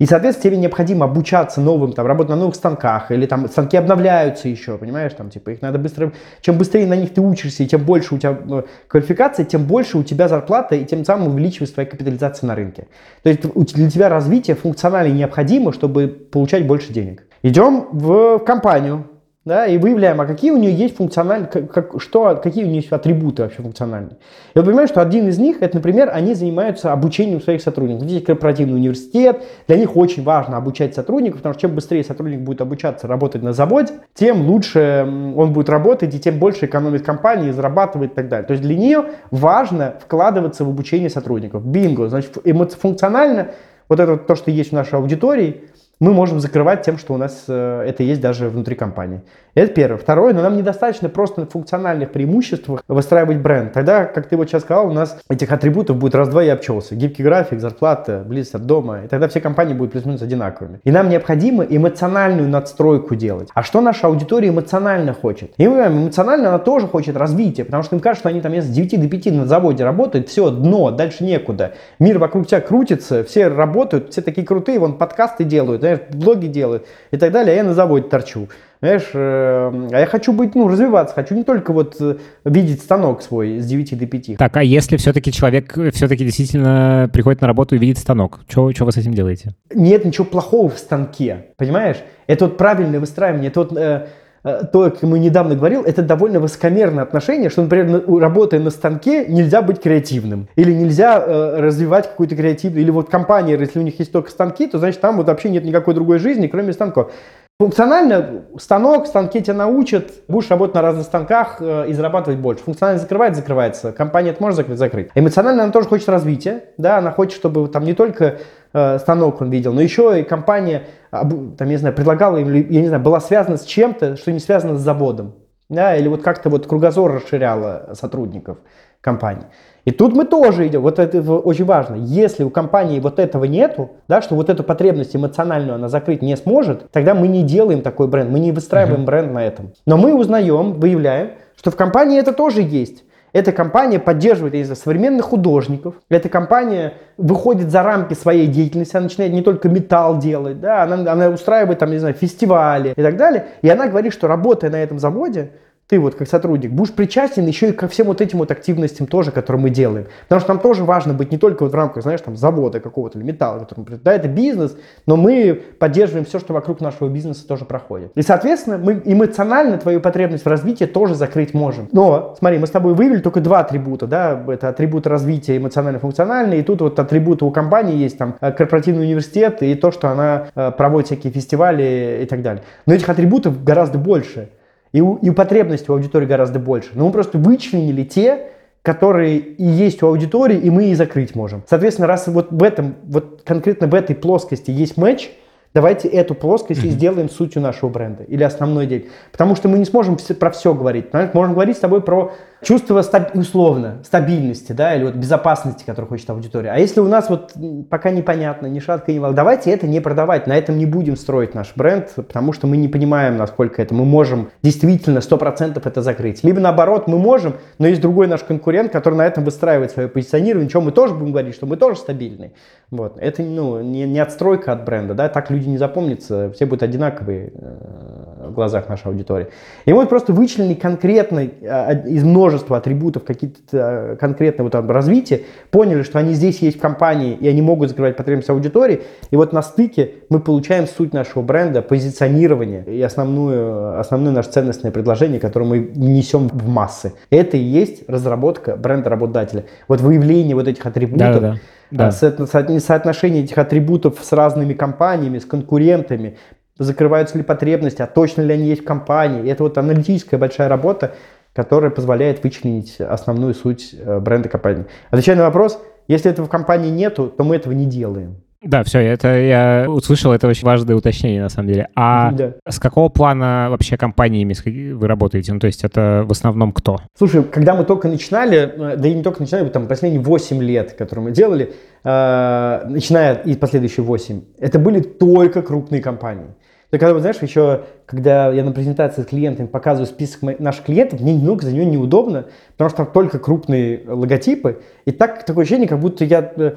И, 0.00 0.06
соответственно, 0.06 0.50
тебе 0.50 0.60
необходимо 0.62 1.04
обучаться 1.04 1.60
новым, 1.60 1.92
там, 1.92 2.06
работать 2.06 2.30
на 2.30 2.36
новых 2.36 2.56
станках, 2.56 3.12
или 3.12 3.24
там 3.26 3.48
станки 3.48 3.76
обновляются 3.76 4.48
еще, 4.48 4.78
понимаешь, 4.78 5.12
там, 5.12 5.30
типа, 5.30 5.50
их 5.50 5.62
надо 5.62 5.78
быстро, 5.78 6.12
чем 6.40 6.58
быстрее 6.58 6.88
на 6.88 6.96
них 6.96 7.14
ты 7.14 7.20
учишься, 7.20 7.62
и 7.62 7.68
тем 7.68 7.84
больше 7.84 8.16
у 8.16 8.18
тебя 8.18 8.36
э, 8.50 8.62
квалификация, 8.88 9.44
тем 9.44 9.64
больше 9.64 9.96
у 9.96 10.02
тебя 10.02 10.26
зарплата, 10.26 10.74
и 10.74 10.84
тем 10.84 11.04
самым 11.04 11.28
увеличивается 11.28 11.74
твоя 11.74 11.88
капитализация 11.88 12.48
на 12.48 12.56
рынке. 12.56 12.88
То 13.22 13.28
есть 13.28 13.42
для 13.74 13.88
тебя 13.88 14.08
развитие 14.08 14.56
функционально 14.56 15.12
необходимо, 15.12 15.72
чтобы 15.72 16.08
получать 16.08 16.66
больше 16.66 16.92
денег. 16.92 17.22
Идем 17.44 17.86
в 17.92 18.40
компанию, 18.40 19.06
да, 19.48 19.66
и 19.66 19.78
выявляем, 19.78 20.20
а 20.20 20.26
какие 20.26 20.50
у 20.52 20.56
нее 20.56 20.72
есть 20.72 20.96
функциональные, 20.96 21.48
как, 21.48 21.72
как, 21.72 22.00
что, 22.00 22.36
какие 22.36 22.64
у 22.64 22.66
нее 22.66 22.76
есть 22.76 22.92
атрибуты 22.92 23.42
вообще 23.42 23.62
функциональные. 23.62 24.18
Вот 24.54 24.64
понимаешь, 24.64 24.90
что 24.90 25.00
один 25.00 25.26
из 25.26 25.38
них, 25.38 25.62
это, 25.62 25.76
например, 25.76 26.10
они 26.12 26.34
занимаются 26.34 26.92
обучением 26.92 27.40
своих 27.40 27.62
сотрудников. 27.62 28.04
Здесь 28.04 28.22
корпоративный 28.22 28.76
университет, 28.76 29.42
для 29.66 29.76
них 29.76 29.96
очень 29.96 30.22
важно 30.22 30.56
обучать 30.58 30.94
сотрудников, 30.94 31.38
потому 31.38 31.54
что 31.54 31.62
чем 31.62 31.74
быстрее 31.74 32.04
сотрудник 32.04 32.40
будет 32.40 32.60
обучаться 32.60 33.08
работать 33.08 33.42
на 33.42 33.52
заводе, 33.52 33.94
тем 34.14 34.46
лучше 34.46 35.04
он 35.36 35.52
будет 35.52 35.70
работать, 35.70 36.14
и 36.14 36.20
тем 36.20 36.38
больше 36.38 36.66
экономит 36.66 37.04
компания, 37.04 37.52
зарабатывает 37.52 38.12
и 38.12 38.14
так 38.14 38.28
далее. 38.28 38.46
То 38.46 38.52
есть 38.52 38.62
для 38.62 38.76
нее 38.76 39.04
важно 39.30 39.94
вкладываться 40.00 40.64
в 40.64 40.68
обучение 40.68 41.10
сотрудников. 41.10 41.64
Бинго, 41.64 42.08
значит, 42.08 42.36
функционально 42.78 43.48
вот 43.88 43.98
это 43.98 44.18
то, 44.18 44.34
что 44.34 44.50
есть 44.50 44.70
в 44.70 44.74
нашей 44.74 44.96
аудитории– 44.96 45.62
мы 46.00 46.12
можем 46.12 46.40
закрывать 46.40 46.82
тем, 46.82 46.98
что 46.98 47.14
у 47.14 47.16
нас 47.16 47.44
э, 47.48 47.84
это 47.86 48.02
есть 48.02 48.20
даже 48.20 48.48
внутри 48.48 48.76
компании. 48.76 49.20
Это 49.54 49.72
первое. 49.72 49.98
Второе, 49.98 50.32
но 50.34 50.42
нам 50.42 50.56
недостаточно 50.56 51.08
просто 51.08 51.40
на 51.40 51.46
функциональных 51.46 52.12
преимуществах 52.12 52.84
выстраивать 52.86 53.38
бренд. 53.38 53.72
Тогда, 53.72 54.04
как 54.04 54.28
ты 54.28 54.36
вот 54.36 54.48
сейчас 54.48 54.62
сказал, 54.62 54.88
у 54.88 54.92
нас 54.92 55.18
этих 55.28 55.50
атрибутов 55.50 55.96
будет 55.96 56.14
раз-два 56.14 56.44
и 56.44 56.48
обчелся. 56.48 56.94
Гибкий 56.94 57.24
график, 57.24 57.58
зарплата, 57.58 58.22
близость 58.24 58.54
от 58.54 58.66
дома. 58.66 59.00
И 59.04 59.08
тогда 59.08 59.26
все 59.26 59.40
компании 59.40 59.74
будут 59.74 59.92
плюс-минус 59.92 60.22
одинаковыми. 60.22 60.78
И 60.84 60.92
нам 60.92 61.08
необходимо 61.08 61.64
эмоциональную 61.64 62.48
надстройку 62.48 63.16
делать. 63.16 63.48
А 63.52 63.64
что 63.64 63.80
наша 63.80 64.06
аудитория 64.06 64.50
эмоционально 64.50 65.12
хочет? 65.12 65.52
И 65.56 65.64
эмоционально 65.64 66.50
она 66.50 66.60
тоже 66.60 66.86
хочет 66.86 67.16
развития, 67.16 67.64
потому 67.64 67.82
что 67.82 67.96
им 67.96 68.00
кажется, 68.00 68.20
что 68.20 68.28
они 68.28 68.40
там 68.40 68.54
с 68.54 68.68
9 68.68 69.00
до 69.00 69.08
5 69.08 69.26
на 69.32 69.46
заводе 69.46 69.82
работают, 69.82 70.28
все, 70.28 70.50
дно, 70.50 70.92
дальше 70.92 71.24
некуда. 71.24 71.72
Мир 71.98 72.18
вокруг 72.18 72.46
тебя 72.46 72.60
крутится, 72.60 73.24
все 73.24 73.48
работают, 73.48 74.10
все 74.12 74.22
такие 74.22 74.46
крутые, 74.46 74.78
вон 74.78 74.98
подкасты 74.98 75.42
делают, 75.42 75.82
знаешь, 75.96 76.00
блоги 76.12 76.46
делают 76.46 76.86
и 77.10 77.16
так 77.16 77.32
далее, 77.32 77.54
а 77.54 77.56
я 77.56 77.64
на 77.64 77.74
заводе 77.74 78.08
торчу. 78.08 78.48
Знаешь, 78.80 79.10
э, 79.12 79.88
а 79.92 79.98
я 79.98 80.06
хочу 80.06 80.32
быть, 80.32 80.54
ну, 80.54 80.68
развиваться, 80.68 81.14
хочу 81.14 81.34
не 81.34 81.42
только 81.42 81.72
вот 81.72 81.96
э, 82.00 82.16
видеть 82.44 82.80
станок 82.80 83.22
свой 83.22 83.58
с 83.58 83.66
9 83.66 83.98
до 83.98 84.06
5. 84.06 84.36
Так, 84.36 84.56
а 84.56 84.62
если 84.62 84.96
все-таки 84.96 85.32
человек 85.32 85.76
все-таки 85.92 86.24
действительно 86.24 87.10
приходит 87.12 87.40
на 87.40 87.48
работу 87.48 87.74
и 87.74 87.78
видит 87.78 87.98
станок, 87.98 88.40
что 88.46 88.70
вы 88.78 88.92
с 88.92 88.96
этим 88.96 89.14
делаете? 89.14 89.54
Нет 89.74 90.04
ничего 90.04 90.24
плохого 90.24 90.68
в 90.68 90.78
станке, 90.78 91.46
понимаешь? 91.56 91.96
Это 92.28 92.44
вот 92.44 92.56
правильное 92.56 93.00
выстраивание, 93.00 93.48
это 93.48 93.60
вот... 93.60 93.76
Э, 93.76 93.78
э 93.78 94.06
то, 94.42 94.90
как 94.90 95.02
мы 95.02 95.18
недавно 95.18 95.54
говорил, 95.54 95.82
это 95.82 96.02
довольно 96.02 96.40
высокомерное 96.40 97.02
отношение, 97.02 97.50
что, 97.50 97.62
например, 97.62 98.04
работая 98.06 98.60
на 98.60 98.70
станке, 98.70 99.26
нельзя 99.26 99.62
быть 99.62 99.80
креативным. 99.80 100.48
Или 100.56 100.72
нельзя 100.72 101.18
э, 101.18 101.60
развивать 101.60 102.08
какую-то 102.08 102.36
креативную... 102.36 102.82
Или 102.82 102.90
вот 102.90 103.10
компания, 103.10 103.56
если 103.56 103.78
у 103.78 103.82
них 103.82 103.98
есть 103.98 104.12
только 104.12 104.30
станки, 104.30 104.66
то, 104.66 104.78
значит, 104.78 105.00
там 105.00 105.16
вот 105.16 105.26
вообще 105.26 105.50
нет 105.50 105.64
никакой 105.64 105.94
другой 105.94 106.18
жизни, 106.18 106.46
кроме 106.46 106.72
станков. 106.72 107.12
Функционально 107.60 108.44
станок, 108.56 109.08
станки 109.08 109.42
тебя 109.42 109.54
научат, 109.54 110.12
будешь 110.28 110.48
работать 110.48 110.76
на 110.76 110.82
разных 110.82 111.04
станках 111.06 111.56
э, 111.58 111.86
и 111.88 111.92
зарабатывать 111.92 112.38
больше. 112.38 112.62
Функционально 112.62 113.00
закрывается, 113.00 113.40
закрывается. 113.40 113.90
Компания 113.90 114.30
это 114.30 114.40
может 114.40 114.56
закрыть, 114.58 114.78
закрыть. 114.78 115.08
Эмоционально 115.16 115.64
она 115.64 115.72
тоже 115.72 115.88
хочет 115.88 116.08
развития, 116.08 116.66
да, 116.76 116.98
она 116.98 117.10
хочет, 117.10 117.34
чтобы 117.34 117.66
там 117.66 117.82
не 117.82 117.94
только 117.94 118.38
э, 118.72 118.98
станок 118.98 119.40
он 119.40 119.50
видел, 119.50 119.72
но 119.72 119.80
еще 119.80 120.20
и 120.20 120.24
компания, 120.24 120.84
там, 121.10 121.56
я 121.58 121.66
не 121.66 121.76
знаю, 121.76 121.94
предлагала 121.94 122.36
им, 122.38 122.52
я 122.52 122.80
не 122.80 122.88
знаю, 122.88 123.02
была 123.02 123.20
связана 123.20 123.56
с 123.56 123.64
чем-то, 123.64 124.16
что 124.16 124.32
не 124.32 124.40
связано 124.40 124.78
с 124.78 124.80
заводом, 124.80 125.34
да, 125.68 125.96
или 125.96 126.08
вот 126.08 126.22
как-то 126.22 126.50
вот 126.50 126.66
кругозор 126.66 127.12
расширяла 127.14 127.90
сотрудников 127.94 128.58
компании. 129.00 129.46
И 129.84 129.90
тут 129.90 130.14
мы 130.14 130.26
тоже 130.26 130.66
идем, 130.66 130.82
вот 130.82 130.98
это 130.98 131.18
очень 131.32 131.64
важно, 131.64 131.94
если 131.94 132.44
у 132.44 132.50
компании 132.50 133.00
вот 133.00 133.18
этого 133.18 133.44
нету, 133.44 133.92
да, 134.06 134.20
что 134.20 134.34
вот 134.34 134.50
эту 134.50 134.62
потребность 134.62 135.16
эмоциональную 135.16 135.76
она 135.76 135.88
закрыть 135.88 136.20
не 136.20 136.36
сможет, 136.36 136.90
тогда 136.90 137.14
мы 137.14 137.26
не 137.28 137.42
делаем 137.42 137.80
такой 137.80 138.06
бренд, 138.06 138.30
мы 138.30 138.38
не 138.38 138.52
выстраиваем 138.52 139.02
uh-huh. 139.02 139.06
бренд 139.06 139.32
на 139.32 139.46
этом. 139.46 139.72
Но 139.86 139.96
мы 139.96 140.14
узнаем, 140.14 140.74
выявляем, 140.74 141.30
что 141.56 141.70
в 141.70 141.76
компании 141.76 142.18
это 142.18 142.32
тоже 142.32 142.60
есть. 142.60 143.04
Эта 143.32 143.52
компания 143.52 143.98
поддерживает 143.98 144.54
из 144.54 144.72
современных 144.78 145.26
художников. 145.26 145.94
Эта 146.08 146.28
компания 146.28 146.94
выходит 147.16 147.70
за 147.70 147.82
рамки 147.82 148.14
своей 148.14 148.46
деятельности. 148.46 148.96
Она 148.96 149.04
начинает 149.04 149.32
не 149.32 149.42
только 149.42 149.68
металл 149.68 150.18
делать, 150.18 150.60
да, 150.60 150.82
она, 150.82 151.12
она 151.12 151.28
устраивает 151.28 151.78
там, 151.78 151.90
не 151.90 151.98
знаю, 151.98 152.14
фестивали 152.14 152.94
и 152.96 153.02
так 153.02 153.16
далее. 153.16 153.46
И 153.62 153.68
она 153.68 153.88
говорит, 153.88 154.12
что 154.12 154.28
работая 154.28 154.70
на 154.70 154.76
этом 154.76 154.98
заводе, 154.98 155.50
ты 155.88 155.98
вот 155.98 156.14
как 156.14 156.28
сотрудник 156.28 156.70
будешь 156.70 156.92
причастен 156.92 157.46
еще 157.46 157.70
и 157.70 157.72
ко 157.72 157.88
всем 157.88 158.08
вот 158.08 158.20
этим 158.20 158.38
вот 158.38 158.50
активностям 158.50 159.06
тоже, 159.06 159.30
которые 159.30 159.62
мы 159.62 159.70
делаем. 159.70 160.06
Потому 160.24 160.40
что 160.40 160.50
нам 160.50 160.60
тоже 160.60 160.84
важно 160.84 161.14
быть 161.14 161.32
не 161.32 161.38
только 161.38 161.62
вот 161.62 161.72
в 161.72 161.74
рамках, 161.74 162.02
знаешь, 162.02 162.20
там 162.20 162.36
завода 162.36 162.78
какого-то 162.78 163.18
или 163.18 163.26
металла, 163.26 163.60
который 163.60 163.98
да, 164.04 164.12
это 164.12 164.28
бизнес, 164.28 164.76
но 165.06 165.16
мы 165.16 165.60
поддерживаем 165.78 166.26
все, 166.26 166.38
что 166.38 166.52
вокруг 166.52 166.80
нашего 166.80 167.08
бизнеса 167.08 167.46
тоже 167.48 167.64
проходит. 167.64 168.12
И, 168.14 168.22
соответственно, 168.22 168.76
мы 168.76 169.00
эмоционально 169.04 169.78
твою 169.78 170.00
потребность 170.00 170.44
в 170.44 170.48
развитии 170.48 170.84
тоже 170.84 171.14
закрыть 171.14 171.54
можем. 171.54 171.88
Но, 171.92 172.34
смотри, 172.38 172.58
мы 172.58 172.66
с 172.66 172.70
тобой 172.70 172.92
вывели 172.94 173.20
только 173.20 173.40
два 173.40 173.60
атрибута, 173.60 174.06
да, 174.06 174.44
это 174.48 174.68
атрибуты 174.68 175.08
развития 175.08 175.56
эмоционально-функциональные, 175.56 176.60
и 176.60 176.62
тут 176.62 176.82
вот 176.82 176.98
атрибуты 176.98 177.46
у 177.46 177.50
компании 177.50 177.96
есть, 177.96 178.18
там, 178.18 178.36
э, 178.40 178.52
корпоративный 178.52 179.04
университет 179.04 179.62
и 179.62 179.74
то, 179.74 179.90
что 179.90 180.08
она 180.10 180.48
э, 180.54 180.70
проводит 180.72 181.06
всякие 181.06 181.32
фестивали 181.32 182.20
и 182.22 182.26
так 182.26 182.42
далее. 182.42 182.62
Но 182.84 182.92
этих 182.92 183.08
атрибутов 183.08 183.64
гораздо 183.64 183.96
больше. 183.96 184.50
И, 184.92 185.00
у, 185.00 185.16
и 185.16 185.30
потребностей 185.30 185.90
у 185.90 185.94
аудитории 185.94 186.26
гораздо 186.26 186.58
больше. 186.58 186.90
Но 186.94 187.06
мы 187.06 187.12
просто 187.12 187.38
вычленили 187.38 188.04
те, 188.04 188.48
которые 188.82 189.38
и 189.38 189.64
есть 189.64 190.02
у 190.02 190.06
аудитории, 190.06 190.56
и 190.56 190.70
мы 190.70 190.86
и 190.86 190.94
закрыть 190.94 191.34
можем. 191.34 191.62
Соответственно, 191.68 192.06
раз 192.06 192.26
вот 192.28 192.48
в 192.50 192.62
этом, 192.62 192.94
вот 193.04 193.42
конкретно 193.44 193.86
в 193.86 193.94
этой 193.94 194.16
плоскости 194.16 194.70
есть 194.70 194.96
матч, 194.96 195.30
Давайте 195.74 196.08
эту 196.08 196.34
плоскость 196.34 196.82
и 196.82 196.88
сделаем 196.88 197.28
сутью 197.28 197.60
нашего 197.60 197.90
бренда 197.90 198.22
или 198.24 198.42
основной 198.42 198.86
день. 198.86 199.08
Потому 199.30 199.54
что 199.54 199.68
мы 199.68 199.78
не 199.78 199.84
сможем 199.84 200.16
про 200.40 200.50
все 200.50 200.72
говорить. 200.72 201.12
Можем 201.34 201.52
говорить 201.52 201.76
с 201.76 201.80
тобой 201.80 202.00
про 202.00 202.32
чувство 202.62 203.02
стаб- 203.02 203.36
условно 203.36 203.98
стабильности, 204.04 204.72
да, 204.72 204.94
или 204.94 205.04
вот 205.04 205.14
безопасности, 205.14 205.84
которую 205.84 206.08
хочет 206.08 206.28
аудитория. 206.30 206.70
А 206.70 206.78
если 206.78 207.00
у 207.00 207.08
нас 207.08 207.28
вот 207.28 207.54
пока 207.88 208.10
непонятно, 208.10 208.66
ни 208.66 208.78
шатка, 208.80 209.12
ни 209.12 209.18
вал, 209.18 209.32
давайте 209.32 209.70
это 209.70 209.86
не 209.86 210.00
продавать, 210.00 210.46
на 210.46 210.56
этом 210.56 210.78
не 210.78 210.86
будем 210.86 211.16
строить 211.16 211.54
наш 211.54 211.72
бренд, 211.74 212.12
потому 212.14 212.52
что 212.52 212.66
мы 212.66 212.76
не 212.76 212.88
понимаем, 212.88 213.36
насколько 213.36 213.80
это 213.82 213.94
мы 213.94 214.04
можем 214.04 214.50
действительно 214.62 215.18
100% 215.18 215.80
это 215.84 216.02
закрыть. 216.02 216.44
Либо 216.44 216.60
наоборот, 216.60 217.08
мы 217.08 217.18
можем, 217.18 217.54
но 217.78 217.86
есть 217.86 218.00
другой 218.00 218.26
наш 218.26 218.42
конкурент, 218.42 218.92
который 218.92 219.14
на 219.14 219.26
этом 219.26 219.44
выстраивает 219.44 219.90
свое 219.90 220.08
позиционирование, 220.08 220.68
чем 220.68 220.84
мы 220.84 220.92
тоже 220.92 221.14
будем 221.14 221.32
говорить, 221.32 221.54
что 221.54 221.66
мы 221.66 221.76
тоже 221.76 221.98
стабильны. 221.98 222.52
Вот. 222.90 223.18
Это 223.18 223.42
ну, 223.42 223.80
не, 223.80 224.04
не 224.04 224.18
отстройка 224.18 224.72
от 224.72 224.84
бренда, 224.84 225.14
да, 225.14 225.28
так 225.28 225.50
люди 225.50 225.68
не 225.68 225.78
запомнятся, 225.78 226.50
все 226.52 226.66
будут 226.66 226.82
одинаковые 226.82 227.52
э, 227.54 228.27
глазах 228.52 228.88
нашей 228.88 229.08
аудитории. 229.08 229.48
И 229.84 229.92
мы 229.92 230.06
просто 230.06 230.32
вычленили 230.32 230.74
конкретно 230.74 231.40
э, 231.40 232.08
из 232.08 232.24
множества 232.24 232.76
атрибутов, 232.76 233.24
какие-то 233.24 233.58
э, 233.72 234.16
конкретные 234.16 234.64
вот 234.64 234.72
там 234.72 234.90
развития, 234.90 235.42
поняли, 235.70 236.02
что 236.02 236.18
они 236.18 236.34
здесь 236.34 236.60
есть 236.60 236.78
в 236.78 236.80
компании, 236.80 237.34
и 237.34 237.48
они 237.48 237.62
могут 237.62 237.90
закрывать 237.90 238.16
потребности 238.16 238.50
аудитории. 238.50 239.02
И 239.30 239.36
вот 239.36 239.52
на 239.52 239.62
стыке 239.62 240.12
мы 240.28 240.40
получаем 240.40 240.86
суть 240.86 241.12
нашего 241.12 241.42
бренда, 241.42 241.82
позиционирование 241.82 242.84
и 242.84 243.02
основную, 243.02 243.98
основное 243.98 244.32
наше 244.32 244.50
ценностное 244.50 244.90
предложение, 244.90 245.40
которое 245.40 245.66
мы 245.66 245.90
несем 245.94 246.48
в 246.48 246.68
массы. 246.68 247.12
Это 247.30 247.56
и 247.56 247.60
есть 247.60 248.08
разработка 248.08 248.76
бренда 248.76 249.10
работодателя. 249.10 249.64
Вот 249.86 250.00
выявление 250.00 250.54
вот 250.54 250.68
этих 250.68 250.84
атрибутов. 250.86 251.40
Да, 251.40 251.40
да, 251.40 251.56
да. 251.90 252.10
Соотношение 252.10 253.44
этих 253.44 253.56
атрибутов 253.58 254.18
с 254.22 254.32
разными 254.32 254.74
компаниями, 254.74 255.38
с 255.38 255.44
конкурентами, 255.44 256.36
закрываются 256.78 257.36
ли 257.36 257.44
потребности, 257.44 258.02
а 258.02 258.06
точно 258.06 258.42
ли 258.42 258.54
они 258.54 258.68
есть 258.68 258.82
в 258.82 258.84
компании. 258.84 259.44
И 259.44 259.48
это 259.48 259.62
вот 259.62 259.76
аналитическая 259.78 260.38
большая 260.38 260.68
работа, 260.68 261.14
которая 261.52 261.90
позволяет 261.90 262.42
вычленить 262.42 263.00
основную 263.00 263.54
суть 263.54 263.94
э, 263.98 264.20
бренда 264.20 264.48
компании. 264.48 264.86
Отвечая 265.10 265.36
на 265.36 265.42
вопрос, 265.42 265.80
если 266.06 266.30
этого 266.30 266.46
в 266.46 266.50
компании 266.50 266.90
нету, 266.90 267.32
то 267.36 267.44
мы 267.44 267.56
этого 267.56 267.72
не 267.72 267.86
делаем. 267.86 268.36
Да, 268.60 268.82
все, 268.82 268.98
это 268.98 269.38
я 269.38 269.86
услышал, 269.88 270.32
это 270.32 270.48
очень 270.48 270.66
важное 270.66 270.96
уточнение 270.96 271.40
на 271.40 271.48
самом 271.48 271.68
деле. 271.68 271.88
А 271.94 272.32
да. 272.32 272.54
с 272.68 272.80
какого 272.80 273.08
плана 273.08 273.68
вообще 273.70 273.96
компаниями 273.96 274.54
вы 274.94 275.06
работаете? 275.06 275.52
Ну, 275.52 275.60
то 275.60 275.68
есть 275.68 275.84
это 275.84 276.24
в 276.26 276.32
основном 276.32 276.72
кто? 276.72 276.98
Слушай, 277.16 277.44
когда 277.44 277.76
мы 277.76 277.84
только 277.84 278.08
начинали, 278.08 278.58
э, 278.58 278.96
да 278.96 279.08
и 279.08 279.14
не 279.14 279.22
только 279.22 279.42
начинали, 279.42 279.68
там 279.68 279.86
последние 279.86 280.20
8 280.20 280.60
лет, 280.60 280.94
которые 280.94 281.26
мы 281.26 281.30
делали, 281.30 281.72
э, 282.02 282.80
начиная 282.88 283.34
и 283.34 283.54
последующие 283.54 284.04
8, 284.04 284.42
это 284.58 284.80
были 284.80 285.00
только 285.00 285.62
крупные 285.62 286.02
компании. 286.02 286.48
Ты 286.90 286.98
когда, 286.98 287.18
знаешь, 287.20 287.36
еще, 287.42 287.82
когда 288.06 288.50
я 288.50 288.64
на 288.64 288.72
презентации 288.72 289.22
с 289.22 289.26
клиентами 289.26 289.66
показываю 289.66 290.06
список 290.06 290.58
наших 290.58 290.84
клиентов, 290.84 291.20
мне 291.20 291.34
немного 291.34 291.64
за 291.64 291.72
него 291.72 291.90
неудобно, 291.90 292.46
потому 292.72 292.88
что 292.88 293.04
там 293.04 293.12
только 293.12 293.38
крупные 293.38 294.02
логотипы, 294.06 294.80
и 295.04 295.12
так 295.12 295.44
такое 295.44 295.64
ощущение, 295.64 295.86
как 295.86 296.00
будто 296.00 296.24
я 296.24 296.52
э, 296.56 296.76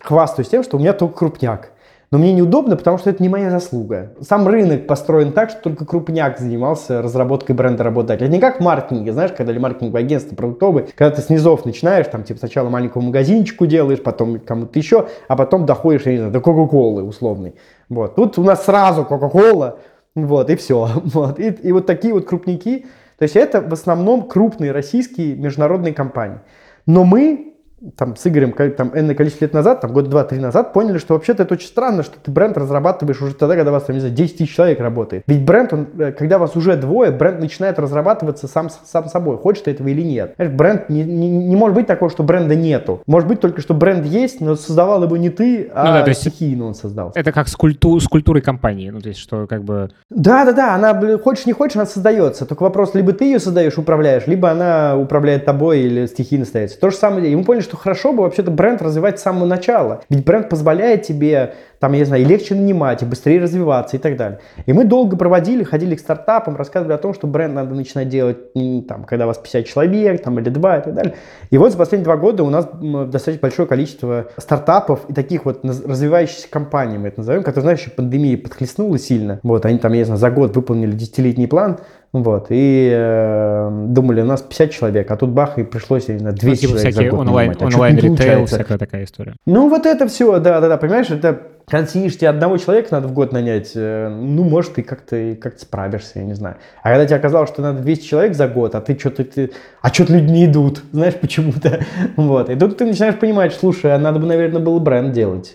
хвастаюсь 0.00 0.48
тем, 0.48 0.62
что 0.62 0.78
у 0.78 0.80
меня 0.80 0.94
только 0.94 1.18
крупняк. 1.18 1.72
Но 2.12 2.18
мне 2.18 2.32
неудобно, 2.32 2.74
потому 2.76 2.98
что 2.98 3.08
это 3.08 3.22
не 3.22 3.28
моя 3.28 3.50
заслуга. 3.50 4.14
Сам 4.20 4.48
рынок 4.48 4.88
построен 4.88 5.30
так, 5.30 5.50
что 5.50 5.62
только 5.62 5.84
крупняк 5.84 6.40
занимался 6.40 7.02
разработкой 7.02 7.54
бренда 7.54 7.84
работодателя. 7.84 8.26
Это 8.26 8.34
не 8.34 8.40
как 8.40 8.58
в 8.58 8.64
маркетинге, 8.64 9.12
знаешь, 9.12 9.30
когда 9.30 9.52
или 9.52 9.60
маркетинговое 9.60 10.02
агентство 10.02 10.34
продуктовое, 10.34 10.88
когда 10.96 11.14
ты 11.14 11.22
снизов 11.22 11.64
начинаешь, 11.64 12.08
там, 12.08 12.24
типа, 12.24 12.40
сначала 12.40 12.68
маленького 12.68 13.02
магазинчику 13.02 13.66
делаешь, 13.66 14.02
потом 14.02 14.40
кому-то 14.40 14.76
еще, 14.76 15.06
а 15.28 15.36
потом 15.36 15.66
доходишь, 15.66 16.02
я 16.06 16.12
не 16.12 16.18
знаю, 16.18 16.32
до 16.32 16.40
Кока-Колы 16.40 17.04
условной. 17.04 17.54
Вот. 17.90 18.14
Тут 18.14 18.38
у 18.38 18.42
нас 18.42 18.64
сразу 18.64 19.04
Кока-Кола, 19.04 19.80
вот, 20.14 20.48
и 20.48 20.56
все. 20.56 20.88
Вот. 21.04 21.38
И, 21.38 21.48
и 21.48 21.72
вот 21.72 21.86
такие 21.86 22.14
вот 22.14 22.26
крупники. 22.26 22.86
То 23.18 23.24
есть 23.24 23.36
это 23.36 23.60
в 23.60 23.72
основном 23.74 24.26
крупные 24.28 24.72
российские 24.72 25.34
международные 25.34 25.92
компании. 25.92 26.38
Но 26.86 27.04
мы 27.04 27.49
там 27.96 28.16
с 28.16 28.26
Игорем 28.26 28.52
там 28.72 28.92
энное 28.94 29.14
количество 29.14 29.44
лет 29.44 29.54
назад, 29.54 29.80
там 29.80 29.92
год 29.92 30.08
два-три 30.08 30.38
назад, 30.38 30.72
поняли, 30.72 30.98
что 30.98 31.14
вообще-то 31.14 31.44
это 31.44 31.54
очень 31.54 31.68
странно, 31.68 32.02
что 32.02 32.18
ты 32.22 32.30
бренд 32.30 32.56
разрабатываешь 32.58 33.20
уже 33.22 33.34
тогда, 33.34 33.56
когда 33.56 33.70
у 33.70 33.74
вас 33.74 33.84
там, 33.84 33.94
не 33.94 34.00
знаю, 34.00 34.14
10 34.14 34.38
тысяч 34.38 34.54
человек 34.54 34.80
работает. 34.80 35.24
Ведь 35.26 35.44
бренд, 35.44 35.72
он, 35.72 35.86
э, 35.98 36.12
когда 36.12 36.38
вас 36.38 36.56
уже 36.56 36.76
двое, 36.76 37.10
бренд 37.10 37.40
начинает 37.40 37.78
разрабатываться 37.78 38.48
сам, 38.48 38.68
сам 38.84 39.06
собой, 39.06 39.38
хочешь 39.38 39.62
ты 39.62 39.70
этого 39.70 39.88
или 39.88 40.02
нет. 40.02 40.34
Знаешь, 40.36 40.52
бренд 40.52 40.88
не, 40.90 41.04
не, 41.04 41.28
не 41.28 41.56
может 41.56 41.74
быть 41.74 41.86
такого, 41.86 42.10
что 42.10 42.22
бренда 42.22 42.54
нету. 42.54 43.02
Может 43.06 43.28
быть 43.28 43.40
только, 43.40 43.60
что 43.60 43.74
бренд 43.74 44.04
есть, 44.04 44.40
но 44.40 44.56
создавал 44.56 45.02
его 45.04 45.16
не 45.16 45.30
ты, 45.30 45.70
а 45.74 45.86
ну, 45.86 45.92
да, 45.92 46.02
то 46.02 46.10
есть 46.10 46.20
стихийно 46.20 46.66
он 46.66 46.74
создал. 46.74 47.12
Это 47.14 47.32
как 47.32 47.48
с, 47.48 47.56
культу, 47.56 47.98
с 47.98 48.06
культурой 48.06 48.42
компании, 48.42 48.90
ну 48.90 49.00
то 49.00 49.08
есть 49.08 49.20
что 49.20 49.46
как 49.46 49.64
бы... 49.64 49.90
Да-да-да, 50.10 50.74
она, 50.74 51.18
хочешь 51.18 51.46
не 51.46 51.52
хочешь, 51.52 51.76
она 51.76 51.86
создается. 51.86 52.44
Только 52.44 52.62
вопрос, 52.62 52.94
либо 52.94 53.12
ты 53.12 53.24
ее 53.24 53.40
создаешь, 53.40 53.78
управляешь, 53.78 54.26
либо 54.26 54.50
она 54.50 54.96
управляет 54.96 55.44
тобой 55.44 55.80
или 55.80 56.06
стихийно 56.06 56.44
стоит. 56.44 56.78
То 56.78 56.90
же 56.90 56.96
самое. 56.96 57.30
И 57.30 57.36
мы 57.36 57.44
поняли, 57.44 57.62
что 57.62 57.69
хорошо 57.76 58.12
бы 58.12 58.22
вообще-то 58.22 58.50
бренд 58.50 58.82
развивать 58.82 59.18
с 59.18 59.22
самого 59.22 59.46
начала. 59.46 60.02
Ведь 60.08 60.24
бренд 60.24 60.48
позволяет 60.48 61.02
тебе 61.02 61.54
там, 61.80 61.92
я 61.94 62.00
не 62.00 62.04
знаю, 62.04 62.22
и 62.22 62.26
легче 62.26 62.54
нанимать, 62.54 63.02
и 63.02 63.06
быстрее 63.06 63.40
развиваться 63.40 63.96
и 63.96 63.98
так 63.98 64.16
далее. 64.16 64.38
И 64.66 64.72
мы 64.74 64.84
долго 64.84 65.16
проводили, 65.16 65.64
ходили 65.64 65.94
к 65.94 66.00
стартапам, 66.00 66.56
рассказывали 66.56 66.92
о 66.92 66.98
том, 66.98 67.14
что 67.14 67.26
бренд 67.26 67.54
надо 67.54 67.74
начинать 67.74 68.10
делать, 68.10 68.52
там, 68.86 69.04
когда 69.04 69.24
у 69.24 69.28
вас 69.28 69.38
50 69.38 69.64
человек, 69.64 70.22
там, 70.22 70.38
или 70.38 70.50
2 70.50 70.76
и 70.76 70.82
так 70.82 70.94
далее. 70.94 71.14
И 71.48 71.56
вот 71.56 71.72
за 71.72 71.78
последние 71.78 72.04
два 72.04 72.18
года 72.18 72.44
у 72.44 72.50
нас 72.50 72.68
достаточно 72.74 73.40
большое 73.40 73.66
количество 73.66 74.26
стартапов 74.36 75.08
и 75.08 75.14
таких 75.14 75.46
вот 75.46 75.64
развивающихся 75.64 76.50
компаний, 76.50 76.98
мы 76.98 77.08
это 77.08 77.20
назовем, 77.20 77.42
которые, 77.42 77.62
знаешь, 77.62 77.80
еще 77.80 77.90
пандемия 77.90 78.36
подхлестнула 78.36 78.98
сильно. 78.98 79.40
Вот, 79.42 79.64
они 79.64 79.78
там, 79.78 79.92
я 79.92 80.00
не 80.00 80.04
знаю, 80.04 80.20
за 80.20 80.30
год 80.30 80.54
выполнили 80.54 80.92
десятилетний 80.92 81.48
план, 81.48 81.78
вот, 82.12 82.46
и 82.50 82.90
э, 82.92 83.86
думали, 83.86 84.22
у 84.22 84.24
нас 84.24 84.42
50 84.42 84.70
человек, 84.72 85.10
а 85.10 85.16
тут 85.16 85.30
бах, 85.30 85.58
и 85.58 85.62
пришлось, 85.62 86.08
я 86.08 86.14
не 86.14 86.20
знаю, 86.20 86.34
200 86.34 86.48
ну, 86.48 86.68
типа 86.68 86.78
человек 86.78 86.94
за 86.94 87.04
год 87.04 87.20
онлайн, 87.20 87.50
нанимать. 87.50 87.62
А 87.62 87.66
онлайн 87.66 87.96
ритейл, 87.98 88.46
всякая 88.46 88.78
такая 88.78 89.04
история. 89.04 89.36
Ну, 89.46 89.68
вот 89.68 89.86
это 89.86 90.08
все, 90.08 90.40
да-да-да, 90.40 90.76
понимаешь, 90.76 91.08
это 91.10 91.40
сидишь, 91.86 92.16
тебе 92.16 92.30
одного 92.30 92.56
человека 92.56 92.88
надо 92.90 93.06
в 93.06 93.12
год 93.12 93.32
нанять, 93.32 93.72
э, 93.76 94.08
ну, 94.08 94.42
может, 94.42 94.74
ты 94.74 94.82
как-то 94.82 95.36
как 95.40 95.60
справишься, 95.60 96.18
я 96.18 96.24
не 96.24 96.34
знаю. 96.34 96.56
А 96.82 96.88
когда 96.88 97.06
тебе 97.06 97.16
оказалось, 97.16 97.48
что 97.48 97.62
надо 97.62 97.80
200 97.80 98.04
человек 98.04 98.34
за 98.34 98.48
год, 98.48 98.74
а 98.74 98.80
ты 98.80 98.98
что-то, 98.98 99.22
ты, 99.22 99.52
а 99.80 99.94
что-то 99.94 100.14
люди 100.14 100.32
не 100.32 100.46
идут, 100.46 100.82
знаешь, 100.92 101.14
почему-то. 101.14 101.84
Вот. 102.16 102.50
И 102.50 102.56
тут 102.56 102.76
ты 102.76 102.86
начинаешь 102.86 103.18
понимать, 103.20 103.54
слушай, 103.54 103.94
а 103.94 103.98
надо 103.98 104.18
бы, 104.18 104.26
наверное, 104.26 104.60
было 104.60 104.80
бренд 104.80 105.12
делать. 105.12 105.54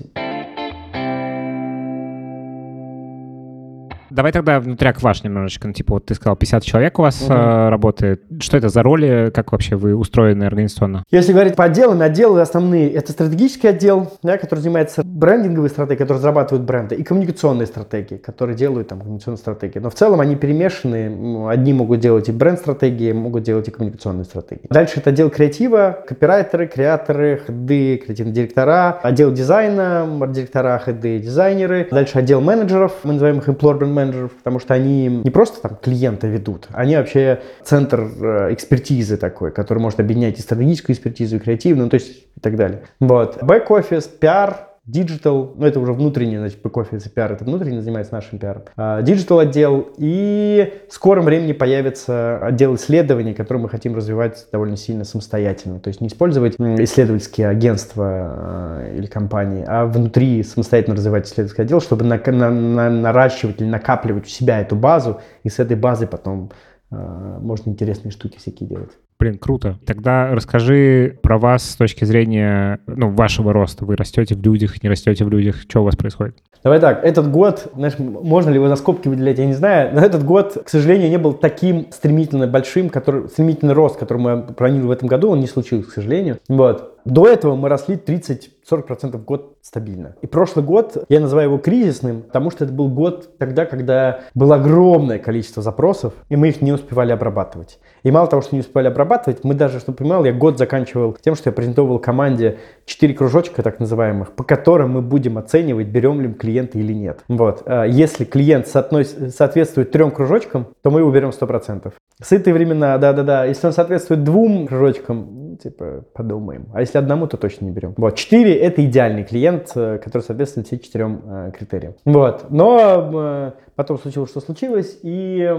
Давай 4.16 4.32
тогда 4.32 4.62
внутряк 4.62 5.02
ваш 5.02 5.24
немножечко. 5.24 5.68
Ну, 5.68 5.74
типа, 5.74 5.96
вот 5.96 6.06
ты 6.06 6.16
сказал, 6.16 6.38
50 6.38 6.64
человек 6.64 6.98
у 7.00 7.02
вас 7.02 7.22
угу. 7.22 7.34
э, 7.34 7.70
работает. 7.70 8.24
Что 8.40 8.56
это 8.56 8.70
за 8.70 8.82
роли? 8.82 9.30
Как 9.34 9.52
вообще 9.52 9.76
вы 9.76 9.94
устроены 9.94 10.46
организационно? 10.46 11.04
Если 11.12 11.34
говорить 11.34 11.56
по 11.56 11.66
отделам, 11.66 12.02
отделы 12.02 12.40
основные. 12.40 12.90
Это 12.92 13.12
стратегический 13.12 13.68
отдел, 13.68 14.14
да, 14.24 14.38
который 14.38 14.62
занимается 14.62 15.04
брендинговой 15.04 15.70
стратегией, 15.70 15.98
который 15.98 16.18
разрабатывает 16.20 16.66
бренды, 16.66 16.96
и 16.96 17.04
коммуникационные 17.04 17.68
стратегии, 17.68 18.16
которые 18.16 18.56
делают 18.56 18.88
там 18.88 19.02
коммуникационные 19.02 19.38
стратегии. 19.38 19.80
Но 19.80 19.90
в 19.90 19.96
целом 19.96 20.22
они 20.22 20.38
перемешаны. 20.38 21.50
Одни 21.50 21.74
могут 21.74 22.00
делать 22.00 22.30
и 22.30 22.32
бренд-стратегии, 22.32 23.12
могут 23.12 23.44
делать 23.44 23.68
и 23.68 23.72
коммуникационные 23.72 24.24
стратегии. 24.24 24.68
Дальше 24.70 25.02
это 25.02 25.10
отдел 25.10 25.30
креатива, 25.30 26.06
копирайтеры, 26.08 26.68
креаторы, 26.68 27.42
хеды, 27.46 27.98
креативные 27.98 28.34
директора, 28.34 28.98
отдел 29.04 29.34
дизайна, 29.34 30.08
директора, 30.30 30.82
хеды, 30.86 31.20
дизайнеры. 31.20 31.90
Дальше 31.92 32.20
отдел 32.20 32.40
менеджеров, 32.40 32.94
мы 33.04 33.14
называем 33.14 33.40
их 33.40 33.50
employment 33.50 34.05
менеджеров, 34.06 34.32
потому 34.32 34.60
что 34.60 34.74
они 34.74 35.08
не 35.08 35.30
просто 35.30 35.62
там 35.62 35.78
клиента 35.82 36.28
ведут, 36.28 36.68
они 36.72 36.96
вообще 36.96 37.42
центр 37.64 38.02
э, 38.02 38.54
экспертизы 38.54 39.18
такой, 39.18 39.52
который 39.52 39.80
может 39.80 40.00
объединять 40.00 40.40
и 40.40 40.42
стратегическую 40.42 40.96
экспертизу, 40.96 41.38
и 41.38 41.40
креативную, 41.40 41.86
ну, 41.86 41.90
то 41.90 41.96
есть 41.96 42.26
и 42.36 42.40
так 42.40 42.56
далее. 42.56 42.84
Вот. 43.00 43.42
Бэк-офис, 43.42 44.04
пиар, 44.04 44.70
Digital, 44.88 45.54
ну 45.56 45.66
это 45.66 45.80
уже 45.80 45.94
внутренний, 45.94 46.38
значит, 46.38 46.62
бэк-офис 46.62 47.08
и 47.08 47.10
пиар, 47.10 47.32
это 47.32 47.44
внутренний 47.44 47.82
занимается 47.82 48.14
нашим 48.14 48.38
пиаром. 48.38 48.64
Digital 48.78 49.42
отдел 49.42 49.88
и 49.98 50.74
в 50.88 50.94
скором 50.94 51.26
времени 51.26 51.54
появится 51.54 52.38
отдел 52.38 52.76
исследований, 52.76 53.34
который 53.34 53.58
мы 53.58 53.70
хотим 53.70 53.96
развивать 53.96 54.46
довольно 54.52 54.78
сильно 54.78 55.04
самостоятельно. 55.04 55.80
То 55.80 55.88
есть 55.88 56.02
не 56.02 56.08
использовать 56.08 56.56
исследовательские 56.60 57.48
агентства 57.48 58.06
а, 58.08 58.96
или 58.96 59.08
компании, 59.08 59.66
а 59.68 59.86
внутри 59.88 60.44
самостоятельно 60.44 60.96
развивать 60.96 61.26
исследовательский 61.26 61.64
отдел, 61.64 61.82
чтобы 61.82 62.06
на, 62.06 62.18
на, 62.18 62.52
на, 62.52 62.90
наращивать 62.92 63.62
или 63.62 63.68
накапливать 63.68 64.26
у 64.26 64.30
себя 64.30 64.62
эту 64.62 64.76
базу 64.76 65.20
и 65.44 65.50
с 65.50 65.58
этой 65.58 65.76
базы 65.76 66.06
потом 66.06 66.52
а, 66.92 67.40
можно 67.40 67.72
интересные 67.72 68.12
штуки 68.12 68.38
всякие 68.38 68.70
делать. 68.70 68.92
Блин, 69.18 69.38
круто. 69.38 69.80
Тогда 69.86 70.32
расскажи 70.32 71.18
про 71.24 71.38
вас 71.38 71.64
с 71.64 71.76
точки 71.78 72.04
зрения 72.04 72.80
ну, 72.86 73.10
вашего 73.12 73.54
роста. 73.54 73.86
Вы 73.86 73.96
растете 73.96 74.36
в 74.36 74.42
людях, 74.42 74.84
не 74.84 74.90
растете 74.90 75.24
в 75.24 75.30
людях. 75.30 75.62
Что 75.62 75.82
у 75.82 75.86
вас 75.86 75.96
происходит? 75.96 76.38
Давай 76.66 76.80
так, 76.80 77.06
этот 77.06 77.30
год, 77.30 77.68
знаешь, 77.76 77.94
можно 78.00 78.50
ли 78.50 78.56
его 78.56 78.68
за 78.68 78.76
скобки 78.76 79.08
выделять, 79.08 79.38
я 79.38 79.46
не 79.46 79.54
знаю, 79.54 79.94
но 79.94 80.02
этот 80.02 80.26
год, 80.26 80.64
к 80.66 80.70
сожалению, 80.70 81.12
не 81.12 81.20
был 81.20 81.34
таким 81.34 81.92
стремительно 81.92 82.48
большим, 82.48 82.90
который, 82.90 83.28
стремительный 83.28 83.76
рост, 83.76 83.98
который 83.98 84.18
мы 84.18 84.42
планировали 84.42 84.88
в 84.88 84.92
этом 84.92 85.08
году, 85.08 85.30
он 85.30 85.42
не 85.42 85.48
случился, 85.48 85.88
к 85.88 85.94
сожалению. 85.94 86.40
Вот. 86.50 86.96
До 87.06 87.28
этого 87.28 87.56
мы 87.56 87.70
росли 87.70 87.98
30-40% 87.98 89.16
в 89.16 89.26
год 89.26 89.58
стабильно. 89.62 90.16
И 90.24 90.28
прошлый 90.28 90.66
год, 90.66 91.06
я 91.08 91.20
называю 91.20 91.50
его 91.50 91.60
кризисным, 91.60 92.24
потому 92.24 92.50
что 92.50 92.64
это 92.66 92.74
был 92.74 92.90
год 92.90 93.38
тогда, 93.38 93.66
когда 93.66 94.22
было 94.34 94.56
огромное 94.56 95.20
количество 95.20 95.62
запросов, 95.62 96.14
и 96.30 96.36
мы 96.36 96.50
их 96.50 96.62
не 96.62 96.72
успевали 96.72 97.12
обрабатывать. 97.12 97.78
И 98.02 98.10
мало 98.10 98.28
того, 98.28 98.42
что 98.42 98.56
не 98.56 98.62
успевали 98.62 98.88
обрабатывать, 98.88 99.05
мы 99.44 99.54
даже, 99.54 99.80
чтобы 99.80 99.98
понимал, 99.98 100.26
я 100.26 100.34
год 100.34 100.58
заканчивал 100.58 101.14
тем, 101.20 101.36
что 101.36 101.50
я 101.50 101.54
презентовал 101.54 102.00
команде 102.00 102.58
4 102.86 103.14
кружочка 103.14 103.64
так 103.64 103.80
называемых, 103.80 104.34
по 104.34 104.44
которым 104.44 104.92
мы 104.92 105.02
будем 105.02 105.38
оценивать, 105.38 105.88
берем 105.88 106.22
ли 106.22 106.34
клиента 106.34 106.78
или 106.78 106.94
нет. 106.94 107.20
Вот. 107.28 107.64
А 107.66 107.86
если 107.86 108.26
клиент 108.26 108.68
соотносит, 108.68 109.36
соответствует 109.36 109.92
трем 109.92 110.12
кружочкам, 110.12 110.68
то 110.82 110.92
мы 110.92 111.00
его 111.00 111.12
берем 111.12 111.30
100%. 111.30 111.92
Сытые 112.22 112.54
времена, 112.54 112.98
да-да-да. 112.98 113.46
Если 113.46 113.68
он 113.68 113.74
соответствует 113.74 114.24
двум 114.24 114.68
кружочкам, 114.68 115.58
типа, 115.58 116.06
подумаем. 116.14 116.68
А 116.74 116.82
если 116.82 116.98
одному, 116.98 117.28
то 117.28 117.38
точно 117.38 117.66
не 117.66 117.72
берем. 117.72 117.94
Вот, 117.98 118.16
4— 118.16 118.54
это 118.60 118.86
идеальный 118.86 119.24
клиент, 119.24 119.72
э, 119.76 120.00
который 120.00 120.24
соответствует 120.24 120.68
все 120.68 120.80
четырем 120.80 121.22
э, 121.26 121.52
критериям. 121.58 121.96
Вот, 122.06 122.46
но 122.50 123.12
э, 123.14 123.52
потом 123.76 123.98
случилось, 123.98 124.30
что 124.30 124.42
случилось, 124.42 125.00
и 125.02 125.50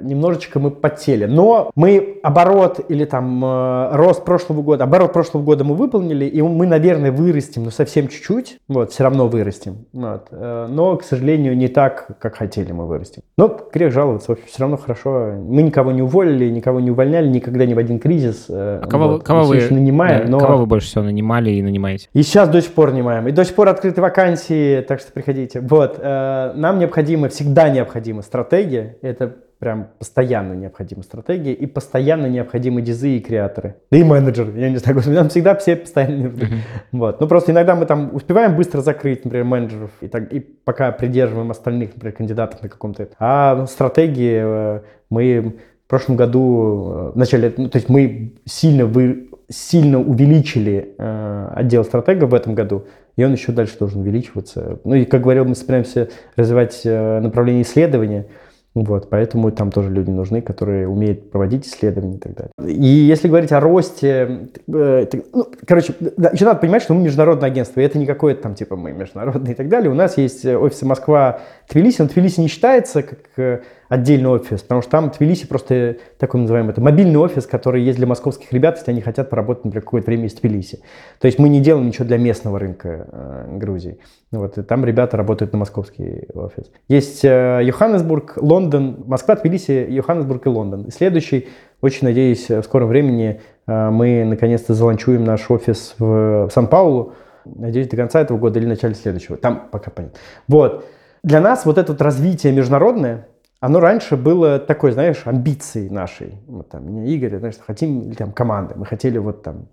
немножечко 0.00 0.58
мы 0.58 0.70
потели. 0.70 1.26
Но 1.26 1.70
мы 1.74 2.18
оборот 2.22 2.80
или 2.88 3.04
там 3.04 3.44
э, 3.44 3.90
рост 3.92 4.24
прошлого 4.24 4.62
года, 4.62 4.84
оборот 4.84 5.12
прошлого 5.12 5.42
года 5.42 5.64
мы 5.64 5.74
выполнили, 5.74 6.24
и 6.24 6.40
мы, 6.40 6.66
наверное, 6.66 7.12
вырастем, 7.12 7.64
но 7.64 7.70
совсем 7.70 8.08
чуть-чуть, 8.08 8.58
вот, 8.68 8.92
все 8.92 9.04
равно 9.04 9.28
вырастем. 9.28 9.84
Вот. 9.92 10.28
Э, 10.30 10.66
но, 10.68 10.96
к 10.96 11.04
сожалению, 11.04 11.56
не 11.56 11.68
так, 11.68 12.06
как 12.18 12.36
хотели 12.36 12.72
мы 12.72 12.86
вырастем. 12.86 13.22
Но 13.36 13.60
грех 13.72 13.92
жаловаться, 13.92 14.28
в 14.28 14.32
общем, 14.32 14.46
все 14.46 14.60
равно 14.60 14.76
хорошо. 14.78 15.34
Мы 15.36 15.62
никого 15.62 15.92
не 15.92 16.02
уволили, 16.02 16.48
никого 16.48 16.80
не 16.80 16.90
увольняли, 16.90 17.28
никогда 17.28 17.66
ни 17.66 17.74
в 17.74 17.78
один 17.78 17.98
кризис. 17.98 18.46
А 18.48 18.86
кого, 18.88 19.08
вот. 19.08 19.24
кого 19.24 19.42
вы 19.42 19.60
нанимаем, 19.70 20.26
да, 20.26 20.30
но... 20.30 20.38
Кого 20.38 20.58
вы 20.58 20.66
больше 20.66 20.88
всего 20.88 21.04
нанимали 21.04 21.50
и 21.50 21.62
нанимаете? 21.62 22.08
И 22.14 22.22
сейчас 22.22 22.48
до 22.48 22.62
сих 22.62 22.72
пор 22.72 22.92
нанимаем. 22.92 23.28
И 23.28 23.32
до 23.32 23.44
сих 23.44 23.54
пор 23.54 23.68
открыты 23.68 24.00
вакансии, 24.00 24.80
так 24.80 25.00
что 25.00 25.12
приходите. 25.12 25.60
Вот. 25.60 26.02
Нам 26.02 26.78
необходимо, 26.78 27.28
всегда 27.28 27.68
необходима 27.68 28.22
стратегия. 28.22 28.96
Это 29.02 29.36
прям 29.60 29.88
постоянно 29.98 30.54
необходима 30.54 31.02
стратегия 31.02 31.52
и 31.52 31.66
постоянно 31.66 32.26
необходимы 32.26 32.80
дизы 32.80 33.10
и 33.10 33.20
креаторы. 33.20 33.76
Да 33.90 33.98
и 33.98 34.02
менеджеры, 34.02 34.58
я 34.58 34.70
не 34.70 34.78
знаю, 34.78 35.02
нам 35.06 35.28
всегда 35.28 35.54
все 35.54 35.76
постоянно. 35.76 36.28
Uh-huh. 36.28 36.58
Вот. 36.92 37.20
Ну 37.20 37.28
просто 37.28 37.52
иногда 37.52 37.76
мы 37.76 37.84
там 37.84 38.14
успеваем 38.14 38.56
быстро 38.56 38.80
закрыть, 38.80 39.24
например, 39.24 39.44
менеджеров, 39.44 39.90
и, 40.00 40.08
так, 40.08 40.32
и 40.32 40.40
пока 40.40 40.90
придерживаем 40.92 41.50
остальных, 41.50 41.94
например, 41.94 42.16
кандидатов 42.16 42.62
на 42.62 42.70
каком-то... 42.70 43.10
А 43.18 43.54
ну, 43.54 43.66
стратегии 43.66 44.40
э, 44.42 44.80
мы 45.10 45.56
в 45.84 45.90
прошлом 45.90 46.16
году, 46.16 46.92
э, 46.92 47.10
в 47.14 47.16
начале, 47.18 47.52
ну, 47.54 47.68
то 47.68 47.76
есть 47.76 47.90
мы 47.90 48.32
сильно, 48.46 48.86
вы, 48.86 49.28
сильно 49.50 50.00
увеличили 50.00 50.94
э, 50.96 51.48
отдел 51.54 51.84
стратегов 51.84 52.30
в 52.30 52.34
этом 52.34 52.54
году, 52.54 52.86
и 53.16 53.24
он 53.24 53.32
еще 53.32 53.52
дальше 53.52 53.78
должен 53.78 54.00
увеличиваться. 54.00 54.78
Ну 54.84 54.94
и, 54.94 55.04
как 55.04 55.20
говорил, 55.20 55.44
мы 55.44 55.54
собираемся 55.54 56.08
развивать 56.36 56.80
э, 56.84 57.20
направление 57.20 57.64
исследования, 57.64 58.26
вот, 58.72 59.10
поэтому 59.10 59.50
там 59.50 59.72
тоже 59.72 59.90
люди 59.90 60.10
нужны, 60.10 60.42
которые 60.42 60.86
умеют 60.86 61.32
проводить 61.32 61.66
исследования 61.66 62.16
и 62.16 62.20
так 62.20 62.34
далее. 62.34 62.52
И 62.72 62.86
если 62.86 63.26
говорить 63.26 63.50
о 63.50 63.58
росте, 63.58 64.48
э, 64.72 65.06
ну, 65.32 65.46
короче, 65.66 65.92
да, 66.16 66.30
еще 66.30 66.44
надо 66.44 66.60
понимать, 66.60 66.82
что 66.82 66.94
мы 66.94 67.02
международное 67.02 67.50
агентство, 67.50 67.80
и 67.80 67.84
это 67.84 67.98
не 67.98 68.06
какое-то 68.06 68.42
там 68.42 68.54
типа 68.54 68.76
мы 68.76 68.92
международные 68.92 69.54
и 69.54 69.56
так 69.56 69.68
далее. 69.68 69.90
У 69.90 69.94
нас 69.94 70.16
есть 70.18 70.46
офисы 70.46 70.86
Москва, 70.86 71.40
Тбилиси, 71.70 72.02
но 72.02 72.08
Тбилиси 72.08 72.40
не 72.40 72.48
считается 72.48 73.02
как 73.02 73.18
э, 73.36 73.60
отдельный 73.88 74.28
офис, 74.28 74.62
потому 74.62 74.82
что 74.82 74.90
там 74.90 75.10
Тбилиси 75.10 75.46
просто 75.46 75.96
такой 76.18 76.40
называемый, 76.40 76.72
это 76.72 76.80
мобильный 76.80 77.18
офис, 77.18 77.46
который 77.46 77.82
есть 77.82 77.98
для 77.98 78.06
московских 78.06 78.52
ребят, 78.52 78.78
если 78.78 78.90
они 78.90 79.00
хотят 79.00 79.30
поработать, 79.30 79.64
например, 79.64 79.84
какое-то 79.84 80.06
время 80.06 80.26
из 80.26 80.34
Тбилиси. 80.34 80.80
То 81.20 81.26
есть 81.26 81.38
мы 81.38 81.48
не 81.48 81.60
делаем 81.60 81.86
ничего 81.86 82.06
для 82.06 82.18
местного 82.18 82.58
рынка 82.58 83.06
э, 83.10 83.56
Грузии. 83.56 83.98
Вот, 84.32 84.58
и 84.58 84.62
там 84.62 84.84
ребята 84.84 85.16
работают 85.16 85.52
на 85.52 85.58
московский 85.58 86.28
офис. 86.34 86.70
Есть 86.88 87.24
э, 87.24 87.60
Йоханнесбург, 87.62 88.34
Лондон, 88.36 89.04
Москва, 89.06 89.36
Тбилиси, 89.36 89.86
Йоханнесбург 89.88 90.46
и 90.46 90.48
Лондон. 90.48 90.82
И 90.84 90.90
следующий, 90.90 91.48
очень 91.80 92.06
надеюсь, 92.06 92.48
в 92.48 92.62
скором 92.62 92.88
времени 92.88 93.40
Э, 93.70 93.90
мы 93.90 94.24
наконец-то 94.24 94.74
заланчуем 94.74 95.24
наш 95.24 95.50
офис 95.50 95.94
в 95.98 96.48
Сан-Паулу. 96.52 97.14
Надеюсь, 97.44 97.88
до 97.88 97.96
конца 97.96 98.20
этого 98.20 98.36
года 98.38 98.58
или 98.58 98.66
начале 98.66 98.94
следующего. 98.94 99.36
Там 99.36 99.68
пока 99.70 99.90
понятно. 99.90 100.18
Вот. 100.48 100.84
Для 101.22 101.40
нас 101.40 101.66
вот 101.66 101.78
это 101.78 101.92
вот 101.92 102.00
развитие 102.00 102.52
международное, 102.52 103.28
оно 103.60 103.80
раньше 103.80 104.16
было 104.16 104.58
такой, 104.58 104.92
знаешь, 104.92 105.22
амбицией 105.24 105.90
нашей. 105.90 106.38
Вот 106.46 106.70
там, 106.70 106.86
меня 106.86 107.04
Игорь, 107.12 107.38
знаешь, 107.38 107.56
хотим, 107.64 108.02
или 108.02 108.14
там 108.14 108.32
команды, 108.32 108.74
мы 108.76 108.86
хотели 108.86 109.18
вот 109.18 109.42
там 109.42 109.68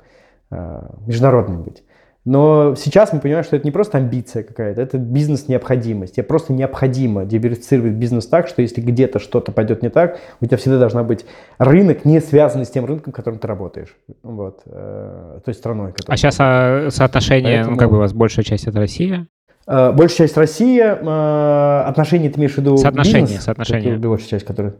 э, 0.52 0.82
международным 1.06 1.64
быть. 1.64 1.84
Но 2.26 2.76
сейчас 2.76 3.14
мы 3.14 3.22
понимаем, 3.22 3.46
что 3.46 3.56
это 3.56 3.64
не 3.64 3.72
просто 3.72 4.00
амбиция 4.00 4.44
какая-то, 4.44 4.82
это 4.82 4.98
бизнес-необходимость. 4.98 6.16
Тебе 6.16 6.26
просто 6.26 6.52
необходимо 6.52 7.24
диверсифицировать 7.24 7.94
бизнес 7.94 8.28
так, 8.28 8.50
что 8.50 8.62
если 8.62 8.82
где-то 8.82 9.20
что-то 9.20 9.54
пойдет 9.54 9.82
не 9.82 9.90
так, 9.90 10.20
у 10.42 10.46
тебя 10.46 10.58
всегда 10.58 10.78
должна 10.78 11.06
быть 11.06 11.26
рынок, 11.58 12.04
не 12.04 12.20
связанный 12.20 12.66
с 12.66 12.70
тем 12.70 12.84
рынком, 12.84 13.14
в 13.14 13.16
котором 13.16 13.40
ты 13.40 13.48
работаешь. 13.48 13.96
Вот. 14.24 14.60
Э, 14.66 15.40
той 15.46 15.54
страной. 15.54 15.94
А 16.06 16.18
сейчас 16.18 16.36
а, 16.40 16.90
соотношение, 16.92 17.60
Поэтому... 17.60 17.76
ну 17.76 17.80
как 17.80 17.90
бы 17.90 17.96
у 17.96 18.00
вас 18.00 18.12
большая 18.12 18.44
часть 18.44 18.68
это 18.68 18.78
Россия? 18.78 19.28
Э, 19.68 19.92
большая 19.92 20.28
часть 20.28 20.38
Россия. 20.38 20.96
Э, 20.96 21.82
отношения 21.88 22.30
ты 22.30 22.40
имеешь 22.40 22.54
в 22.54 22.58
виду 22.58 22.78
Соотношение, 22.78 23.22
бизнес? 23.22 23.44
соотношение. 23.44 23.98
Большая 23.98 24.30
часть, 24.30 24.46
которая... 24.46 24.76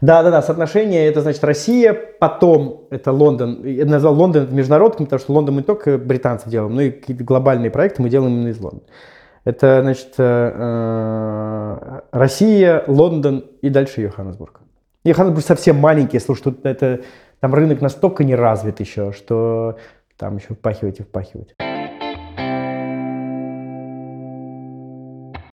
Да, 0.00 0.22
да, 0.22 0.30
да, 0.30 0.40
соотношение 0.40 1.06
это 1.06 1.20
значит 1.20 1.44
Россия, 1.44 1.92
потом 1.92 2.86
это 2.90 3.12
Лондон. 3.12 3.62
Я 3.64 3.84
назвал 3.84 4.14
Лондон 4.14 4.48
международным, 4.50 5.06
потому 5.06 5.20
что 5.20 5.32
Лондон 5.32 5.56
мы 5.56 5.60
не 5.60 5.66
только 5.66 5.98
британцев 5.98 6.48
делаем, 6.48 6.74
но 6.74 6.80
и 6.80 6.90
какие-то 6.90 7.22
глобальные 7.22 7.70
проекты 7.70 8.00
мы 8.00 8.08
делаем 8.08 8.32
именно 8.32 8.48
из 8.48 8.58
Лондона. 8.58 8.82
Это, 9.44 9.80
значит, 9.82 10.14
э 10.16 12.00
Россия, 12.12 12.84
Лондон 12.86 13.44
и 13.60 13.68
дальше 13.68 14.00
Йоханнесбург. 14.00 14.60
Йоханнесбург 15.04 15.44
совсем 15.44 15.76
маленький, 15.76 16.18
слушай, 16.18 16.44
тут 16.44 16.64
это, 16.64 17.00
там 17.40 17.54
рынок 17.54 17.82
настолько 17.82 18.24
не 18.24 18.34
развит 18.34 18.80
еще, 18.80 19.12
что 19.12 19.76
там 20.16 20.38
еще 20.38 20.54
впахивать 20.54 21.00
и 21.00 21.02
впахивать. 21.02 21.54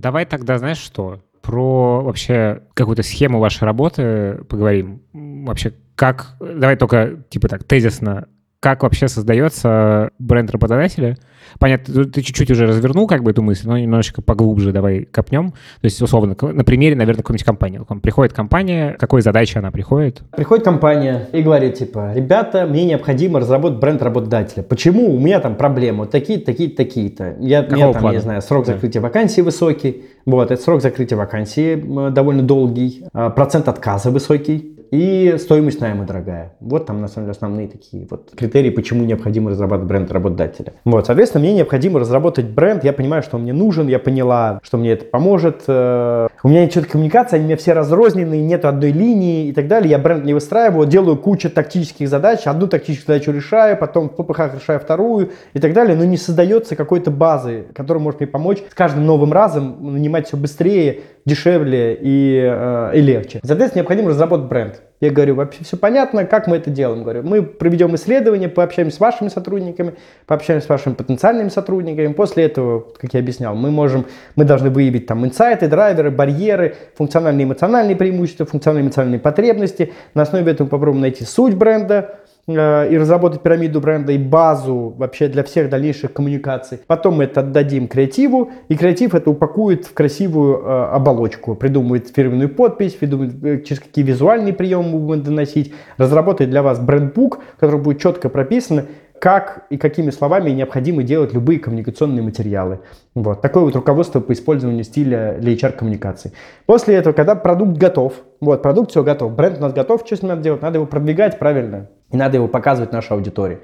Давай 0.03 0.27
тогда, 0.27 0.59
знаешь 0.59 0.79
что? 0.79 1.21
про 1.43 2.01
вообще 2.03 2.63
какую-то 2.75 3.03
схему 3.03 3.39
вашей 3.41 3.65
работы 3.65 4.45
поговорим. 4.49 5.03
Вообще, 5.13 5.75
как... 5.97 6.37
Давай 6.41 6.77
только, 6.77 7.25
типа 7.29 7.49
так, 7.49 7.65
тезисно. 7.65 8.29
Как 8.61 8.85
вообще 8.85 9.09
создается 9.09 10.11
бренд 10.19 10.51
работодателя? 10.53 11.19
Понятно, 11.59 12.05
ты 12.05 12.23
чуть-чуть 12.23 12.51
уже 12.51 12.67
развернул 12.67 13.07
как 13.07 13.23
бы 13.23 13.31
эту 13.31 13.43
мысль, 13.43 13.69
но 13.69 13.79
немножечко 13.79 14.23
поглубже 14.23 14.73
давай 14.73 15.05
копнем. 15.05 15.51
То 15.51 15.85
есть, 15.85 16.01
условно, 16.01 16.37
на 16.41 16.65
примере, 16.65 16.97
наверное, 16.97 17.23
какой-нибудь 17.23 17.45
компании. 17.45 17.81
Приходит 18.03 18.33
компания, 18.33 18.97
какой 18.99 19.23
задачей 19.23 19.59
она 19.59 19.71
приходит? 19.71 20.23
Приходит 20.37 20.65
компания 20.65 21.29
и 21.33 21.43
говорит, 21.43 21.75
типа, 21.75 22.13
ребята, 22.15 22.67
мне 22.67 22.85
необходимо 22.85 23.41
разработать 23.41 23.79
бренд 23.79 24.03
работодателя. 24.03 24.63
Почему? 24.63 25.15
У 25.15 25.19
меня 25.19 25.41
там 25.41 25.57
проблемы, 25.57 26.01
вот 26.01 26.11
такие-то, 26.11 26.47
такие-то, 26.47 26.77
такие-то. 26.77 27.37
Я, 27.41 27.63
Какого 27.63 27.79
я 27.79 27.93
там, 27.93 28.03
плана? 28.03 28.15
не 28.15 28.21
знаю, 28.21 28.43
срок 28.43 28.67
закрытия 28.67 29.01
да. 29.01 29.09
вакансии 29.09 29.41
высокий. 29.41 30.05
Вот, 30.25 30.51
этот 30.51 30.65
срок 30.65 30.83
закрытия 30.83 31.17
вакансии 31.19 32.11
довольно 32.11 32.43
долгий. 32.43 33.05
А, 33.13 33.31
процент 33.31 33.69
отказа 33.69 34.11
высокий 34.11 34.72
и 34.93 35.37
стоимость 35.39 35.81
найма 35.81 36.05
дорогая. 36.05 36.53
Вот 36.61 36.85
там, 36.85 37.01
на 37.01 37.09
самом 37.09 37.25
деле, 37.25 37.33
основные 37.33 37.67
такие 37.67 38.07
вот 38.11 38.31
критерии, 38.37 38.69
почему 38.69 39.05
необходимо 39.05 39.51
разрабатывать 39.51 39.89
бренд 39.89 40.13
работодателя. 40.13 40.75
Вот, 40.85 41.07
соответственно, 41.07 41.43
мне 41.43 41.55
необходимо 41.55 41.99
разработать 41.99 42.45
бренд, 42.45 42.85
я 42.85 42.93
понимаю, 42.93 43.23
что 43.23 43.39
он 43.39 43.45
мне 43.45 43.55
нужен, 43.55 43.89
я 43.89 43.99
поняла, 43.99 44.61
что 44.63 44.77
мне 44.77 44.93
это 44.93 45.07
поможет. 45.07 45.63
Э, 45.67 46.29
у 46.43 46.49
меня 46.49 46.61
нет 46.61 46.73
четкой 46.75 46.93
коммуникации, 46.93 47.37
они 47.37 47.45
у 47.45 47.47
меня 47.47 47.57
все 47.57 47.73
разрозненные, 47.73 48.43
нет 48.43 48.67
одной 48.67 48.93
линии 48.93 49.47
и 49.47 49.53
так 49.53 49.67
далее. 49.67 49.91
Я 49.91 49.99
бренд 49.99 50.27
не 50.27 50.35
выстраиваю, 50.35 50.87
делаю 50.87 51.17
кучу 51.17 51.49
тактических 51.49 52.07
задач, 52.07 52.41
одну 52.45 52.67
тактическую 52.67 53.17
задачу 53.17 53.33
решаю, 53.33 53.79
потом 53.79 54.11
в 54.11 54.23
ППХ 54.23 54.57
решаю 54.57 54.79
вторую 54.79 55.31
и 55.55 55.59
так 55.59 55.73
далее, 55.73 55.97
но 55.97 56.05
не 56.05 56.19
создается 56.19 56.77
какой-то 56.77 57.11
базы, 57.11 57.65
которая 57.75 58.03
может 58.03 58.21
мне 58.21 58.27
помочь 58.27 58.59
с 58.71 58.75
каждым 58.75 59.07
новым 59.07 59.33
разом 59.33 59.95
нанимать 59.95 60.27
все 60.27 60.37
быстрее, 60.37 61.01
дешевле 61.25 61.99
и, 61.99 62.43
э, 62.45 62.91
и 62.95 63.01
легче. 63.01 63.41
Соответственно, 63.43 63.81
необходимо 63.81 64.11
разработать 64.11 64.49
бренд. 64.49 64.82
Я 65.03 65.11
говорю, 65.11 65.35
вообще 65.35 65.65
все 65.65 65.77
понятно, 65.77 66.25
как 66.27 66.47
мы 66.47 66.59
это 66.59 66.71
делаем? 66.71 67.03
Говорю, 67.03 67.25
мы 67.25 67.43
проведем 67.43 67.93
исследование, 67.97 68.49
пообщаемся 68.49 68.99
с 68.99 69.01
вашими 69.01 69.29
сотрудниками, 69.31 69.95
пообщаемся 70.27 70.67
с 70.67 70.69
вашими 70.69 70.95
потенциальными 70.95 71.49
сотрудниками. 71.49 72.13
После 72.13 72.45
этого, 72.45 72.85
как 73.01 73.13
я 73.13 73.19
объяснял, 73.19 73.57
мы 73.57 73.73
можем, 73.73 74.07
мы 74.37 74.45
должны 74.45 74.71
выявить 74.71 75.07
там 75.07 75.25
инсайты, 75.27 75.67
драйверы, 75.67 76.13
барьеры, 76.13 76.77
функциональные 76.95 77.47
эмоциональные 77.47 77.97
преимущества, 77.97 78.47
функциональные 78.47 78.87
эмоциональные 78.87 79.19
потребности. 79.19 79.93
На 80.15 80.23
основе 80.23 80.53
этого 80.53 80.69
попробуем 80.69 81.01
найти 81.01 81.25
суть 81.25 81.57
бренда, 81.57 82.21
и 82.49 82.97
разработать 82.99 83.41
пирамиду 83.43 83.81
бренда 83.81 84.13
и 84.13 84.19
базу 84.19 84.95
вообще 84.99 85.29
для 85.29 85.45
всех 85.45 85.71
дальнейших 85.71 86.13
коммуникаций. 86.13 86.81
Потом 86.89 87.19
мы 87.19 87.25
это 87.25 87.41
отдадим 87.41 87.87
креативу, 87.87 88.51
и 88.69 88.75
креатив 88.75 89.15
это 89.15 89.31
упакует 89.31 89.87
в 89.87 89.95
красивую 89.95 90.59
э, 90.59 90.85
оболочку, 90.87 91.55
придумывает 91.55 92.09
фирменную 92.09 92.49
подпись, 92.49 92.95
придумает, 92.95 93.45
э, 93.45 93.63
через 93.63 93.81
какие 93.81 94.05
визуальные 94.05 94.55
приемы 94.55 94.91
мы 94.91 94.99
будем 94.99 95.23
доносить, 95.23 95.73
разработает 95.99 96.51
для 96.51 96.65
вас 96.65 96.81
брендбук, 96.81 97.39
который 97.61 97.81
будет 97.81 98.01
четко 98.01 98.29
прописано, 98.29 98.87
как 99.23 99.67
и 99.71 99.79
какими 99.79 100.11
словами 100.11 100.51
необходимо 100.51 101.05
делать 101.05 101.33
любые 101.33 101.61
коммуникационные 101.61 102.25
материалы. 102.25 102.81
Вот. 103.15 103.41
Такое 103.41 103.63
вот 103.63 103.77
руководство 103.77 104.19
по 104.19 104.33
использованию 104.33 104.83
стиля 104.83 105.37
для 105.39 105.53
HR-коммуникаций. 105.53 106.33
После 106.67 106.97
этого, 106.97 107.13
когда 107.13 107.37
продукт 107.37 107.79
готов, 107.79 108.15
вот, 108.41 108.63
продукт 108.63 108.91
все 108.91 109.05
готов, 109.05 109.37
бренд 109.37 109.59
у 109.59 109.61
нас 109.61 109.73
готов, 109.73 110.03
что 110.05 110.17
с 110.17 110.23
ним 110.23 110.31
надо 110.31 110.43
делать? 110.43 110.61
Надо 110.61 110.79
его 110.79 110.87
продвигать 110.87 111.39
правильно, 111.39 111.89
и 112.11 112.17
надо 112.17 112.39
его 112.39 112.49
показывать 112.49 112.91
нашей 112.91 113.13
аудитории. 113.13 113.61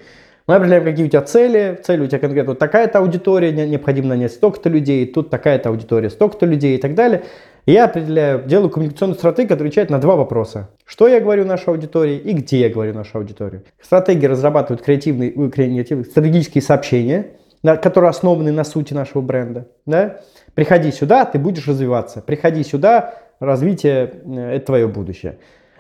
Мы 0.49 0.55
определяем, 0.55 0.85
какие 0.85 1.05
у 1.05 1.09
тебя 1.09 1.21
цели. 1.21 1.79
Цель 1.85 2.01
у 2.01 2.07
тебя 2.07 2.19
конкретно 2.19 2.53
вот 2.53 2.59
такая-то 2.59 3.01
аудитория, 3.01 3.53
необходимо 3.53 4.09
нанять 4.09 4.33
столько-то 4.33 4.71
людей, 4.71 5.05
тут 5.07 5.29
такая-то 5.29 5.69
аудитория, 5.69 6.09
столько-то 6.09 6.47
людей 6.47 6.79
и 6.79 6.81
так 6.81 6.95
далее. 6.95 7.25
Я 7.67 7.85
определяю, 7.85 8.43
делаю 8.45 8.71
коммуникационную 8.71 9.19
стратегию, 9.19 9.51
которая 9.51 9.69
отвечает 9.69 9.91
на 9.91 9.99
два 9.99 10.17
вопроса. 10.17 10.71
Что 10.87 11.07
я 11.07 11.21
говорю 11.21 11.45
нашей 11.45 11.69
аудитории 11.69 12.17
и 12.17 12.33
где 12.33 12.61
я 12.61 12.71
говорю 12.71 12.95
нашей 12.95 13.17
аудитории. 13.17 13.61
Стратегии 13.79 14.25
разрабатывают 14.25 14.81
креативные, 14.81 15.33
креативные 15.51 16.07
стратегические 16.07 16.63
сообщения, 16.63 17.27
которые 17.63 18.09
основаны 18.09 18.51
на 18.51 18.65
сути 18.65 18.95
нашего 18.95 19.21
бренда. 19.21 19.69
Да? 19.85 20.21
Приходи 20.55 20.93
сюда, 20.93 21.27
ты 21.27 21.39
будешь 21.39 21.69
развиваться. 21.69 22.23
Приходи 22.23 22.65
сюда, 22.65 23.17
развитие 23.39 24.15
э,– 24.25 24.53
это 24.57 24.65
твое 24.67 24.89
будущее. 24.89 25.39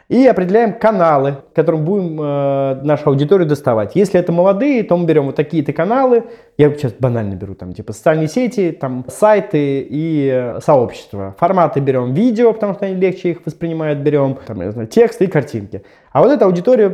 И 0.08 0.26
определяем 0.26 0.72
каналы, 0.78 1.36
которым 1.54 1.84
будем 1.84 2.18
э, 2.18 2.80
нашу 2.82 3.10
аудиторию 3.10 3.46
доставать. 3.46 3.94
Если 3.94 4.18
это 4.18 4.32
молодые, 4.32 4.82
то 4.82 4.96
мы 4.96 5.04
берем 5.04 5.26
вот 5.26 5.36
такие-то 5.36 5.74
каналы. 5.74 6.24
Я 6.56 6.70
сейчас 6.70 6.94
банально 6.94 7.34
беру 7.34 7.54
там 7.54 7.74
типа 7.74 7.92
социальные 7.92 8.28
сети, 8.28 8.72
там 8.72 9.04
сайты 9.08 9.80
и 9.80 10.30
э, 10.32 10.60
сообщества. 10.62 11.36
Форматы 11.38 11.80
берем 11.80 12.14
видео, 12.14 12.54
потому 12.54 12.72
что 12.72 12.86
они 12.86 12.94
легче 12.94 13.32
их 13.32 13.40
воспринимают, 13.44 13.98
берем 13.98 14.38
там, 14.46 14.62
я 14.62 14.70
знаю, 14.70 14.88
тексты 14.88 15.26
и 15.26 15.28
картинки. 15.28 15.82
А 16.12 16.22
вот 16.22 16.30
эта 16.30 16.44
аудитория 16.46 16.92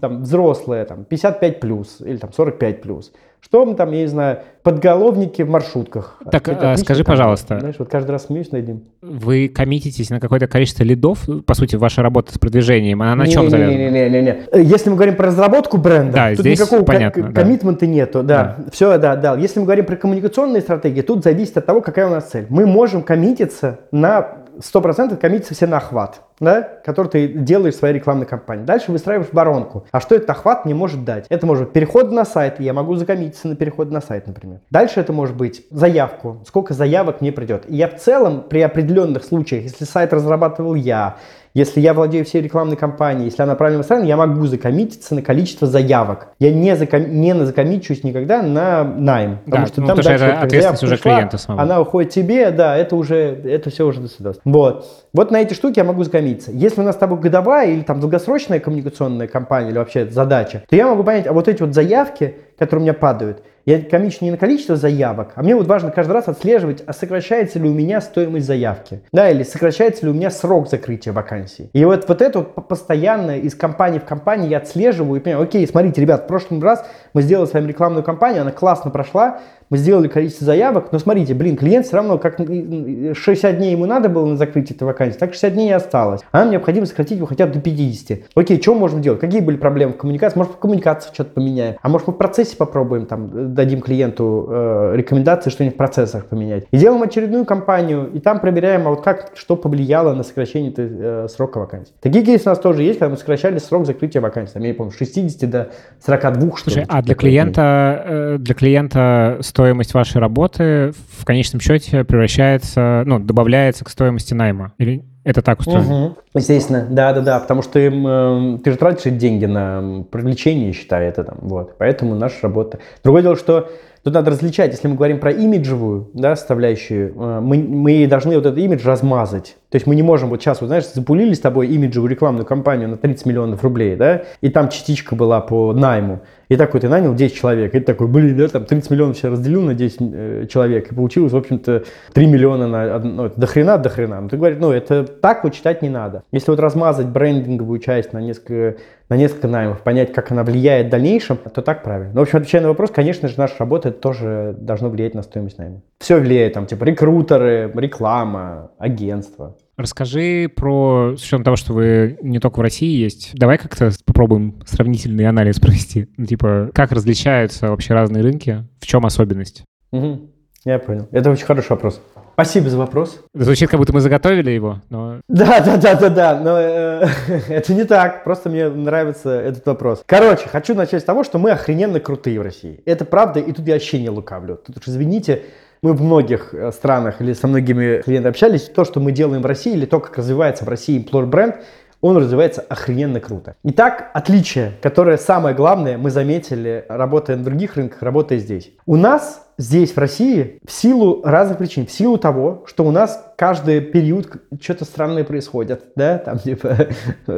там, 0.00 0.22
взрослая, 0.22 0.84
там, 0.84 1.04
55 1.04 1.60
плюс 1.60 2.00
или 2.00 2.16
там 2.16 2.32
45 2.32 2.82
плюс. 2.82 3.12
Что 3.40 3.64
мы 3.64 3.76
там, 3.76 3.92
я 3.92 4.00
не 4.00 4.08
знаю, 4.08 4.40
подголовники 4.64 5.42
в 5.42 5.48
маршрутках. 5.48 6.20
Так, 6.30 6.48
а, 6.48 6.76
скажи, 6.76 7.04
там, 7.04 7.12
пожалуйста. 7.12 7.60
Знаешь, 7.60 7.76
вот 7.78 7.88
каждый 7.88 8.10
раз 8.10 8.26
смеюсь 8.26 8.50
над 8.50 8.66
ним. 8.66 8.82
Вы 9.00 9.48
коммититесь 9.48 10.10
на 10.10 10.18
какое-то 10.18 10.48
количество 10.48 10.82
лидов? 10.82 11.24
По 11.46 11.54
сути, 11.54 11.76
ваша 11.76 12.02
работа 12.02 12.32
с 12.34 12.38
продвижением, 12.38 13.00
она 13.00 13.14
на 13.14 13.22
не, 13.26 13.32
чем 13.32 13.44
не, 13.44 13.50
завязана? 13.50 13.76
Не-не-не. 13.76 14.38
Если 14.54 14.90
мы 14.90 14.96
говорим 14.96 15.14
про 15.14 15.28
разработку 15.28 15.78
бренда, 15.78 16.12
да, 16.12 16.30
тут 16.30 16.40
здесь 16.40 16.58
никакого 16.58 16.82
понятно, 16.82 17.30
да. 17.30 17.40
коммитмента 17.40 17.86
нету. 17.86 18.24
Да. 18.24 18.56
да. 18.58 18.70
Все, 18.72 18.98
да, 18.98 19.14
да. 19.14 19.36
Если 19.36 19.60
мы 19.60 19.66
говорим 19.66 19.86
про 19.86 19.94
коммуникационные 19.94 20.60
стратегии, 20.60 21.02
тут 21.02 21.22
зависит 21.22 21.56
от 21.58 21.64
того, 21.64 21.80
какая 21.80 22.08
у 22.08 22.10
нас 22.10 22.28
цель. 22.28 22.46
Мы 22.48 22.66
можем 22.66 23.02
коммититься 23.02 23.78
на 23.92 24.38
100% 24.58 25.16
коммитятся 25.16 25.54
все 25.54 25.66
на 25.66 25.78
охват, 25.78 26.20
да, 26.40 26.62
который 26.84 27.08
ты 27.08 27.28
делаешь 27.28 27.74
в 27.74 27.78
своей 27.78 27.94
рекламной 27.94 28.26
кампании. 28.26 28.64
Дальше 28.64 28.92
выстраиваешь 28.92 29.32
воронку. 29.32 29.86
А 29.90 30.00
что 30.00 30.14
этот 30.14 30.30
охват 30.30 30.64
мне 30.64 30.74
может 30.74 31.04
дать? 31.04 31.26
Это 31.28 31.46
может 31.46 31.64
быть 31.64 31.72
переход 31.72 32.10
на 32.10 32.24
сайт, 32.24 32.60
я 32.60 32.72
могу 32.72 32.94
закоммититься 32.96 33.48
на 33.48 33.56
переход 33.56 33.90
на 33.90 34.00
сайт, 34.00 34.26
например. 34.26 34.60
Дальше 34.70 35.00
это 35.00 35.12
может 35.12 35.36
быть 35.36 35.64
заявку, 35.70 36.42
сколько 36.46 36.74
заявок 36.74 37.20
мне 37.20 37.32
придет. 37.32 37.64
И 37.68 37.76
я 37.76 37.88
в 37.88 37.96
целом 37.96 38.44
при 38.48 38.60
определенных 38.60 39.24
случаях, 39.24 39.64
если 39.64 39.84
сайт 39.84 40.12
разрабатывал 40.12 40.74
я, 40.74 41.16
если 41.58 41.80
я 41.80 41.92
владею 41.92 42.24
всей 42.24 42.40
рекламной 42.40 42.76
кампанией, 42.76 43.24
если 43.24 43.42
она 43.42 43.56
правильно 43.56 43.78
выстроена, 43.78 44.04
я 44.04 44.16
могу 44.16 44.46
закоммититься 44.46 45.16
на 45.16 45.22
количество 45.22 45.66
заявок. 45.66 46.28
Я 46.38 46.52
не, 46.52 46.76
заком... 46.76 47.20
не 47.20 47.34
закоммичусь 47.34 48.04
никогда 48.04 48.42
на 48.42 48.84
найм. 48.84 49.38
Потому 49.44 49.66
да, 49.66 49.72
что 49.72 49.80
ну, 49.80 49.86
там 49.88 49.96
потому 49.96 50.18
дальше, 50.18 50.24
это 50.34 50.40
ответственность 50.40 50.82
уже 50.84 50.94
пришла, 50.94 51.14
клиента 51.16 51.38
самого. 51.38 51.62
Она 51.62 51.80
уходит 51.80 52.12
тебе, 52.12 52.52
да, 52.52 52.76
это 52.76 52.94
уже, 52.94 53.16
это 53.16 53.70
все 53.70 53.86
уже 53.86 54.00
до 54.00 54.08
свидания. 54.08 54.38
Вот. 54.44 54.86
Вот 55.12 55.32
на 55.32 55.40
эти 55.40 55.54
штуки 55.54 55.78
я 55.78 55.84
могу 55.84 56.04
закоммититься. 56.04 56.52
Если 56.52 56.80
у 56.80 56.84
нас 56.84 56.94
с 56.94 56.98
тобой 56.98 57.18
годовая 57.18 57.72
или 57.72 57.80
там 57.80 57.98
долгосрочная 57.98 58.60
коммуникационная 58.60 59.26
кампания 59.26 59.70
или 59.70 59.78
вообще 59.78 60.08
задача, 60.08 60.62
то 60.68 60.76
я 60.76 60.86
могу 60.86 61.02
понять, 61.02 61.26
а 61.26 61.32
вот 61.32 61.48
эти 61.48 61.60
вот 61.60 61.74
заявки, 61.74 62.36
которые 62.56 62.82
у 62.82 62.84
меня 62.84 62.94
падают, 62.94 63.42
Я 63.68 63.82
комичен 63.82 64.20
не 64.22 64.30
на 64.30 64.38
количество 64.38 64.76
заявок, 64.76 65.32
а 65.34 65.42
мне 65.42 65.54
вот 65.54 65.66
важно 65.66 65.90
каждый 65.90 66.12
раз 66.12 66.26
отслеживать, 66.26 66.82
а 66.86 66.94
сокращается 66.94 67.58
ли 67.58 67.68
у 67.68 67.74
меня 67.74 68.00
стоимость 68.00 68.46
заявки, 68.46 69.02
да, 69.12 69.28
или 69.28 69.42
сокращается 69.42 70.06
ли 70.06 70.10
у 70.10 70.14
меня 70.14 70.30
срок 70.30 70.70
закрытия 70.70 71.12
вакансии. 71.12 71.68
И 71.74 71.84
вот, 71.84 72.08
вот 72.08 72.22
это 72.22 72.38
вот 72.38 72.66
постоянно 72.66 73.36
из 73.36 73.54
компании 73.54 73.98
в 73.98 74.06
компании 74.06 74.48
я 74.48 74.56
отслеживаю 74.56 75.20
и 75.20 75.22
понимаю, 75.22 75.44
окей, 75.44 75.66
смотрите, 75.66 76.00
ребят, 76.00 76.24
в 76.24 76.26
прошлый 76.28 76.62
раз 76.62 76.86
мы 77.14 77.22
сделали 77.22 77.46
с 77.46 77.52
вами 77.52 77.68
рекламную 77.68 78.02
кампанию, 78.02 78.42
она 78.42 78.52
классно 78.52 78.90
прошла, 78.90 79.40
мы 79.70 79.76
сделали 79.76 80.08
количество 80.08 80.46
заявок, 80.46 80.92
но 80.92 80.98
смотрите, 80.98 81.34
блин, 81.34 81.56
клиент 81.56 81.86
все 81.86 81.96
равно, 81.96 82.18
как 82.18 82.38
60 82.38 83.58
дней 83.58 83.72
ему 83.72 83.86
надо 83.86 84.08
было 84.08 84.26
на 84.26 84.36
закрытие 84.36 84.76
этой 84.76 84.84
вакансии, 84.84 85.18
так 85.18 85.34
60 85.34 85.52
дней 85.52 85.68
и 85.68 85.72
осталось. 85.72 86.22
А 86.32 86.38
нам 86.38 86.50
необходимо 86.50 86.86
сократить 86.86 87.18
его 87.18 87.26
хотя 87.26 87.46
бы 87.46 87.54
до 87.54 87.60
50. 87.60 88.20
Окей, 88.34 88.60
что 88.60 88.74
можем 88.74 89.02
делать? 89.02 89.20
Какие 89.20 89.40
были 89.40 89.56
проблемы 89.56 89.92
в 89.92 89.96
коммуникации? 89.96 90.38
Может, 90.38 90.54
в 90.54 90.56
коммуникации 90.56 91.10
что-то 91.12 91.32
поменяем? 91.32 91.76
А 91.82 91.88
может, 91.88 92.06
мы 92.06 92.14
в 92.14 92.16
процессе 92.16 92.56
попробуем, 92.56 93.06
там, 93.06 93.54
дадим 93.54 93.80
клиенту 93.80 94.46
э, 94.48 94.92
рекомендации, 94.96 95.50
что-нибудь 95.50 95.74
в 95.74 95.78
процессах 95.78 96.26
поменять. 96.26 96.64
И 96.70 96.78
делаем 96.78 97.02
очередную 97.02 97.44
кампанию, 97.44 98.10
и 98.12 98.20
там 98.20 98.40
проверяем, 98.40 98.86
а 98.86 98.90
вот 98.90 99.02
как, 99.02 99.32
что 99.34 99.56
повлияло 99.56 100.14
на 100.14 100.22
сокращение 100.22 100.72
э, 100.76 101.26
срока 101.28 101.58
вакансии. 101.58 101.92
Такие 102.00 102.24
кейсы 102.24 102.44
у 102.46 102.50
нас 102.50 102.58
тоже 102.58 102.82
есть, 102.82 102.98
когда 102.98 103.10
мы 103.10 103.18
сокращали 103.18 103.58
срок 103.58 103.86
закрытия 103.86 104.22
вакансии. 104.22 104.54
Там, 104.54 104.62
я 104.62 104.68
не 104.68 104.74
помню, 104.74 104.92
с 104.92 104.96
60 104.96 105.50
до 105.50 105.68
42, 106.04 106.56
что 106.56 106.70
Слушай, 106.70 106.86
а 106.88 106.97
для 107.02 107.14
клиента, 107.14 108.02
э, 108.04 108.36
для 108.38 108.54
клиента 108.54 109.38
стоимость 109.40 109.94
вашей 109.94 110.20
работы 110.20 110.92
в 111.18 111.24
конечном 111.24 111.60
счете 111.60 112.04
превращается, 112.04 113.02
ну, 113.06 113.18
добавляется 113.18 113.84
к 113.84 113.90
стоимости 113.90 114.34
найма? 114.34 114.72
Или 114.78 115.04
это 115.24 115.42
так 115.42 115.60
устроено? 115.60 116.06
Угу. 116.06 116.16
Естественно, 116.34 116.86
да-да-да, 116.88 117.40
потому 117.40 117.62
что 117.62 117.78
им, 117.78 118.06
э, 118.06 118.58
ты 118.64 118.72
же 118.72 118.78
тратишь 118.78 119.12
деньги 119.12 119.44
на 119.44 120.04
привлечение, 120.10 120.72
считай 120.72 121.06
это 121.06 121.24
там, 121.24 121.38
вот. 121.42 121.76
Поэтому 121.78 122.14
наша 122.14 122.36
работа. 122.42 122.78
Другое 123.02 123.22
дело, 123.22 123.36
что 123.36 123.68
Тут 124.08 124.14
надо 124.14 124.30
различать, 124.30 124.70
если 124.70 124.88
мы 124.88 124.94
говорим 124.94 125.20
про 125.20 125.30
имиджевую 125.30 126.08
да, 126.14 126.34
составляющую, 126.34 127.12
э, 127.14 127.40
мы, 127.40 127.58
мы 127.58 128.06
должны 128.06 128.36
вот 128.36 128.46
этот 128.46 128.58
имидж 128.58 128.86
размазать. 128.86 129.58
То 129.68 129.76
есть 129.76 129.86
мы 129.86 129.94
не 129.96 130.02
можем, 130.02 130.30
вот 130.30 130.40
сейчас, 130.40 130.62
вот 130.62 130.68
знаешь, 130.68 130.90
запулили 130.90 131.34
с 131.34 131.40
тобой 131.40 131.66
имиджевую 131.66 132.10
рекламную 132.10 132.46
кампанию 132.46 132.88
на 132.88 132.96
30 132.96 133.26
миллионов 133.26 133.62
рублей, 133.62 133.96
да, 133.96 134.22
и 134.40 134.48
там 134.48 134.70
частичка 134.70 135.14
была 135.14 135.42
по 135.42 135.74
найму. 135.74 136.20
И 136.48 136.56
такой 136.56 136.80
ты 136.80 136.88
нанял 136.88 137.14
10 137.14 137.36
человек, 137.36 137.74
и 137.74 137.80
ты 137.80 137.84
такой, 137.84 138.08
блин, 138.08 138.34
да, 138.38 138.48
там 138.48 138.64
30 138.64 138.90
миллионов 138.90 139.18
все 139.18 139.28
разделил 139.28 139.60
на 139.60 139.74
10 139.74 139.98
э, 140.00 140.46
человек, 140.48 140.90
и 140.90 140.94
получилось, 140.94 141.32
в 141.32 141.36
общем-то, 141.36 141.84
3 142.14 142.26
миллиона 142.26 142.66
на, 142.66 142.98
ну, 143.00 143.26
это 143.26 143.38
до 143.38 143.46
хрена, 143.46 143.76
до 143.76 143.90
хрена. 143.90 144.22
Но 144.22 144.30
ты 144.30 144.38
говоришь, 144.38 144.58
ну, 144.58 144.72
это 144.72 145.04
так 145.04 145.44
вот 145.44 145.52
читать 145.52 145.82
не 145.82 145.90
надо. 145.90 146.22
Если 146.32 146.50
вот 146.50 146.60
размазать 146.60 147.08
брендинговую 147.08 147.78
часть 147.80 148.14
на 148.14 148.22
несколько, 148.22 148.78
на 149.08 149.16
несколько 149.16 149.48
наймов, 149.48 149.82
понять, 149.82 150.12
как 150.12 150.30
она 150.30 150.44
влияет 150.44 150.88
в 150.88 150.90
дальнейшем, 150.90 151.36
то 151.38 151.62
так 151.62 151.82
правильно. 151.82 152.12
Но, 152.12 152.20
в 152.20 152.22
общем, 152.22 152.38
отвечая 152.38 152.62
на 152.62 152.68
вопрос, 152.68 152.90
конечно 152.90 153.28
же, 153.28 153.34
наша 153.38 153.54
работа 153.58 153.90
тоже 153.90 154.54
должно 154.58 154.90
влиять 154.90 155.14
на 155.14 155.22
стоимость 155.22 155.58
найма. 155.58 155.82
Все 155.98 156.18
влияет, 156.18 156.52
там, 156.52 156.66
типа, 156.66 156.84
рекрутеры, 156.84 157.72
реклама, 157.74 158.70
агентство. 158.78 159.56
Расскажи 159.76 160.50
про, 160.54 161.14
с 161.16 161.22
учетом 161.22 161.44
того, 161.44 161.56
что 161.56 161.72
вы 161.72 162.18
не 162.20 162.40
только 162.40 162.58
в 162.58 162.62
России 162.62 163.00
есть, 163.00 163.30
давай 163.34 163.58
как-то 163.58 163.90
попробуем 164.04 164.60
сравнительный 164.66 165.26
анализ 165.26 165.60
провести. 165.60 166.08
Ну, 166.16 166.26
типа, 166.26 166.70
как 166.74 166.92
различаются 166.92 167.70
вообще 167.70 167.94
разные 167.94 168.22
рынки, 168.22 168.64
в 168.80 168.86
чем 168.86 169.06
особенность? 169.06 169.64
Угу. 169.92 170.30
Я 170.64 170.78
понял. 170.78 171.08
Это 171.12 171.30
очень 171.30 171.46
хороший 171.46 171.70
вопрос. 171.70 172.00
Спасибо 172.34 172.70
за 172.70 172.78
вопрос. 172.78 173.20
Звучит, 173.34 173.68
как 173.68 173.80
будто 173.80 173.92
мы 173.92 174.00
заготовили 174.00 174.50
его, 174.50 174.78
но... 174.90 175.20
Да, 175.28 175.60
да, 175.60 175.76
да, 175.76 175.94
да, 175.94 176.08
да, 176.08 176.38
но 176.38 176.56
э, 176.56 177.06
это 177.48 177.74
не 177.74 177.84
так, 177.84 178.22
просто 178.22 178.48
мне 178.48 178.68
нравится 178.68 179.30
этот 179.30 179.66
вопрос. 179.66 180.02
Короче, 180.06 180.48
хочу 180.48 180.74
начать 180.74 181.02
с 181.02 181.04
того, 181.04 181.24
что 181.24 181.38
мы 181.38 181.50
охрененно 181.50 181.98
крутые 181.98 182.38
в 182.38 182.42
России. 182.42 182.80
Это 182.86 183.04
правда, 183.04 183.40
и 183.40 183.50
тут 183.50 183.66
я 183.66 183.74
вообще 183.74 184.00
не 184.00 184.08
лукавлю. 184.08 184.60
Тут 184.64 184.78
уж 184.78 184.86
извините, 184.86 185.42
мы 185.82 185.94
в 185.94 186.02
многих 186.02 186.54
э, 186.54 186.70
странах 186.70 187.20
или 187.20 187.32
со 187.32 187.48
многими 187.48 188.02
клиентами 188.02 188.30
общались, 188.30 188.62
то, 188.62 188.84
что 188.84 189.00
мы 189.00 189.10
делаем 189.10 189.42
в 189.42 189.46
России, 189.46 189.72
или 189.72 189.86
то, 189.86 189.98
как 189.98 190.16
развивается 190.16 190.64
в 190.64 190.68
России 190.68 191.04
employer 191.04 191.26
бренд, 191.26 191.56
он 192.00 192.16
развивается 192.16 192.60
охрененно 192.60 193.18
круто. 193.18 193.56
Итак, 193.64 194.10
отличие, 194.14 194.72
которое 194.80 195.16
самое 195.16 195.56
главное, 195.56 195.98
мы 195.98 196.10
заметили, 196.10 196.84
работая 196.88 197.36
на 197.36 197.42
других 197.42 197.74
рынках, 197.76 198.02
работая 198.02 198.38
здесь. 198.38 198.70
У 198.86 198.94
нас 198.94 199.47
здесь, 199.58 199.92
в 199.92 199.98
России, 199.98 200.60
в 200.64 200.72
силу 200.72 201.20
разных 201.24 201.58
причин, 201.58 201.86
в 201.86 201.90
силу 201.90 202.16
того, 202.16 202.64
что 202.66 202.84
у 202.84 202.90
нас 202.90 203.24
каждый 203.36 203.80
период 203.80 204.28
что-то 204.60 204.84
странное 204.84 205.24
происходит, 205.24 205.84
да, 205.96 206.18
там, 206.18 206.38
типа, 206.44 206.88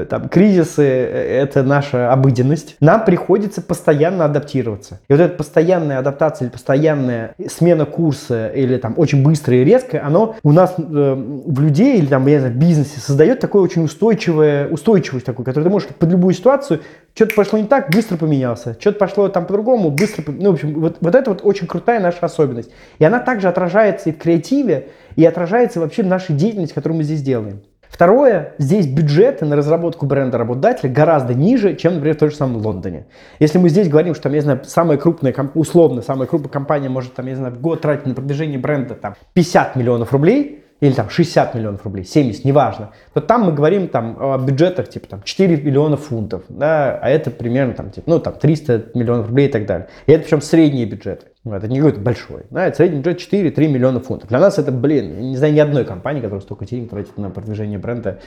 там, 0.09 0.28
кризисы, 0.28 0.83
э, 0.83 1.42
это 1.42 1.62
наша 1.62 2.12
обыденность, 2.12 2.76
нам 2.80 3.04
приходится 3.04 3.62
постоянно 3.62 4.26
адаптироваться. 4.26 5.00
И 5.09 5.12
вот 5.12 5.20
эта 5.20 5.35
постоянная 5.35 5.98
адаптация 5.98 6.46
или 6.46 6.52
постоянная 6.52 7.35
смена 7.48 7.87
курса 7.87 8.48
или 8.48 8.76
там 8.76 8.94
очень 8.96 9.22
быстрое 9.22 9.62
и 9.62 9.64
резкое, 9.64 10.00
оно 10.00 10.37
у 10.42 10.52
нас 10.52 10.74
э, 10.76 10.83
в 10.83 11.61
людей 11.61 11.98
или 11.98 12.06
там, 12.06 12.26
я 12.26 12.35
не 12.35 12.40
знаю, 12.40 12.54
в 12.54 12.59
бизнесе 12.59 13.00
создает 13.00 13.40
такое 13.40 13.62
очень 13.62 13.85
устойчивое, 13.85 14.68
устойчивость 14.68 15.26
такую, 15.26 15.46
которую 15.46 15.64
ты 15.64 15.70
можешь 15.70 15.88
под 15.88 16.11
любую 16.11 16.35
ситуацию 16.35 16.80
что-то 17.14 17.35
пошло 17.35 17.59
не 17.59 17.66
так, 17.66 17.90
быстро 17.90 18.16
поменялся. 18.16 18.77
Что-то 18.79 18.99
пошло 18.99 19.29
там 19.29 19.46
по-другому, 19.46 19.90
быстро... 19.90 20.25
Ну, 20.33 20.51
в 20.51 20.55
общем, 20.55 20.81
вот, 20.81 20.99
вот 21.01 21.14
это 21.14 21.31
вот 21.31 21.40
очень 21.42 21.66
крутая 21.66 22.01
наша 22.01 22.18
особенность. 22.20 22.70
И 22.99 23.05
она 23.05 23.20
также 23.20 23.49
отражается 23.49 24.11
и 24.11 24.12
в 24.12 24.18
креативе, 24.18 24.88
и 25.16 25.25
отражается 25.25 25.81
вообще 25.81 26.03
в 26.03 26.07
нашей 26.07 26.35
деятельности, 26.35 26.75
которую 26.75 26.99
мы 26.99 27.05
здесь 27.05 27.23
делаем. 27.23 27.62
Второе, 27.90 28.55
здесь 28.59 28.87
бюджеты 28.87 29.44
на 29.44 29.57
разработку 29.57 30.07
бренда 30.07 30.38
работодателя 30.38 30.88
гораздо 30.88 31.35
ниже, 31.35 31.75
чем, 31.75 31.94
например, 31.94 32.16
в 32.16 32.20
том 32.20 32.31
же 32.31 32.37
самом 32.37 32.64
Лондоне. 32.64 33.07
Если 33.40 33.59
мы 33.59 33.68
здесь 33.68 33.88
говорим, 33.88 34.14
что, 34.14 34.25
там, 34.25 34.33
я 34.35 34.42
знаю, 34.42 34.61
самая 34.64 34.96
крупная, 34.96 35.35
условно, 35.55 36.01
самая 36.01 36.29
крупная 36.29 36.51
компания 36.51 36.88
может, 36.88 37.14
там, 37.14 37.27
я 37.27 37.35
знаю, 37.35 37.59
год 37.59 37.81
тратить 37.81 38.07
на 38.07 38.14
продвижение 38.14 38.59
бренда 38.61 38.94
там, 38.94 39.16
50 39.35 39.75
миллионов 39.75 40.12
рублей, 40.12 40.60
или 40.80 40.92
там 40.92 41.10
60 41.10 41.54
миллионов 41.54 41.84
рублей, 41.84 42.04
70, 42.04 42.44
неважно, 42.44 42.90
то 43.12 43.20
там 43.20 43.44
мы 43.44 43.52
говорим 43.52 43.88
там 43.88 44.16
о 44.18 44.38
бюджетах 44.38 44.88
типа 44.88 45.08
там 45.08 45.22
4 45.22 45.56
миллиона 45.58 45.96
фунтов, 45.96 46.42
да, 46.48 46.98
а 47.00 47.08
это 47.08 47.30
примерно 47.30 47.74
там 47.74 47.90
типа, 47.90 48.10
ну 48.10 48.18
там 48.18 48.34
300 48.34 48.86
миллионов 48.94 49.28
рублей 49.28 49.48
и 49.48 49.50
так 49.50 49.66
далее. 49.66 49.88
И 50.06 50.12
это 50.12 50.24
причем 50.24 50.40
средние 50.40 50.86
бюджеты. 50.86 51.26
Это 51.44 51.68
не 51.68 51.78
какой-то 51.78 52.00
большой. 52.00 52.42
Да, 52.50 52.66
это 52.66 52.76
средний 52.76 52.98
бюджет 52.98 53.18
4-3 53.20 53.68
миллиона 53.68 54.00
фунтов. 54.00 54.28
Для 54.28 54.40
нас 54.40 54.58
это, 54.58 54.72
блин, 54.72 55.16
я 55.16 55.22
не 55.22 55.36
знаю 55.36 55.54
ни 55.54 55.58
одной 55.58 55.84
компании, 55.84 56.20
которая 56.20 56.42
столько 56.42 56.66
денег 56.66 56.90
тратит 56.90 57.16
на 57.16 57.30
продвижение 57.30 57.78
бренда 57.78 58.18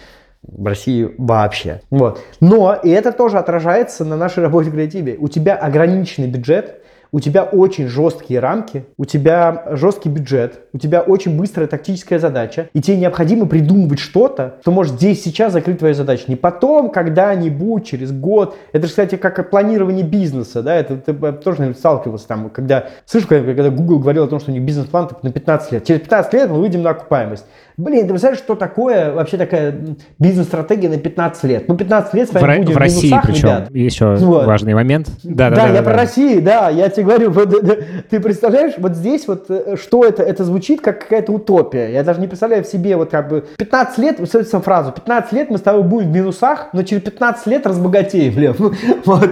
в 0.41 0.65
России 0.65 1.13
вообще. 1.17 1.81
Вот. 1.89 2.19
Но 2.39 2.73
и 2.73 2.89
это 2.89 3.11
тоже 3.11 3.37
отражается 3.37 4.03
на 4.03 4.17
нашей 4.17 4.43
работе 4.43 4.69
в 4.69 4.73
креативе. 4.73 5.15
У 5.19 5.27
тебя 5.27 5.55
ограниченный 5.55 6.27
бюджет, 6.27 6.82
у 7.13 7.19
тебя 7.19 7.43
очень 7.43 7.87
жесткие 7.87 8.39
рамки, 8.39 8.85
у 8.97 9.05
тебя 9.05 9.65
жесткий 9.71 10.09
бюджет, 10.09 10.61
у 10.73 10.79
тебя 10.79 11.01
очень 11.01 11.37
быстрая 11.37 11.67
тактическая 11.67 12.17
задача, 12.17 12.69
и 12.73 12.81
тебе 12.81 12.97
необходимо 12.97 13.45
придумывать 13.45 13.99
что-то, 13.99 14.55
что 14.61 14.71
может 14.71 14.95
здесь 14.95 15.23
сейчас 15.23 15.53
закрыть 15.53 15.77
твою 15.77 15.93
задачу. 15.93 16.23
Не 16.27 16.35
потом, 16.35 16.89
когда-нибудь, 16.89 17.85
через 17.85 18.11
год. 18.11 18.57
Это 18.71 18.87
же, 18.87 18.89
кстати, 18.89 19.15
как 19.15 19.49
планирование 19.51 20.03
бизнеса, 20.03 20.63
да, 20.63 20.75
это 20.75 20.97
ты 20.97 21.13
тоже, 21.13 21.59
наверное, 21.59 21.77
сталкивался 21.77 22.27
там, 22.27 22.49
когда, 22.49 22.87
слышишь, 23.05 23.27
когда 23.27 23.69
Google 23.69 23.99
говорил 23.99 24.23
о 24.23 24.27
том, 24.27 24.39
что 24.39 24.49
у 24.49 24.53
них 24.53 24.63
бизнес-план 24.63 25.09
на 25.21 25.31
15 25.31 25.71
лет. 25.71 25.85
Через 25.85 26.01
15 26.01 26.33
лет 26.33 26.49
мы 26.49 26.59
выйдем 26.59 26.81
на 26.81 26.89
окупаемость. 26.89 27.45
Блин, 27.77 28.03
ты 28.03 28.09
представляешь, 28.09 28.43
что 28.43 28.55
такое 28.55 29.11
вообще 29.13 29.37
такая 29.37 29.75
бизнес-стратегия 30.19 30.89
на 30.89 30.97
15 30.97 31.43
лет? 31.45 31.67
Ну, 31.67 31.75
15 31.75 32.13
лет 32.13 32.29
с 32.29 32.33
вами 32.33 32.55
в, 32.55 32.59
будем 32.59 32.75
в 32.75 32.77
России 32.77 33.07
минусах, 33.07 33.25
причем. 33.25 33.47
ребят. 33.47 33.71
Еще 33.71 34.15
вот. 34.15 34.45
важный 34.45 34.73
момент. 34.73 35.09
Да, 35.23 35.49
да, 35.49 35.55
да, 35.55 35.61
да 35.63 35.67
я 35.67 35.73
да, 35.73 35.81
про 35.83 35.91
да. 35.91 35.97
Россию, 35.97 36.41
да, 36.41 36.69
я 36.69 36.89
тебе 36.89 37.05
говорю, 37.05 37.31
вот, 37.31 37.49
ты 38.09 38.19
представляешь, 38.19 38.73
вот 38.77 38.95
здесь 38.95 39.27
вот, 39.27 39.45
э, 39.49 39.75
что 39.81 40.05
это, 40.05 40.23
это 40.23 40.43
звучит 40.43 40.81
как 40.81 41.01
какая-то 41.01 41.31
утопия. 41.31 41.89
Я 41.91 42.03
даже 42.03 42.19
не 42.19 42.27
представляю 42.27 42.63
в 42.63 42.67
себе 42.67 42.95
вот 42.95 43.09
как 43.09 43.29
бы 43.29 43.45
15 43.57 43.97
лет, 43.99 44.19
услышите 44.19 44.59
фразу, 44.59 44.91
15 44.91 45.33
лет 45.33 45.49
мы 45.49 45.57
с 45.57 45.61
тобой 45.61 45.83
будем 45.83 46.11
в 46.11 46.15
минусах, 46.15 46.69
но 46.73 46.83
через 46.83 47.01
15 47.03 47.47
лет 47.47 47.65
разбогатеем, 47.65 48.33
блин. 48.33 48.55
Вот. 49.05 49.29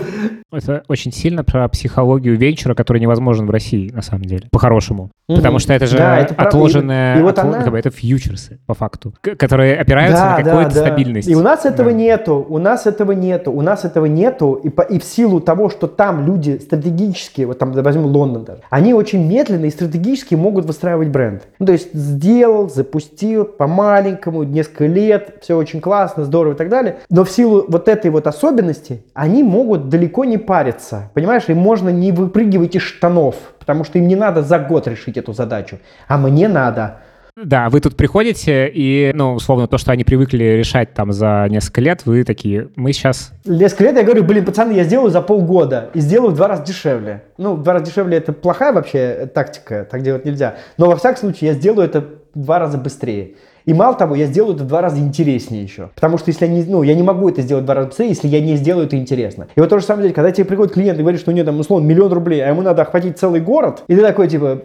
Это 0.52 0.84
очень 0.90 1.14
сильно 1.14 1.46
про 1.46 1.68
психологию 1.70 2.38
венчура, 2.38 2.74
который 2.74 2.98
невозможен 2.98 3.46
в 3.46 3.52
России, 3.52 3.90
на 3.92 4.02
самом 4.02 4.24
деле, 4.24 4.48
по-хорошему. 4.52 5.12
Угу. 5.30 5.38
Потому 5.38 5.60
что 5.60 5.74
это 5.74 5.88
же 5.88 5.98
да, 5.98 6.18
это 6.20 6.34
отложенная, 6.34 7.16
и, 7.16 7.20
и 7.20 7.22
вот 7.22 7.40
отл... 7.40 7.48
она... 7.48 7.80
это 7.80 7.90
фьючерсы, 8.32 8.60
по 8.66 8.74
факту, 8.74 9.14
которые 9.38 9.80
опираются 9.80 10.22
да, 10.22 10.38
на 10.38 10.44
какую-то 10.44 10.76
да, 10.76 10.82
стабильность. 10.82 11.28
И 11.28 11.36
у 11.36 11.42
нас 11.42 11.66
этого 11.66 11.92
да. 11.92 11.96
нету, 11.96 12.46
у 12.48 12.58
нас 12.58 12.88
этого 12.88 13.12
нету, 13.12 13.52
у 13.52 13.62
нас 13.62 13.86
этого 13.86 14.06
нету, 14.06 14.54
и, 14.54 14.70
по, 14.70 14.82
и 14.82 15.00
в 15.00 15.04
силу 15.04 15.40
того, 15.40 15.70
что 15.70 15.88
там 15.88 16.26
люди 16.26 16.60
стратегически, 16.60 17.42
вот 17.44 17.60
там 17.60 17.72
возьмем 17.72 18.06
Лондон 18.06 18.44
даже, 18.44 18.62
они 18.70 18.94
очень 18.94 19.28
медленно 19.28 19.66
и 19.66 19.70
стратегически 19.70 20.36
могут 20.36 20.66
выстраивать 20.66 21.10
бренд. 21.10 21.44
Ну, 21.60 21.66
то 21.66 21.74
есть 21.74 21.94
сделал, 21.94 22.70
запустил 22.70 23.46
по-маленькому, 23.46 24.44
несколько 24.44 24.86
лет, 24.86 25.38
все 25.42 25.58
очень 25.58 25.82
классно, 25.82 26.26
здорово 26.26 26.54
и 26.54 26.58
так 26.58 26.70
далее. 26.70 26.98
Но 27.10 27.24
в 27.24 27.32
силу 27.32 27.66
вот 27.68 27.88
этой 27.88 28.12
вот 28.12 28.28
особенности, 28.28 29.04
они 29.14 29.44
могут 29.44 29.90
далеко 29.90 30.26
не 30.26 30.38
париться. 30.38 31.10
Понимаешь, 31.14 31.44
им 31.48 31.58
можно 31.58 31.90
не 31.90 32.12
выпрыгивать 32.12 32.76
из 32.76 32.82
штанов, 32.82 33.36
потому 33.60 33.84
что 33.84 34.00
им 34.00 34.08
не 34.08 34.16
надо 34.16 34.42
за 34.42 34.60
год 34.60 34.88
решить 34.88 35.18
эту 35.18 35.34
задачу. 35.34 35.80
А 36.08 36.18
мне 36.18 36.48
надо. 36.48 36.98
Да, 37.36 37.70
вы 37.70 37.80
тут 37.80 37.96
приходите, 37.96 38.68
и, 38.68 39.12
ну, 39.14 39.34
условно, 39.34 39.68
то, 39.68 39.78
что 39.78 39.92
они 39.92 40.04
привыкли 40.04 40.44
решать 40.44 40.94
там 40.94 41.12
за 41.12 41.48
несколько 41.50 41.82
лет, 41.82 42.06
вы 42.06 42.24
такие, 42.24 42.70
мы 42.76 42.92
сейчас... 42.94 43.32
Несколько 43.46 43.86
лет 43.86 43.96
я 43.96 44.04
говорю, 44.04 44.24
блин, 44.24 44.46
пацаны, 44.46 44.74
я 44.74 44.84
сделаю 44.84 45.12
за 45.12 45.22
полгода 45.22 45.90
и 45.94 46.00
сделаю 46.02 46.32
в 46.32 46.36
два 46.36 46.50
раза 46.50 46.64
дешевле. 46.64 47.24
Ну, 47.38 47.56
в 47.56 47.64
два 47.64 47.74
раза 47.74 47.86
дешевле 47.86 48.18
это 48.18 48.34
плохая 48.34 48.74
вообще 48.74 49.30
тактика, 49.34 49.88
так 49.90 50.02
делать 50.02 50.26
нельзя. 50.26 50.56
Но 50.78 50.88
во 50.88 50.98
всяком 50.98 51.18
случае 51.18 51.52
я 51.52 51.54
сделаю 51.54 51.88
это 51.88 52.02
в 52.02 52.40
два 52.40 52.60
раза 52.60 52.78
быстрее. 52.78 53.36
И 53.66 53.74
мало 53.74 53.96
того, 53.96 54.16
я 54.16 54.26
сделаю 54.26 54.56
это 54.56 54.64
в 54.64 54.68
два 54.68 54.82
раза 54.82 55.00
интереснее 55.00 55.64
еще. 55.64 55.90
Потому 55.96 56.18
что 56.18 56.30
если 56.30 56.46
я 56.46 56.52
не, 56.52 56.64
ну, 56.64 56.84
я 56.84 56.96
не 56.96 57.04
могу 57.04 57.30
это 57.30 57.42
сделать 57.42 57.64
в 57.64 57.66
два 57.66 57.76
раза 57.76 57.88
быстрее, 57.88 58.10
если 58.10 58.28
я 58.28 58.42
не 58.42 58.56
сделаю 58.56 58.88
это 58.88 58.98
интересно. 58.98 59.48
И 59.56 59.60
вот 59.60 59.70
то 59.70 59.80
же 59.80 59.86
самое, 59.86 60.14
когда 60.14 60.32
тебе 60.32 60.46
приходит 60.46 60.74
клиент 60.74 60.98
и 60.98 61.02
говорит, 61.02 61.22
что 61.22 61.32
у 61.32 61.34
него 61.34 61.46
там 61.46 61.60
условно 61.60 61.86
миллион 61.86 62.12
рублей, 62.12 62.44
а 62.44 62.50
ему 62.50 62.62
надо 62.62 62.82
охватить 62.82 63.20
целый 63.20 63.42
город, 63.42 63.84
и 63.88 63.96
ты 63.96 64.02
такой 64.02 64.28
типа, 64.28 64.62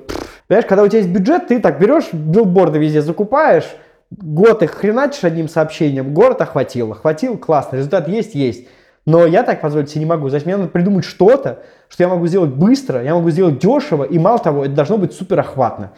понимаешь, 0.48 0.66
когда 0.66 0.82
у 0.82 0.88
тебя 0.88 0.98
есть 0.98 1.10
бюджет, 1.10 1.48
ты 1.48 1.60
так 1.60 1.78
берешь, 1.78 2.12
билборды 2.12 2.78
везде 2.78 3.02
закупаешь, 3.02 3.66
год 4.10 4.62
их 4.62 4.72
хреначишь 4.72 5.24
одним 5.24 5.48
сообщением, 5.48 6.14
город 6.14 6.40
охватил, 6.40 6.92
охватил, 6.92 7.36
классно, 7.36 7.76
результат 7.76 8.08
есть, 8.08 8.34
есть. 8.34 8.66
Но 9.06 9.24
я 9.24 9.44
так 9.44 9.60
позволить 9.60 9.88
себе 9.88 10.00
не 10.00 10.06
могу. 10.06 10.28
Значит, 10.28 10.46
мне 10.46 10.56
надо 10.56 10.68
придумать 10.68 11.04
что-то, 11.04 11.60
что 11.88 12.02
я 12.02 12.08
могу 12.08 12.26
сделать 12.26 12.50
быстро, 12.50 13.00
я 13.04 13.14
могу 13.14 13.30
сделать 13.30 13.60
дешево, 13.60 14.02
и 14.02 14.18
мало 14.18 14.40
того, 14.40 14.64
это 14.64 14.74
должно 14.74 14.98
быть 14.98 15.12
супер 15.12 15.38
охватно. 15.38 15.92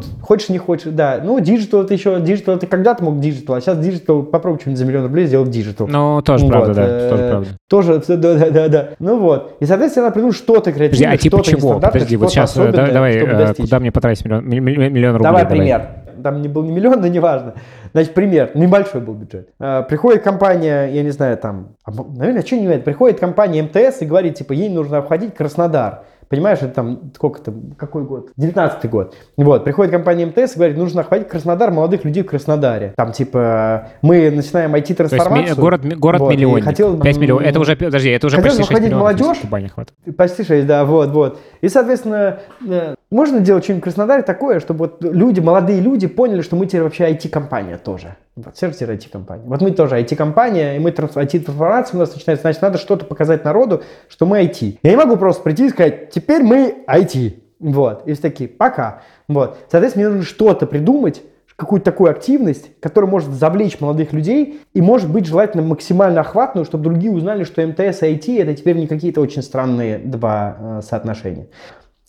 Тут, 0.00 0.06
хочешь 0.22 0.48
не 0.48 0.56
хочешь, 0.56 0.90
да. 0.90 1.20
Ну, 1.22 1.38
digital 1.40 1.82
это 1.82 1.92
еще, 1.92 2.18
digital 2.20 2.56
это 2.56 2.66
когда-то 2.66 3.04
мог 3.04 3.20
digital, 3.20 3.56
а 3.56 3.60
сейчас 3.60 3.78
digital, 3.78 4.22
попробуй 4.22 4.60
что-нибудь 4.60 4.78
за 4.78 4.86
миллион 4.86 5.04
рублей 5.04 5.26
сделать 5.26 5.50
digital. 5.50 5.86
Ну, 5.86 6.22
тоже 6.22 6.44
Вот, 6.46 6.50
правда, 6.50 6.74
да, 6.74 6.86
э, 6.86 7.10
тоже 7.10 7.28
правда. 7.28 7.48
Тоже, 7.68 8.02
да, 8.16 8.34
да, 8.34 8.50
да, 8.50 8.68
да. 8.68 8.88
Ну 8.98 9.18
вот. 9.18 9.56
И, 9.60 9.66
соответственно, 9.66 10.04
надо 10.06 10.14
придумать 10.14 10.36
что-то 10.36 10.72
креативное, 10.72 11.12
а 11.12 11.16
типа 11.18 11.36
что-то 11.44 11.50
чего? 11.60 11.80
Подожди, 11.80 12.16
вот 12.16 12.30
сейчас, 12.30 12.56
э, 12.56 12.72
давай, 12.72 12.92
давай, 12.92 13.16
э, 13.16 13.36
достичь. 13.36 13.66
куда 13.66 13.80
мне 13.80 13.92
потратить 13.92 14.24
миллион, 14.24 14.48
ми- 14.48 14.60
ми- 14.60 14.88
миллион 14.88 15.16
рублей? 15.16 15.24
Давай 15.24 15.46
пример. 15.46 15.88
Там 16.22 16.42
не 16.42 16.48
был 16.48 16.62
не 16.64 16.72
миллион, 16.72 17.00
но 17.00 17.06
неважно. 17.06 17.54
Значит, 17.92 18.14
пример. 18.14 18.50
Небольшой 18.54 19.00
был 19.00 19.14
бюджет. 19.14 19.50
А, 19.58 19.82
Приходит 19.82 20.22
компания, 20.22 20.86
я 20.86 21.02
не 21.02 21.10
знаю, 21.10 21.36
там, 21.38 21.76
а, 21.84 21.90
наверное, 21.92 22.42
что 22.42 22.56
не 22.56 22.66
знаю, 22.66 22.82
приходит 22.82 23.18
компания 23.20 23.62
МТС 23.62 24.02
и 24.02 24.06
говорит, 24.06 24.34
типа, 24.36 24.52
ей 24.52 24.68
нужно 24.68 24.98
обходить 24.98 25.34
Краснодар. 25.34 26.02
Понимаешь, 26.28 26.58
это 26.60 26.74
там, 26.74 27.00
сколько 27.14 27.40
там, 27.40 27.72
какой 27.78 28.04
год? 28.04 28.28
19 28.36 28.90
год. 28.90 29.14
Вот, 29.38 29.64
приходит 29.64 29.92
компания 29.92 30.26
МТС 30.26 30.56
и 30.56 30.56
говорит, 30.56 30.76
нужно 30.76 31.00
охватить 31.00 31.28
Краснодар, 31.28 31.70
молодых 31.70 32.04
людей 32.04 32.22
в 32.22 32.26
Краснодаре. 32.26 32.92
Там, 32.98 33.12
типа, 33.12 33.88
мы 34.02 34.30
начинаем 34.30 34.72
То 34.72 34.76
есть 34.76 34.90
IT-трансформацию. 34.90 35.56
город, 35.56 35.80
город 35.98 36.20
Вот, 36.20 36.30
миллионник. 36.34 36.64
хотел, 36.64 37.00
5 37.00 37.16
миллионов. 37.16 37.46
Это 37.46 37.58
уже, 37.60 37.76
подожди, 37.76 38.10
это 38.10 38.26
уже 38.26 38.36
хотел 38.36 38.50
почти 38.50 38.62
6 38.62 38.70
находить 38.70 38.92
миллионов. 38.92 39.18
молодежь. 39.22 39.42
Хватит. 39.74 39.94
Почти 40.18 40.44
6, 40.44 40.66
да, 40.66 40.84
вот, 40.84 41.08
вот. 41.12 41.40
И, 41.62 41.68
соответственно, 41.70 42.40
э, 42.68 42.94
можно 43.10 43.40
делать 43.40 43.64
что-нибудь 43.64 43.82
в 43.82 43.84
Краснодаре 43.84 44.22
такое, 44.22 44.60
чтобы 44.60 44.86
вот 44.86 45.02
люди, 45.02 45.40
молодые 45.40 45.80
люди 45.80 46.06
поняли, 46.06 46.42
что 46.42 46.56
мы 46.56 46.66
теперь 46.66 46.82
вообще 46.82 47.10
IT-компания 47.10 47.78
тоже. 47.78 48.16
Вот, 48.36 48.56
сервер 48.56 48.90
IT-компания. 48.90 49.44
Вот 49.46 49.62
мы 49.62 49.70
тоже 49.70 49.98
IT-компания, 49.98 50.76
и 50.76 50.78
мы 50.78 50.92
транс- 50.92 51.16
IT-трансформация 51.16 51.96
у 51.96 52.00
нас 52.00 52.14
начинается, 52.14 52.42
значит, 52.42 52.60
надо 52.60 52.78
что-то 52.78 53.06
показать 53.06 53.44
народу, 53.44 53.82
что 54.08 54.26
мы 54.26 54.42
IT. 54.42 54.78
Я 54.82 54.90
не 54.90 54.96
могу 54.96 55.16
просто 55.16 55.42
прийти 55.42 55.66
и 55.66 55.70
сказать, 55.70 56.10
теперь 56.10 56.42
мы 56.42 56.84
IT. 56.86 57.42
Вот. 57.60 58.06
И 58.06 58.12
все 58.12 58.22
такие, 58.22 58.48
пока. 58.48 59.02
Вот. 59.26 59.56
Соответственно, 59.70 60.06
мне 60.06 60.16
нужно 60.16 60.28
что-то 60.28 60.66
придумать, 60.66 61.22
какую-то 61.56 61.86
такую 61.86 62.12
активность, 62.12 62.70
которая 62.78 63.10
может 63.10 63.30
завлечь 63.30 63.80
молодых 63.80 64.12
людей 64.12 64.60
и 64.74 64.80
может 64.80 65.10
быть 65.10 65.26
желательно 65.26 65.64
максимально 65.64 66.20
охватную, 66.20 66.64
чтобы 66.64 66.84
другие 66.84 67.10
узнали, 67.10 67.42
что 67.42 67.66
МТС 67.66 68.02
и 68.02 68.14
IT 68.14 68.40
это 68.40 68.54
теперь 68.54 68.76
не 68.76 68.86
какие-то 68.86 69.20
очень 69.20 69.42
странные 69.42 69.98
два 69.98 70.56
э, 70.60 70.80
соотношения. 70.84 71.48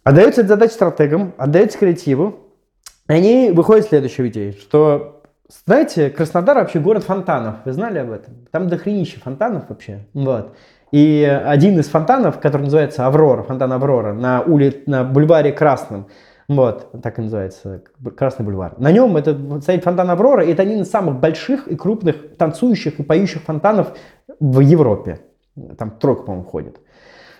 Отдается 0.03 0.41
эта 0.41 0.49
задача 0.49 0.73
стратегам, 0.73 1.33
отдается 1.37 1.77
креативу, 1.77 2.39
и 3.07 3.13
они 3.13 3.51
выходят 3.51 3.85
с 3.85 3.89
следующей 3.89 4.27
идеей, 4.29 4.53
что, 4.53 5.21
знаете, 5.65 6.09
Краснодар 6.09 6.57
вообще 6.57 6.79
город 6.79 7.03
фонтанов, 7.03 7.57
вы 7.65 7.73
знали 7.73 7.99
об 7.99 8.11
этом? 8.11 8.33
Там 8.51 8.69
дохренище 8.69 9.19
фонтанов 9.19 9.69
вообще, 9.69 10.05
вот. 10.13 10.55
И 10.91 11.23
один 11.23 11.79
из 11.79 11.87
фонтанов, 11.87 12.39
который 12.39 12.63
называется 12.63 13.05
Аврора, 13.05 13.43
фонтан 13.43 13.71
Аврора, 13.73 14.13
на, 14.13 14.41
ули... 14.41 14.83
на 14.87 15.03
бульваре 15.03 15.51
Красном, 15.51 16.07
вот, 16.47 16.89
так 17.03 17.19
и 17.19 17.21
называется, 17.21 17.83
Красный 18.17 18.45
бульвар. 18.45 18.75
На 18.79 18.91
нем 18.91 19.17
это 19.17 19.37
стоит 19.61 19.83
фонтан 19.83 20.09
Аврора, 20.09 20.45
и 20.45 20.51
это 20.51 20.63
один 20.63 20.81
из 20.81 20.89
самых 20.89 21.19
больших 21.19 21.67
и 21.67 21.75
крупных 21.75 22.37
танцующих 22.37 22.99
и 22.99 23.03
поющих 23.03 23.41
фонтанов 23.41 23.95
в 24.39 24.61
Европе. 24.61 25.19
Там 25.77 25.91
тройка, 25.91 26.23
по-моему, 26.23 26.45
ходит. 26.47 26.79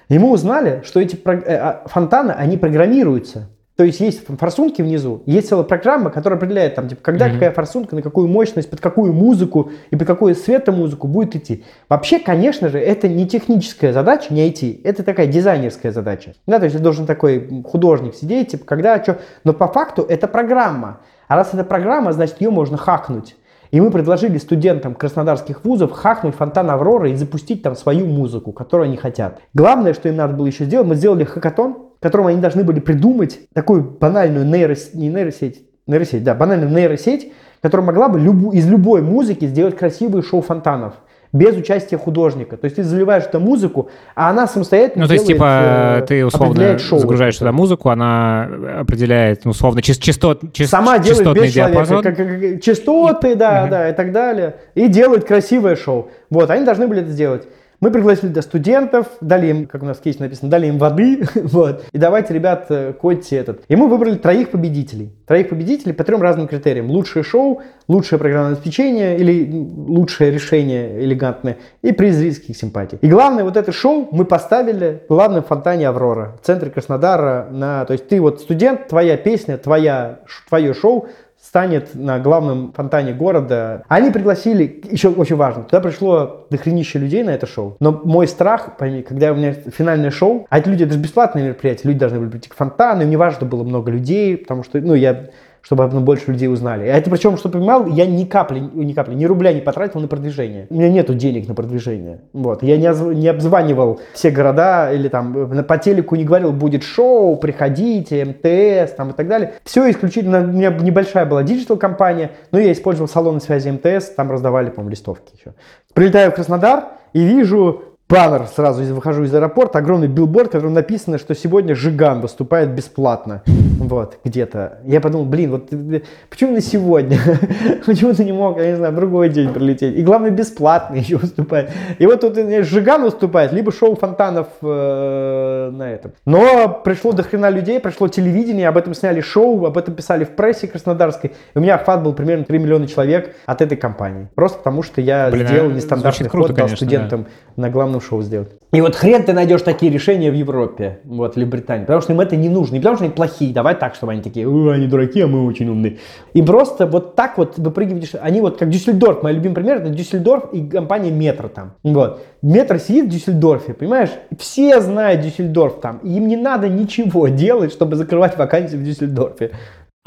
И 0.10 0.18
мы 0.18 0.32
узнали, 0.32 0.82
что 0.84 1.00
эти 1.00 1.16
э, 1.16 1.56
а, 1.56 1.84
фонтаны, 1.86 2.32
они 2.32 2.58
программируются. 2.58 3.48
То 3.80 3.86
есть 3.86 4.02
есть 4.02 4.26
форсунки 4.28 4.82
внизу, 4.82 5.24
есть 5.26 5.48
целая 5.48 5.64
программа, 5.64 6.10
которая 6.10 6.38
определяет, 6.38 6.76
там, 6.76 6.90
типа, 6.90 7.02
когда 7.02 7.28
Мгм. 7.28 7.36
какая 7.36 7.52
форсунка, 7.52 7.96
на 7.96 8.02
какую 8.02 8.28
мощность, 8.28 8.70
под 8.70 8.82
какую 8.82 9.14
музыку 9.14 9.72
и 9.90 9.96
под 9.96 10.06
какую 10.06 10.36
светомузыку 10.36 11.08
будет 11.08 11.38
идти. 11.38 11.64
Вообще, 11.88 12.20
конечно 12.20 12.68
же, 12.68 12.78
это 12.78 13.08
не 13.08 13.26
техническая 13.26 13.94
задача, 13.94 14.34
не 14.34 14.50
IT, 14.50 14.82
это 14.84 15.04
такая 15.04 15.28
дизайнерская 15.28 15.94
задача. 15.94 16.34
Да, 16.46 16.60
то 16.60 16.66
есть 16.66 16.78
должен 16.82 17.06
такой 17.06 17.64
художник 17.64 18.16
сидеть, 18.16 18.50
типа, 18.50 18.66
когда 18.66 19.02
что. 19.02 19.20
Но 19.46 19.54
по 19.54 19.70
факту 19.70 20.02
это 20.10 20.28
программа. 20.28 21.00
А 21.30 21.38
раз 21.38 21.54
это 21.54 21.64
программа, 21.64 22.12
значит, 22.12 22.42
ее 22.42 22.50
можно 22.50 22.76
хакнуть. 22.76 23.38
И 23.72 23.80
мы 23.80 23.92
предложили 23.92 24.38
студентам 24.40 24.96
краснодарских 24.96 25.64
вузов 25.64 25.92
хакнуть 25.92 26.36
фонтан 26.36 26.72
Авроры 26.72 27.12
и 27.12 27.16
запустить 27.16 27.62
там 27.62 27.76
свою 27.76 28.08
музыку, 28.08 28.52
которую 28.52 28.86
они 28.86 28.98
хотят. 28.98 29.42
Главное, 29.54 29.94
что 29.94 30.10
им 30.10 30.16
надо 30.16 30.34
было 30.34 30.48
еще 30.48 30.66
сделать, 30.66 30.88
мы 30.88 30.96
сделали 30.96 31.24
хакатон, 31.24 31.90
в 32.00 32.02
котором 32.02 32.28
они 32.28 32.42
должны 32.42 32.64
были 32.64 32.80
придумать 32.80 33.42
такую 33.54 33.84
банальную 33.84 34.46
нейросеть, 34.46 34.96
не 34.96 35.10
нейросеть, 35.10 35.62
нейросеть, 35.86 36.24
да, 36.24 36.34
банальную 36.34 36.72
нейросеть, 36.72 37.32
которая 37.62 37.86
могла 37.86 38.08
бы 38.08 38.20
любу- 38.20 38.52
из 38.52 38.68
любой 38.68 39.02
музыки 39.02 39.46
сделать 39.46 39.78
красивые 39.78 40.24
шоу 40.24 40.42
фонтанов 40.42 40.96
без 41.32 41.56
участия 41.56 41.98
художника. 41.98 42.58
То 42.58 42.66
есть 42.66 42.78
ты 42.78 42.84
заливаешь 42.84 43.24
эту 43.24 43.40
музыку, 43.40 43.90
а 44.16 44.30
она 44.32 44.48
самостоятельно 44.48 45.04
Ну, 45.04 45.08
то 45.08 45.14
есть, 45.14 45.28
типа, 45.28 46.00
э, 46.02 46.06
ты 46.08 46.26
условно 46.26 46.80
шоу. 46.80 47.00
загружаешь 47.00 47.38
туда 47.38 47.52
музыку, 47.52 47.90
она 47.90 48.50
определяет, 48.80 49.46
ну, 49.46 49.52
условно, 49.52 49.80
чис- 49.80 50.00
частот, 50.02 50.44
чис- 50.54 50.66
Сама 50.68 50.98
делает 50.98 51.18
частотный 51.20 51.44
без 51.44 51.54
человека, 51.54 51.72
диапазон. 51.86 52.04
как- 52.04 52.18
как- 52.18 52.42
как- 52.42 52.62
частоты, 52.62 53.36
да, 53.36 53.68
да, 53.68 53.90
и 53.90 53.94
так 53.94 54.12
далее, 54.12 54.56
и 54.74 54.88
делает 54.88 55.26
красивое 55.26 55.76
шоу. 55.76 56.10
Вот, 56.32 56.50
они 56.50 56.66
должны 56.66 56.88
были 56.88 57.02
это 57.02 57.12
сделать. 57.12 57.44
Мы 57.82 57.92
пригласили 57.92 58.28
туда 58.28 58.42
студентов, 58.42 59.08
дали 59.22 59.48
им, 59.48 59.66
как 59.66 59.84
у 59.84 59.86
нас 59.86 59.98
в 59.98 60.02
кейсе 60.02 60.20
написано, 60.20 60.50
дали 60.50 60.68
им 60.68 60.78
воды, 60.78 61.24
вот, 61.36 61.86
и 61.92 61.98
давайте, 61.98 62.34
ребят, 62.34 62.66
э, 62.70 62.94
кодьте 62.94 63.38
этот. 63.38 63.62
И 63.70 63.76
мы 63.78 63.88
выбрали 63.88 64.16
троих 64.16 64.50
победителей. 64.50 65.14
Троих 65.26 65.50
победителей 65.50 65.94
по 65.94 66.04
трем 66.04 66.22
разным 66.22 66.48
критериям. 66.48 66.92
Лучшее 66.92 67.24
шоу, 67.24 67.62
лучшее 67.88 68.20
программное 68.20 68.54
обеспечение 68.54 69.18
или 69.18 69.50
лучшее 69.52 70.32
решение 70.32 71.04
элегантное 71.04 71.58
и 71.82 71.94
приз 71.94 72.16
зрительских 72.16 72.58
симпатий. 72.58 72.98
И 73.02 73.08
главное, 73.08 73.46
вот 73.46 73.56
это 73.56 73.72
шоу 73.72 74.10
мы 74.12 74.26
поставили 74.26 75.04
в 75.08 75.14
главном 75.14 75.44
фонтане 75.44 75.88
Аврора, 75.88 76.38
в 76.42 76.46
центре 76.46 76.70
Краснодара. 76.70 77.48
На, 77.50 77.86
то 77.86 77.94
есть 77.94 78.10
ты 78.10 78.20
вот 78.20 78.42
студент, 78.42 78.88
твоя 78.90 79.16
песня, 79.16 79.58
твоя, 79.58 80.20
твое 80.50 80.74
шоу 80.74 81.08
станет 81.50 81.96
на 81.96 82.20
главном 82.20 82.74
фонтане 82.74 83.12
города. 83.12 83.84
Они 83.88 84.12
пригласили, 84.12 84.84
еще 84.92 85.10
очень 85.10 85.36
важно, 85.36 85.64
туда 85.64 85.82
пришло 85.82 86.46
дохренище 86.52 87.00
людей 87.00 87.24
на 87.24 87.32
это 87.32 87.48
шоу. 87.48 87.76
Но 87.80 87.92
мой 87.92 88.28
страх, 88.28 88.78
пойми, 88.78 89.02
когда 89.02 89.32
у 89.32 89.36
меня 89.36 89.54
финальное 89.54 90.12
шоу, 90.12 90.46
а 90.52 90.60
эти 90.60 90.70
люди, 90.70 90.84
это 90.84 90.94
же 90.94 91.00
бесплатное 91.00 91.44
мероприятие, 91.44 91.88
люди 91.88 92.02
должны 92.02 92.20
были 92.20 92.30
прийти 92.30 92.50
к 92.50 92.54
фонтану, 92.54 93.02
и 93.02 93.06
мне 93.06 93.18
важно, 93.18 93.48
было 93.48 93.64
много 93.64 93.90
людей, 93.90 94.38
потому 94.38 94.64
что, 94.64 94.80
ну, 94.80 94.94
я 94.94 95.30
чтобы 95.62 95.84
об 95.84 95.92
этом 95.92 96.06
больше 96.06 96.32
людей 96.32 96.48
узнали. 96.48 96.88
А 96.88 96.98
это 96.98 97.10
причем, 97.10 97.38
что 97.38 97.50
понимал, 97.50 97.86
я 97.88 98.06
ни 98.06 98.26
капли, 98.26 98.60
ни 98.60 98.94
капли, 98.94 99.14
ни 99.14 99.26
рубля 99.26 99.54
не 99.54 99.62
потратил 99.62 100.00
на 100.00 100.08
продвижение. 100.08 100.68
У 100.70 100.76
меня 100.76 100.90
нету 100.90 101.14
денег 101.14 101.48
на 101.48 101.56
продвижение. 101.56 102.22
Вот. 102.34 102.64
Я 102.64 102.78
не, 102.78 103.16
не 103.16 103.28
обзванивал 103.28 104.00
все 104.14 104.32
города 104.32 104.92
или 104.92 105.08
там 105.08 105.64
по 105.64 105.78
телеку 105.78 106.16
не 106.16 106.24
говорил, 106.24 106.52
будет 106.52 106.84
шоу, 106.84 107.36
приходите, 107.38 108.26
МТС 108.26 108.94
там 108.94 109.12
и 109.12 109.14
так 109.14 109.28
далее. 109.28 109.54
Все 109.64 109.90
исключительно, 109.90 110.42
у 110.42 110.48
меня 110.48 110.72
небольшая 110.72 111.26
была 111.26 111.44
digital 111.44 111.78
кампания, 111.78 112.32
но 112.52 112.60
я 112.60 112.72
использовал 112.72 113.08
салоны 113.08 113.40
связи 113.40 113.70
МТС, 113.70 114.10
там 114.10 114.32
раздавали, 114.32 114.70
по-моему, 114.70 114.92
листовки 114.92 115.36
еще. 115.36 115.54
Прилетаю 115.94 116.32
в 116.32 116.36
Краснодар 116.36 116.86
и 117.14 117.24
вижу 117.24 117.84
баннер 118.10 118.48
сразу 118.48 118.84
выхожу 118.94 119.24
из 119.24 119.34
аэропорта, 119.34 119.80
огромный 119.80 120.08
билборд, 120.08 120.50
в 120.50 120.52
котором 120.52 120.74
написано, 120.74 121.20
что 121.20 121.36
сегодня 121.36 121.76
Жиган 121.76 122.22
выступает 122.22 122.72
бесплатно. 122.72 123.44
Вот, 123.46 124.18
где-то. 124.26 124.80
Я 124.86 125.00
подумал, 125.00 125.26
блин, 125.26 125.52
вот 125.52 125.72
э, 125.72 126.02
почему 126.30 126.54
на 126.54 126.62
сегодня? 126.62 127.18
почему 127.86 128.14
ты 128.14 128.26
не 128.26 128.34
мог, 128.34 128.58
я 128.58 128.72
не 128.72 128.76
знаю, 128.76 128.92
в 128.92 128.96
другой 128.96 129.30
день 129.30 129.54
прилететь? 129.54 129.96
И 129.96 130.04
главное, 130.04 130.32
бесплатно 130.32 130.96
еще 130.96 131.18
выступает. 131.18 131.72
И 131.98 132.06
вот 132.06 132.20
тут 132.20 132.38
э, 132.38 132.64
Жиган 132.64 133.04
выступает, 133.04 133.54
либо 133.54 133.72
шоу 133.72 133.96
фонтанов 133.96 134.48
э, 134.62 135.70
на 135.72 135.92
этом. 135.92 136.12
Но 136.26 136.82
пришло 136.84 137.14
до 137.14 137.24
хрена 137.24 137.50
людей, 137.50 137.80
пришло 137.80 138.10
телевидение, 138.10 138.68
об 138.68 138.78
этом 138.78 138.94
сняли 138.94 139.22
шоу, 139.22 139.66
об 139.66 139.78
этом 139.78 139.94
писали 139.94 140.26
в 140.26 140.32
прессе 140.32 140.68
краснодарской. 140.68 141.32
И 141.54 141.58
у 141.58 141.62
меня 141.62 141.76
охват 141.76 142.04
был 142.04 142.14
примерно 142.14 142.44
3 142.44 142.60
миллиона 142.60 142.88
человек 142.88 143.36
от 143.46 143.62
этой 143.62 143.78
компании. 143.78 144.28
Просто 144.36 144.58
потому, 144.58 144.84
что 144.84 145.00
я 145.00 145.30
Блин, 145.30 145.48
сделал 145.48 145.70
а 145.70 145.74
нестандартный 145.74 146.30
круто, 146.30 146.48
ход, 146.50 146.58
дал 146.58 146.66
конечно, 146.66 146.76
студентам 146.76 147.28
на 147.56 147.70
главном 147.70 147.99
шоу 148.00 148.22
сделать. 148.22 148.50
И 148.72 148.82
вот 148.82 148.96
хрен 148.96 149.24
ты 149.24 149.34
найдешь 149.34 149.64
такие 149.64 149.92
решения 149.92 150.30
в 150.30 150.36
Европе, 150.36 151.00
вот, 151.04 151.38
или 151.38 151.46
в 151.46 151.50
Британии, 151.50 151.86
потому 151.86 152.02
что 152.02 152.14
им 152.14 152.22
это 152.22 152.36
не 152.36 152.50
нужно. 152.50 152.76
Не 152.76 152.80
потому 152.80 152.98
что 152.98 153.06
они 153.06 153.14
плохие, 153.14 153.54
бывает 153.54 153.80
так, 153.80 153.96
чтобы 153.96 154.12
они 154.12 154.22
такие, 154.22 154.48
«О, 154.48 154.70
они 154.70 154.88
дураки, 154.88 155.22
а 155.22 155.28
мы 155.28 155.46
очень 155.46 155.68
умные. 155.70 155.98
И 156.34 156.42
просто 156.42 156.86
вот 156.86 157.16
так 157.16 157.38
вот 157.38 157.58
выпрыгиваешь, 157.58 158.12
они 158.22 158.42
вот 158.42 158.58
как 158.58 158.70
Дюссельдорф, 158.70 159.24
мой 159.24 159.34
любимый 159.34 159.56
пример, 159.56 159.78
это 159.78 159.90
Дюссельдорф 159.90 160.54
и 160.54 160.68
компания 160.68 161.10
Метро 161.10 161.48
там. 161.48 161.74
Вот. 161.84 162.22
Метро 162.42 162.78
сидит 162.78 163.06
в 163.06 163.10
Дюссельдорфе, 163.10 163.74
понимаешь? 163.74 164.12
Все 164.38 164.80
знают 164.82 165.22
Дюссельдорф 165.22 165.80
там, 165.82 165.98
им 166.00 166.28
не 166.28 166.38
надо 166.38 166.70
ничего 166.70 167.28
делать, 167.28 167.72
чтобы 167.72 167.96
закрывать 167.96 168.38
вакансии 168.38 168.76
в 168.76 168.84
Дюссельдорфе. 168.84 169.52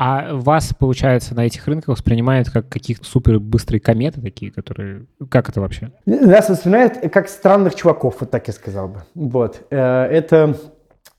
А 0.05 0.35
вас, 0.35 0.75
получается, 0.77 1.33
на 1.33 1.47
этих 1.47 1.65
рынках 1.69 1.87
воспринимают 1.87 2.51
как 2.51 2.69
каких-то 2.69 3.05
супер 3.05 3.39
быстрые 3.39 3.81
кометы 3.81 4.21
такие, 4.21 4.51
которые... 4.51 5.07
Как 5.31 5.49
это 5.49 5.61
вообще? 5.61 5.93
Нас 6.07 6.49
воспринимают 6.49 6.99
как 7.13 7.29
странных 7.29 7.77
чуваков, 7.77 8.17
вот 8.19 8.29
так 8.29 8.49
я 8.49 8.53
сказал 8.53 8.89
бы. 8.89 9.03
Вот. 9.15 9.65
Э, 9.71 10.07
Это 10.07 10.57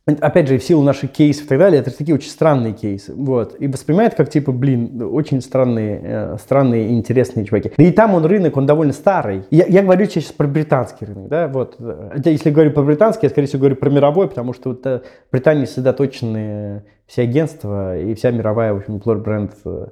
Опять 0.06 0.50
же, 0.50 0.58
в 0.58 0.64
силу 0.64 0.84
наших 0.84 1.14
кейсов 1.14 1.46
и 1.46 1.48
так 1.48 1.60
далее, 1.60 1.80
это 1.80 1.98
такие 1.98 2.14
очень 2.14 2.30
странные 2.30 2.74
кейсы. 2.74 3.14
Вот. 3.16 3.56
И 3.60 3.68
воспринимают 3.68 4.16
как, 4.16 4.30
типа, 4.30 4.52
блин, 4.52 5.02
очень 5.02 5.42
странные, 5.42 6.02
э, 6.04 6.38
странные 6.42 6.90
и 6.90 6.94
интересные 6.94 7.46
чуваки. 7.46 7.72
Да 7.78 7.84
и 7.86 7.92
там 7.92 8.14
он 8.14 8.26
рынок, 8.26 8.58
он 8.58 8.66
довольно 8.66 8.92
старый. 8.92 9.44
Я, 9.50 9.66
я 9.66 9.82
говорю 9.82 10.06
сейчас 10.08 10.34
про 10.34 10.46
британский 10.46 11.06
рынок, 11.06 11.30
да, 11.30 11.48
вот. 11.48 11.78
Если 12.26 12.50
говорю 12.50 12.72
про 12.72 12.84
британский, 12.84 13.28
я, 13.28 13.30
скорее 13.30 13.48
всего, 13.48 13.60
говорю 13.60 13.78
про 13.78 13.90
мировой, 13.90 14.28
потому 14.28 14.52
что 14.52 14.72
вот, 14.72 14.86
э, 14.86 15.00
в 15.30 15.32
Британии 15.32 15.64
сосредоточены 15.64 16.84
все 17.08 17.22
агентства 17.22 17.98
и 17.98 18.14
вся 18.14 18.32
мировая, 18.32 18.74
в 18.74 18.80
общем, 18.80 18.98
бренд 19.22 19.54
э, 19.64 19.86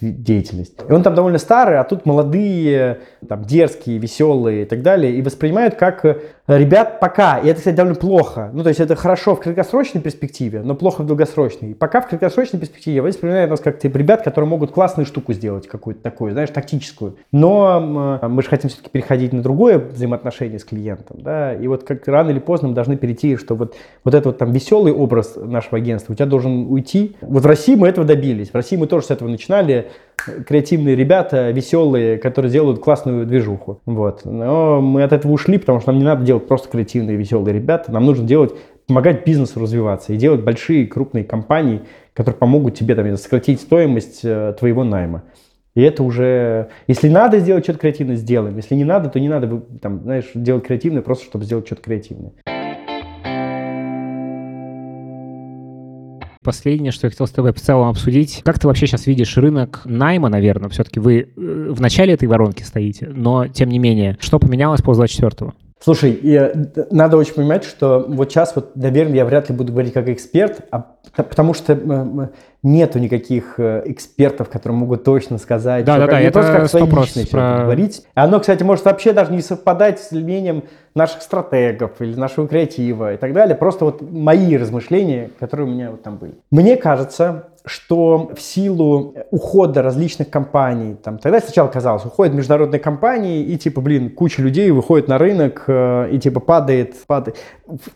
деятельность. 0.00 0.74
И 0.88 0.92
он 0.92 1.02
там 1.02 1.14
довольно 1.14 1.38
старый, 1.38 1.78
а 1.78 1.84
тут 1.84 2.04
молодые, 2.04 3.00
там, 3.28 3.44
дерзкие, 3.44 3.98
веселые 3.98 4.62
и 4.62 4.64
так 4.64 4.82
далее, 4.82 5.14
и 5.14 5.22
воспринимают 5.22 5.76
как 5.76 6.04
ребят 6.46 7.00
пока. 7.00 7.38
И 7.38 7.48
это, 7.48 7.58
кстати, 7.58 7.76
довольно 7.76 7.98
плохо. 7.98 8.50
Ну, 8.52 8.62
то 8.62 8.68
есть 8.68 8.80
это 8.80 8.96
хорошо 8.96 9.36
в 9.36 9.40
краткосрочной 9.40 10.00
перспективе, 10.00 10.62
но 10.62 10.74
плохо 10.74 11.02
в 11.02 11.06
долгосрочной. 11.06 11.74
Пока 11.74 12.00
в 12.00 12.08
краткосрочной 12.08 12.60
перспективе 12.60 13.02
воспринимают 13.02 13.50
нас 13.50 13.60
как 13.60 13.78
типа, 13.78 13.96
ребят, 13.96 14.22
которые 14.22 14.48
могут 14.48 14.72
классную 14.72 15.06
штуку 15.06 15.32
сделать, 15.32 15.68
какую-то 15.68 16.02
такую, 16.02 16.32
знаешь, 16.32 16.50
тактическую. 16.50 17.16
Но 17.30 18.20
мы 18.22 18.42
же 18.42 18.48
хотим 18.48 18.70
все-таки 18.70 18.90
переходить 18.90 19.32
на 19.32 19.42
другое 19.42 19.78
взаимоотношение 19.78 20.58
с 20.58 20.64
клиентом, 20.64 21.18
да, 21.20 21.54
и 21.54 21.66
вот 21.66 21.84
как 21.84 22.06
рано 22.08 22.30
или 22.30 22.38
поздно 22.38 22.68
мы 22.68 22.74
должны 22.74 22.96
перейти, 22.96 23.36
что 23.36 23.54
вот, 23.54 23.74
вот 24.04 24.14
этот 24.14 24.26
вот 24.26 24.38
там 24.38 24.52
веселый 24.52 24.92
образ 24.92 25.36
нашего 25.36 25.78
агентства 25.78 26.12
у 26.12 26.16
тебя 26.16 26.26
должен 26.26 26.66
уйти. 26.70 27.16
Вот 27.20 27.42
в 27.42 27.46
России 27.46 27.74
мы 27.74 27.88
этого 27.88 28.06
добились. 28.06 28.50
В 28.50 28.54
России 28.54 28.76
мы 28.76 28.86
тоже 28.86 29.06
с 29.06 29.10
этого 29.10 29.28
начинали 29.28 29.90
креативные 30.46 30.94
ребята, 30.94 31.50
веселые, 31.50 32.16
которые 32.18 32.50
делают 32.50 32.80
классную 32.80 33.26
движуху. 33.26 33.80
Вот. 33.86 34.24
Но 34.24 34.80
мы 34.80 35.02
от 35.02 35.12
этого 35.12 35.32
ушли, 35.32 35.58
потому 35.58 35.80
что 35.80 35.90
нам 35.90 35.98
не 35.98 36.04
надо 36.04 36.24
делать 36.24 36.31
просто 36.40 36.68
креативные, 36.68 37.16
веселые 37.16 37.54
ребята. 37.54 37.92
Нам 37.92 38.06
нужно 38.06 38.26
делать, 38.26 38.52
помогать 38.86 39.24
бизнесу 39.24 39.60
развиваться 39.60 40.12
и 40.12 40.16
делать 40.16 40.42
большие, 40.42 40.86
крупные 40.86 41.24
компании, 41.24 41.82
которые 42.14 42.38
помогут 42.38 42.74
тебе 42.74 42.94
там, 42.94 43.16
сократить 43.16 43.60
стоимость 43.60 44.20
э, 44.24 44.54
твоего 44.58 44.84
найма. 44.84 45.22
И 45.74 45.80
это 45.80 46.02
уже, 46.02 46.68
если 46.86 47.08
надо 47.08 47.38
сделать 47.38 47.64
что-то 47.64 47.78
креативное, 47.78 48.16
сделаем. 48.16 48.56
Если 48.56 48.74
не 48.74 48.84
надо, 48.84 49.08
то 49.08 49.18
не 49.18 49.28
надо, 49.28 49.62
там, 49.80 50.02
знаешь, 50.02 50.30
делать 50.34 50.66
креативное 50.66 51.00
просто, 51.00 51.24
чтобы 51.24 51.44
сделать 51.46 51.66
что-то 51.66 51.82
креативное. 51.82 52.32
Последнее, 56.42 56.90
что 56.90 57.06
я 57.06 57.10
хотел 57.10 57.26
с 57.28 57.30
тобой 57.30 57.52
в 57.52 57.60
целом 57.60 57.88
обсудить. 57.88 58.42
Как 58.44 58.58
ты 58.58 58.66
вообще 58.66 58.86
сейчас 58.86 59.06
видишь 59.06 59.36
рынок 59.36 59.82
найма, 59.84 60.28
наверное? 60.28 60.68
Все-таки 60.70 60.98
вы 60.98 61.20
э, 61.20 61.24
в 61.36 61.80
начале 61.80 62.14
этой 62.14 62.26
воронки 62.26 62.64
стоите, 62.64 63.08
но 63.14 63.46
тем 63.46 63.68
не 63.68 63.78
менее, 63.78 64.18
что 64.20 64.40
поменялось 64.40 64.82
после 64.82 65.04
24-го? 65.04 65.54
Слушай, 65.82 66.12
и, 66.12 66.50
надо 66.90 67.16
очень 67.16 67.34
понимать, 67.34 67.64
что 67.64 68.04
вот 68.06 68.30
сейчас, 68.30 68.54
вот, 68.54 68.76
наверное, 68.76 69.16
я 69.16 69.24
вряд 69.24 69.48
ли 69.48 69.56
буду 69.56 69.72
говорить 69.72 69.92
как 69.92 70.08
эксперт, 70.08 70.60
а, 70.70 70.86
потому 71.16 71.54
что 71.54 72.30
нету 72.62 73.00
никаких 73.00 73.58
э, 73.58 73.82
экспертов, 73.86 74.48
которые 74.48 74.78
могут 74.78 75.02
точно 75.02 75.38
сказать. 75.38 75.84
Да, 75.84 75.98
да, 75.98 76.06
да, 76.06 76.20
это 76.20 76.32
просто 76.32 76.52
как 76.52 76.68
свои 76.68 76.86
личные 76.86 77.26
про... 77.26 77.62
говорить. 77.62 78.06
Оно, 78.14 78.38
кстати, 78.38 78.62
может 78.62 78.84
вообще 78.84 79.12
даже 79.12 79.32
не 79.32 79.42
совпадать 79.42 79.98
с 80.00 80.12
мнением 80.12 80.64
наших 80.94 81.22
стратегов 81.22 82.00
или 82.00 82.14
нашего 82.14 82.46
креатива 82.46 83.14
и 83.14 83.16
так 83.16 83.32
далее. 83.32 83.56
Просто 83.56 83.84
вот 83.84 84.02
мои 84.02 84.56
размышления, 84.56 85.30
которые 85.40 85.66
у 85.66 85.70
меня 85.70 85.90
вот 85.90 86.04
там 86.04 86.18
были. 86.18 86.34
Мне 86.52 86.76
кажется, 86.76 87.48
что 87.64 88.30
в 88.34 88.40
силу 88.40 89.14
ухода 89.30 89.82
различных 89.82 90.30
компаний, 90.30 90.96
там, 91.02 91.18
тогда 91.18 91.40
сначала 91.40 91.68
казалось, 91.68 92.04
уходят 92.04 92.34
международные 92.34 92.80
компании, 92.80 93.42
и 93.42 93.56
типа, 93.56 93.80
блин, 93.80 94.10
куча 94.10 94.42
людей 94.42 94.70
выходит 94.70 95.08
на 95.08 95.18
рынок, 95.18 95.64
э, 95.66 96.10
и 96.12 96.18
типа 96.18 96.40
падает, 96.40 96.96
падает. 97.06 97.38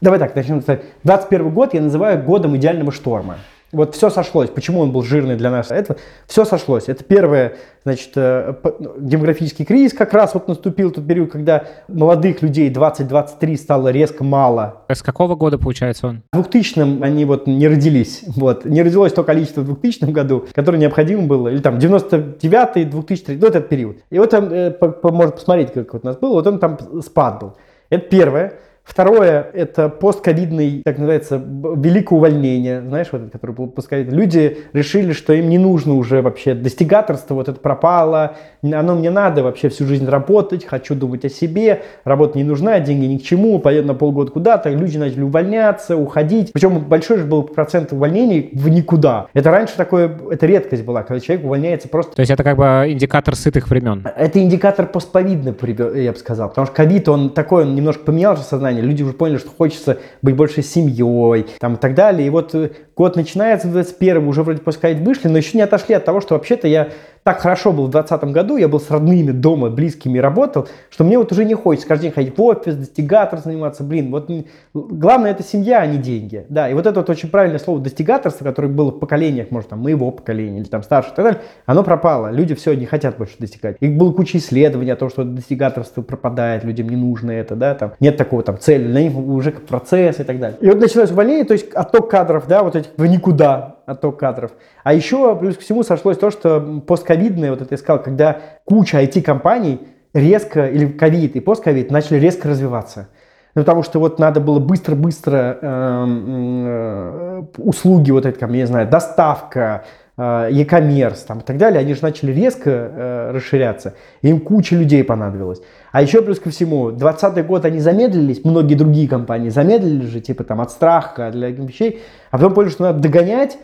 Давай 0.01 0.19
так, 0.19 0.35
начнем. 0.37 0.62
21 1.05 1.51
год 1.51 1.75
я 1.75 1.81
называю 1.81 2.23
годом 2.23 2.57
идеального 2.57 2.93
шторма. 2.93 3.37
Вот 3.73 3.97
все 3.97 4.11
сошлось. 4.11 4.49
Почему 4.49 4.81
он 4.81 4.93
был 4.93 5.03
жирный 5.03 5.37
для 5.37 5.51
нас? 5.51 5.71
Это 5.71 5.97
все 6.27 6.45
сошлось. 6.45 6.85
Это 6.89 7.03
первое, 7.03 7.57
значит, 7.85 8.11
э, 8.14 8.55
ну, 8.79 8.95
демографический 8.99 9.64
кризис 9.64 9.93
как 9.93 10.14
раз 10.14 10.35
вот 10.35 10.47
наступил 10.47 10.93
тот 10.93 11.07
период, 11.07 11.33
когда 11.33 11.64
молодых 11.89 12.43
людей 12.43 12.71
20-23 12.71 13.57
стало 13.57 13.89
резко 13.89 14.23
мало. 14.23 14.83
С 14.89 15.03
какого 15.03 15.35
года 15.35 15.59
получается 15.59 16.07
он? 16.07 16.23
В 16.33 16.43
2000 16.43 17.03
они 17.03 17.25
вот 17.25 17.49
не 17.49 17.67
родились. 17.67 18.23
Вот. 18.29 18.64
Не 18.64 18.83
родилось 18.83 19.12
то 19.12 19.25
количество 19.25 19.62
в 19.62 19.67
2000 19.67 20.05
году, 20.12 20.47
которое 20.55 20.79
необходимо 20.79 21.23
было. 21.23 21.49
Или 21.49 21.61
там 21.61 21.79
99-й, 21.79 22.85
2003, 22.85 23.37
ну 23.37 23.47
этот 23.47 23.69
период. 23.69 23.97
И 24.11 24.19
вот 24.19 24.31
там, 24.31 24.49
э, 24.53 24.77
можно 25.03 25.33
посмотреть, 25.33 25.73
как 25.73 25.93
вот 25.93 26.05
у 26.05 26.07
нас 26.07 26.17
было. 26.17 26.35
Вот 26.35 26.47
он 26.47 26.61
там 26.61 26.79
спад 27.03 27.41
был. 27.41 27.57
Это 27.91 28.07
первое. 28.09 28.55
Второе– 28.87 29.45
это 29.53 29.89
постковидный, 29.89 30.82
так 30.84 30.97
называется, 30.99 31.43
великое 31.45 32.14
увольнение, 32.14 32.80
знаешь, 32.80 33.09
вот 33.11 33.22
это, 33.22 33.30
которое 33.32 33.53
было 33.53 33.66
постковидное. 33.66 34.16
Люди 34.16 34.59
решили, 34.72 35.12
что 35.12 35.32
им 35.32 35.49
не 35.49 35.59
нужно 35.59 35.95
уже 35.95 36.22
вообще 36.22 36.55
достигаторство, 36.55 37.34
вот 37.34 37.49
это 37.49 37.59
пропало, 37.59 38.37
оно 38.62 38.95
мне 38.95 39.11
надо 39.11 39.43
вообще 39.43 39.70
всю 39.70 39.87
жизнь 39.87 40.09
работать, 40.09 40.64
хочу 40.64 40.95
думать 40.95 41.24
о 41.24 41.28
себе, 41.28 41.82
работа 42.05 42.39
не 42.39 42.45
нужна, 42.45 42.78
деньги 42.78 43.07
ни 43.07 43.18
к 43.18 43.24
чему, 43.24 43.59
поеду 43.59 43.89
на 43.89 43.95
полгода 43.95 44.30
куда-то, 44.30 44.70
люди 44.70 44.97
начали 44.97 45.22
увольняться, 45.22 45.97
уходить. 45.97 46.53
Причем 46.53 46.78
большой 46.78 47.18
же 47.18 47.24
был 47.24 47.43
процент 47.43 47.93
увольнений 47.93 48.51
в 48.53 48.68
никуда. 48.68 49.26
Это 49.34 49.51
раньше 49.51 49.76
такое, 49.76 50.16
это 50.30 50.47
редкость 50.47 50.84
была, 50.84 51.03
когда 51.03 51.18
человек 51.18 51.45
увольняется 51.45 51.89
просто... 51.89 52.14
То 52.14 52.20
есть 52.20 52.30
это 52.30 52.45
как 52.45 52.57
бы 52.57 52.64
индикатор 52.89 53.34
сытых 53.34 53.68
времен? 53.68 54.07
Это 54.16 54.41
индикатор 54.41 54.87
постковидный, 54.87 55.55
я 56.03 56.12
бы 56.12 56.18
сказал, 56.18 56.51
потому 56.51 56.66
что 56.66 56.74
ковид, 56.74 57.09
он 57.09 57.30
такой, 57.30 57.64
он 57.64 57.74
немножко 57.74 58.05
поменял 58.05 58.37
же 58.37 58.43
сознание, 58.43 58.76
сознание. 58.77 58.83
Люди 58.83 59.03
уже 59.03 59.12
поняли, 59.12 59.39
что 59.39 59.51
хочется 59.51 59.99
быть 60.22 60.37
больше 60.37 60.62
семьей 60.62 61.47
там, 61.59 61.74
и 61.74 61.77
так 61.77 61.95
далее. 61.95 62.27
И 62.27 62.31
вот 62.31 62.55
э, 62.55 62.70
год 62.97 63.16
начинается 63.16 63.68
в 63.68 63.72
21 63.72 64.29
уже 64.29 64.43
вроде 64.43 64.61
пускай 64.61 64.95
вышли, 64.95 65.29
но 65.29 65.39
еще 65.39 65.57
не 65.57 65.62
отошли 65.62 65.95
от 65.95 66.05
того, 66.05 66.20
что 66.20 66.35
вообще-то 66.35 66.68
я 66.68 66.89
так 67.27 67.41
хорошо 67.41 67.72
был 67.72 67.89
в 67.89 67.91
2020 67.91 68.33
году, 68.33 68.57
я 68.57 68.68
был 68.68 68.79
с 68.79 68.89
родными 68.89 69.33
дома, 69.33 69.68
близкими 69.68 70.20
работал, 70.20 70.68
что 70.91 71.03
мне 71.03 71.18
вот 71.18 71.33
уже 71.33 71.45
не 71.45 71.55
хочется 71.55 71.89
каждый 71.89 72.03
день 72.03 72.12
ходить 72.12 72.39
в 72.39 72.41
офис, 72.41 72.77
достигатор 72.77 73.41
заниматься, 73.41 73.83
блин, 73.83 74.12
вот 74.12 74.31
главное 74.72 75.33
это 75.33 75.43
семья, 75.43 75.81
а 75.81 75.87
не 75.87 75.99
деньги, 75.99 76.47
да, 76.49 76.70
и 76.70 76.74
вот 76.74 76.87
это 76.87 77.01
вот 77.01 77.11
очень 77.11 77.29
правильное 77.29 77.59
слово 77.59 77.81
достигаторство, 77.81 78.45
которое 78.45 78.68
было 78.68 78.93
в 78.93 79.01
поколениях, 79.01 79.51
может, 79.51 79.70
там, 79.70 79.81
моего 79.81 80.12
поколения 80.12 80.61
или 80.61 80.68
там 80.68 80.85
старше 80.85 81.11
и 81.11 81.16
так 81.16 81.24
далее, 81.24 81.41
оно 81.64 81.83
пропало, 81.83 82.31
люди 82.31 82.55
все 82.55 82.74
не 82.74 82.87
хотят 82.87 83.16
больше 83.16 83.35
достигать. 83.41 83.77
И 83.81 83.89
было 83.89 84.12
куча 84.12 84.39
исследований 84.39 84.93
о 84.93 84.97
том, 84.97 85.11
что 85.11 85.24
достигаторство 85.24 86.03
пропадает, 86.03 86.62
людям 86.62 86.89
не 86.89 86.97
нужно 86.97 87.33
это, 87.33 87.57
да, 87.57 87.74
там, 87.74 87.95
нет 87.99 88.16
такого 88.16 88.45
там 88.45 88.57
цели, 88.57 88.87
для 88.87 89.03
них 89.03 89.16
уже 89.16 89.51
процесс 89.51 90.20
и 90.20 90.22
так 90.22 90.39
далее. 90.39 90.59
И 90.61 90.66
вот 90.68 90.79
началось 90.79 91.11
увольнение, 91.11 91.45
то 91.45 91.55
есть 91.55 91.72
отток 91.72 92.09
кадров, 92.09 92.47
да, 92.47 92.62
вот 92.62 92.77
этих 92.77 92.91
в 92.97 93.05
никуда, 93.05 93.76
отток 93.87 94.18
кадров. 94.18 94.51
А 94.84 94.93
еще 94.93 95.34
плюс 95.37 95.57
ко 95.57 95.62
всему 95.62 95.82
сошлось 95.82 96.18
то, 96.18 96.30
что 96.30 96.82
постковидное, 96.87 97.51
вот 97.51 97.62
это 97.62 97.74
я 97.74 97.78
сказал, 97.78 98.03
когда 98.03 98.39
куча 98.64 99.03
IT-компаний 99.03 99.80
резко, 100.12 100.66
или 100.66 100.87
ковид 100.87 101.37
и 101.37 101.41
постковид 101.41 101.91
начали 101.91 102.18
резко 102.18 102.49
развиваться. 102.49 103.09
Ну, 103.55 103.62
потому 103.62 103.82
что 103.82 104.01
вот 104.01 104.18
надо 104.18 104.41
было 104.41 104.59
быстро-быстро 104.59 105.59
э, 105.62 106.07
э, 106.07 107.43
услуги, 107.57 108.11
вот 108.11 108.26
это, 108.26 108.45
я 108.45 108.53
не 108.53 108.66
знаю, 108.66 108.87
доставка, 108.87 109.84
э, 110.18 110.49
e-commerce 110.51 111.24
там, 111.26 111.39
и 111.39 111.43
так 111.43 111.57
далее, 111.57 111.80
они 111.80 111.95
же 111.95 112.03
начали 112.03 112.32
резко 112.32 112.70
э, 112.70 113.30
расширяться. 113.32 113.95
Им 114.20 114.41
куча 114.41 114.76
людей 114.76 115.03
понадобилось. 115.05 115.62
А 115.91 116.03
еще 116.03 116.20
плюс 116.20 116.39
ко 116.39 116.51
всему, 116.51 116.91
20 116.91 117.47
год 117.47 117.64
они 117.64 117.80
замедлились, 117.80 118.45
многие 118.45 118.74
другие 118.74 119.09
компании 119.09 119.49
замедлили 119.49 120.05
же, 120.05 120.20
типа 120.20 120.45
там 120.45 120.61
от 120.61 120.70
страха, 120.70 121.30
для 121.30 121.49
вещей, 121.49 122.03
а 122.30 122.37
потом 122.37 122.53
поняли, 122.53 122.70
что 122.70 122.82
надо 122.82 123.01
догонять, 123.01 123.57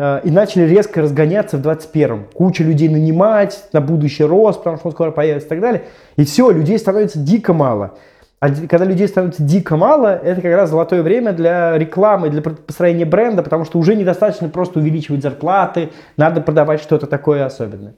и 0.00 0.30
начали 0.30 0.62
резко 0.62 1.02
разгоняться 1.02 1.58
в 1.58 1.60
21-м. 1.60 2.28
Куча 2.32 2.64
людей 2.64 2.88
нанимать 2.88 3.64
на 3.74 3.82
будущий 3.82 4.24
рост, 4.24 4.60
потому 4.60 4.78
что 4.78 4.88
он 4.88 4.92
скоро 4.92 5.10
появится 5.10 5.48
и 5.48 5.50
так 5.50 5.60
далее. 5.60 5.82
И 6.16 6.24
все, 6.24 6.50
людей 6.50 6.78
становится 6.78 7.18
дико 7.18 7.52
мало. 7.52 7.98
А 8.38 8.48
когда 8.48 8.86
людей 8.86 9.06
становится 9.06 9.42
дико 9.42 9.76
мало, 9.76 10.16
это 10.16 10.40
как 10.40 10.54
раз 10.54 10.70
золотое 10.70 11.02
время 11.02 11.34
для 11.34 11.76
рекламы, 11.76 12.30
для 12.30 12.40
построения 12.40 13.04
бренда, 13.04 13.42
потому 13.42 13.66
что 13.66 13.78
уже 13.78 13.94
недостаточно 13.94 14.48
просто 14.48 14.78
увеличивать 14.78 15.20
зарплаты, 15.22 15.90
надо 16.16 16.40
продавать 16.40 16.80
что-то 16.80 17.06
такое 17.06 17.44
особенное. 17.44 17.92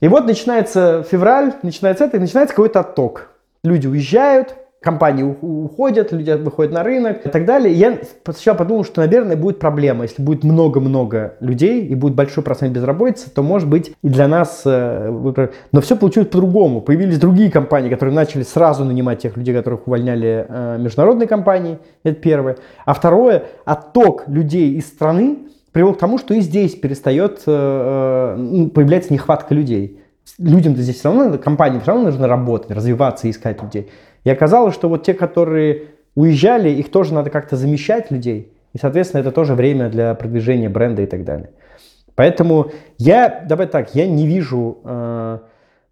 И 0.00 0.08
вот 0.08 0.26
начинается 0.26 1.04
февраль, 1.08 1.52
начинается 1.62 2.06
это, 2.06 2.16
и 2.16 2.20
начинается 2.20 2.56
какой-то 2.56 2.80
отток. 2.80 3.30
Люди 3.62 3.86
уезжают, 3.86 4.56
компании 4.80 5.22
уходят, 5.22 6.10
люди 6.10 6.30
выходят 6.30 6.72
на 6.72 6.82
рынок 6.82 7.26
и 7.26 7.28
так 7.28 7.44
далее. 7.44 7.74
Я 7.74 7.98
сначала 8.24 8.56
подумал, 8.56 8.84
что, 8.84 9.02
наверное, 9.02 9.36
будет 9.36 9.58
проблема. 9.58 10.04
Если 10.04 10.22
будет 10.22 10.42
много-много 10.42 11.34
людей 11.40 11.86
и 11.86 11.94
будет 11.94 12.14
большой 12.14 12.42
процент 12.42 12.72
безработицы, 12.72 13.30
то, 13.30 13.42
может 13.42 13.68
быть, 13.68 13.92
и 14.02 14.08
для 14.08 14.26
нас... 14.26 14.62
Э, 14.64 15.10
но 15.72 15.80
все 15.82 15.96
получилось 15.96 16.28
по-другому. 16.28 16.80
Появились 16.80 17.18
другие 17.18 17.50
компании, 17.50 17.90
которые 17.90 18.14
начали 18.14 18.42
сразу 18.42 18.84
нанимать 18.84 19.20
тех 19.20 19.36
людей, 19.36 19.54
которых 19.54 19.86
увольняли 19.86 20.46
э, 20.48 20.78
международные 20.78 21.28
компании. 21.28 21.78
Это 22.02 22.18
первое. 22.18 22.56
А 22.86 22.94
второе, 22.94 23.44
отток 23.66 24.24
людей 24.28 24.76
из 24.76 24.86
страны 24.86 25.40
привел 25.72 25.92
к 25.92 25.98
тому, 25.98 26.16
что 26.16 26.32
и 26.32 26.40
здесь 26.40 26.74
перестает 26.74 27.42
э, 27.46 28.68
появляться 28.74 29.12
нехватка 29.12 29.54
людей. 29.54 29.99
Людям-то 30.38 30.80
здесь 30.80 30.98
все 30.98 31.12
равно, 31.12 31.38
компаниям 31.38 31.80
все 31.80 31.92
равно 31.92 32.06
нужно 32.06 32.28
работать, 32.28 32.70
развиваться 32.70 33.28
искать 33.28 33.62
людей. 33.62 33.90
И 34.24 34.30
оказалось, 34.30 34.74
что 34.74 34.88
вот 34.88 35.04
те, 35.04 35.14
которые 35.14 35.88
уезжали, 36.14 36.70
их 36.70 36.90
тоже 36.90 37.14
надо 37.14 37.30
как-то 37.30 37.56
замещать 37.56 38.10
людей. 38.10 38.52
И, 38.72 38.78
соответственно, 38.78 39.20
это 39.20 39.32
тоже 39.32 39.54
время 39.54 39.88
для 39.88 40.14
продвижения 40.14 40.68
бренда 40.68 41.02
и 41.02 41.06
так 41.06 41.24
далее. 41.24 41.50
Поэтому 42.14 42.70
я, 42.98 43.44
давай 43.48 43.66
так, 43.66 43.94
я 43.94 44.06
не 44.06 44.26
вижу... 44.26 44.78
Э, 44.84 45.38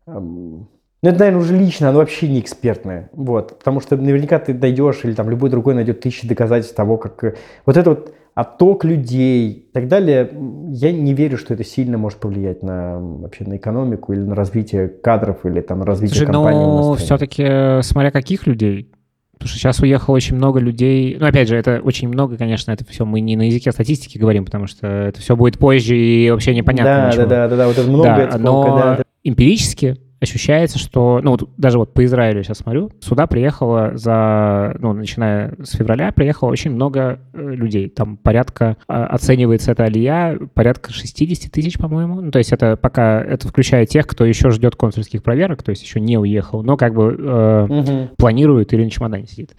э, 0.07 0.19
ну, 0.21 1.11
это, 1.11 1.19
наверное, 1.21 1.41
уже 1.41 1.57
лично, 1.57 1.89
оно 1.89 1.99
вообще 1.99 2.29
не 2.29 2.41
экспертное. 2.41 3.09
Вот, 3.13 3.59
потому 3.59 3.81
что 3.81 3.97
наверняка 3.97 4.39
ты 4.39 4.53
дойдешь, 4.53 5.01
или 5.05 5.15
там 5.15 5.31
любой 5.31 5.49
другой 5.49 5.75
найдет 5.75 6.01
тысячи 6.01 6.27
доказательств 6.27 6.77
того, 6.77 6.99
как... 6.99 7.25
Э, 7.25 7.35
вот 7.67 7.77
это 7.77 7.91
вот 7.91 8.15
отток 8.39 8.85
людей 8.85 9.51
и 9.51 9.73
так 9.73 9.89
далее, 9.89 10.31
я 10.69 10.93
не 10.93 11.13
верю, 11.13 11.37
что 11.39 11.55
это 11.55 11.65
сильно 11.65 11.99
может 11.99 12.21
повлиять 12.21 12.63
на 12.63 13.01
вообще 13.01 13.43
на 13.43 13.57
экономику 13.57 14.13
или 14.13 14.21
на 14.21 14.37
развитие 14.37 14.87
кадров 14.87 15.45
или 15.45 15.61
там 15.61 15.83
развитие 15.83 16.19
Слушай, 16.19 16.33
компании. 16.33 16.65
Ну, 16.65 16.95
все-таки 16.95 17.83
смотря 17.83 18.13
каких 18.13 18.47
людей, 18.47 18.93
Потому 19.33 19.51
что 19.51 19.59
сейчас 19.59 19.81
уехало 19.81 20.17
очень 20.17 20.35
много 20.35 20.59
людей. 20.59 21.17
Ну, 21.19 21.27
опять 21.27 21.49
же, 21.49 21.57
это 21.57 21.81
очень 21.83 22.09
много, 22.09 22.37
конечно, 22.37 22.73
это 22.73 22.85
все 22.85 23.05
мы 23.05 23.21
не 23.21 23.37
на 23.37 23.43
языке 23.43 23.71
статистики 23.71 24.19
говорим, 24.19 24.45
потому 24.45 24.67
что 24.67 24.87
это 24.87 25.21
все 25.21 25.37
будет 25.37 25.59
позже 25.59 25.97
и 25.97 26.29
вообще 26.31 26.57
непонятно. 26.57 27.03
Да, 27.03 27.09
ничего. 27.09 27.27
да, 27.27 27.29
да, 27.29 27.49
да, 27.49 27.57
да, 27.57 27.67
вот 27.69 27.79
это 27.79 27.89
много. 27.89 28.05
Да, 28.05 28.23
это 28.23 28.39
но 28.39 28.63
сколько, 28.63 28.79
да, 28.79 29.03
эмпирически 29.23 29.97
ощущается, 30.21 30.79
что, 30.79 31.21
ну, 31.23 31.33
вот 31.33 31.51
даже 31.57 31.79
вот 31.79 31.95
по 31.95 32.05
Израилю 32.05 32.43
сейчас 32.43 32.59
смотрю, 32.59 32.91
сюда 33.01 33.27
приехало 33.27 33.93
за, 33.95 34.77
ну, 34.79 34.93
начиная 34.93 35.55
с 35.63 35.77
февраля, 35.77 36.13
приехало 36.13 36.51
очень 36.51 36.73
много 36.73 37.21
э, 37.33 37.55
людей. 37.55 37.89
Там 37.89 38.17
порядка, 38.17 38.77
а, 38.89 39.07
оценивается 39.07 39.73
эта 39.73 39.85
алия, 39.85 40.39
порядка 40.55 40.93
60 40.93 41.53
тысяч, 41.53 41.79
по-моему. 41.79 42.21
Ну, 42.21 42.31
то 42.31 42.39
есть 42.39 42.53
это 42.53 42.77
пока, 42.77 43.23
это 43.23 43.47
включая 43.49 43.87
тех, 43.87 44.07
кто 44.07 44.25
еще 44.25 44.51
ждет 44.51 44.75
консульских 44.77 45.23
проверок, 45.23 45.63
то 45.63 45.71
есть 45.71 45.83
еще 45.83 46.01
не 46.01 46.19
уехал, 46.19 46.63
но 46.63 46.77
как 46.77 46.95
бы 46.95 47.17
э, 47.19 47.67
угу. 47.69 48.11
планирует 48.17 48.73
или 48.73 48.85
на 48.85 48.91
чемодане 48.91 49.27
сидит. 49.27 49.55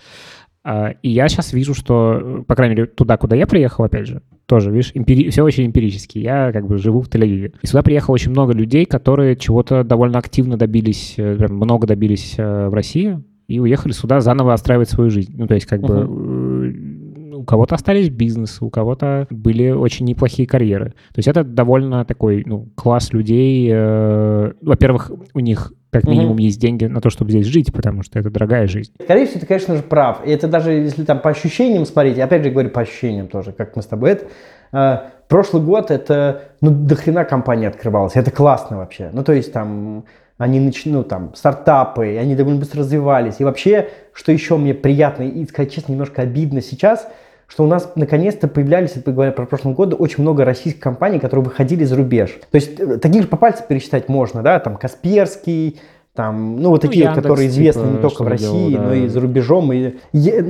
А, 0.63 0.89
и 1.01 1.09
я 1.09 1.29
сейчас 1.29 1.53
вижу, 1.53 1.73
что, 1.73 2.43
по 2.47 2.55
крайней 2.55 2.75
мере, 2.75 2.87
туда, 2.87 3.17
куда 3.17 3.35
я 3.35 3.47
приехал, 3.47 3.85
опять 3.85 4.07
же, 4.07 4.21
тоже, 4.49 4.71
видишь, 4.71 4.91
эмпири... 4.95 5.29
все 5.29 5.43
очень 5.43 5.67
эмпирически. 5.67 6.17
Я 6.17 6.51
как 6.51 6.67
бы 6.67 6.79
живу 6.79 7.01
в 7.01 7.07
Тель-Авиве. 7.07 7.53
И 7.61 7.67
сюда 7.67 7.83
приехало 7.83 8.15
очень 8.15 8.31
много 8.31 8.51
людей, 8.51 8.85
которые 8.85 9.35
чего-то 9.35 9.83
довольно 9.83 10.17
активно 10.17 10.57
добились, 10.57 11.13
э, 11.17 11.35
прям 11.35 11.55
много 11.55 11.85
добились 11.85 12.33
э, 12.37 12.67
в 12.67 12.73
России 12.73 13.21
и 13.47 13.59
уехали 13.59 13.91
сюда 13.93 14.21
заново 14.21 14.53
отстраивать 14.53 14.89
свою 14.89 15.11
жизнь. 15.11 15.33
Ну, 15.37 15.47
то 15.47 15.53
есть 15.53 15.67
как 15.67 15.81
uh-huh. 15.81 15.87
бы 15.87 16.07
кого-то 17.49 17.73
остались 17.73 18.09
бизнесы, 18.09 18.63
у 18.63 18.69
кого-то 18.69 19.25
были 19.31 19.71
очень 19.71 20.05
неплохие 20.05 20.47
карьеры. 20.47 20.89
То 20.89 21.17
есть 21.17 21.27
это 21.27 21.43
довольно 21.43 22.05
такой 22.05 22.43
ну, 22.45 22.67
класс 22.75 23.11
людей. 23.11 23.67
Э, 23.71 24.51
во-первых, 24.61 25.11
у 25.33 25.39
них 25.39 25.73
как 25.89 26.03
минимум 26.03 26.33
угу. 26.33 26.41
есть 26.41 26.61
деньги 26.61 26.85
на 26.85 27.01
то, 27.01 27.09
чтобы 27.09 27.31
здесь 27.31 27.47
жить, 27.47 27.73
потому 27.73 28.03
что 28.03 28.19
это 28.19 28.29
дорогая 28.29 28.67
жизнь. 28.67 28.93
Скорее 29.03 29.25
всего, 29.25 29.39
ты, 29.39 29.47
конечно 29.47 29.75
же, 29.75 29.81
прав. 29.81 30.21
И 30.27 30.29
это 30.29 30.47
даже 30.47 30.73
если 30.73 31.03
там 31.05 31.21
по 31.21 31.31
ощущениям 31.31 31.87
смотреть, 31.87 32.19
опять 32.19 32.43
же 32.43 32.51
говорю 32.51 32.69
по 32.69 32.81
ощущениям 32.81 33.27
тоже, 33.27 33.51
как 33.51 33.75
мы 33.75 33.81
с 33.81 33.87
тобой, 33.87 34.11
это, 34.11 34.27
э, 34.71 35.09
прошлый 35.27 35.63
год 35.63 35.89
это, 35.89 36.43
ну, 36.61 36.69
до 36.69 36.95
хрена 36.95 37.25
компания 37.25 37.67
открывалась, 37.67 38.15
это 38.15 38.29
классно 38.29 38.77
вообще. 38.77 39.09
Ну, 39.11 39.23
то 39.23 39.33
есть 39.33 39.51
там 39.51 40.05
они 40.37 40.59
начнут, 40.59 40.93
ну, 40.93 41.03
там, 41.03 41.33
стартапы, 41.33 42.15
они 42.15 42.35
довольно 42.35 42.59
быстро 42.59 42.81
развивались. 42.81 43.37
И 43.39 43.43
вообще, 43.43 43.89
что 44.13 44.31
еще 44.31 44.55
мне 44.55 44.75
приятно 44.75 45.23
и, 45.23 45.43
сказать 45.47 45.73
честно, 45.73 45.93
немножко 45.93 46.21
обидно 46.21 46.61
сейчас– 46.61 47.07
что 47.49 47.63
у 47.63 47.67
нас 47.67 47.91
наконец-то 47.95 48.47
появлялись, 48.47 48.91
если 48.95 49.11
говоря 49.11 49.31
про 49.31 49.45
прошлый 49.45 49.73
год, 49.73 49.95
очень 49.97 50.21
много 50.21 50.45
российских 50.45 50.79
компаний, 50.79 51.19
которые 51.19 51.43
выходили 51.43 51.83
за 51.83 51.97
рубеж. 51.97 52.39
То 52.51 52.55
есть 52.55 52.79
э, 52.79 52.97
таких 52.97 53.23
же 53.23 53.27
по 53.27 53.37
пальцам 53.37 53.65
пересчитать 53.67 54.07
можно, 54.07 54.43
да, 54.43 54.59
там 54.59 54.77
Касперский, 54.77 55.79
там, 56.19 56.57
ну, 56.57 56.69
вот 56.69 56.83
ну, 56.83 56.89
такие, 56.89 57.05
Яндекс, 57.05 57.23
которые 57.23 57.47
известны 57.47 57.83
типа, 57.83 57.93
не 57.93 58.01
только 58.01 58.23
в 58.23 58.27
России, 58.27 58.69
делал, 58.71 58.83
да. 58.83 58.89
но 58.89 58.93
и 58.93 59.07
за 59.07 59.19
рубежом. 59.21 59.71
И, 59.71 59.93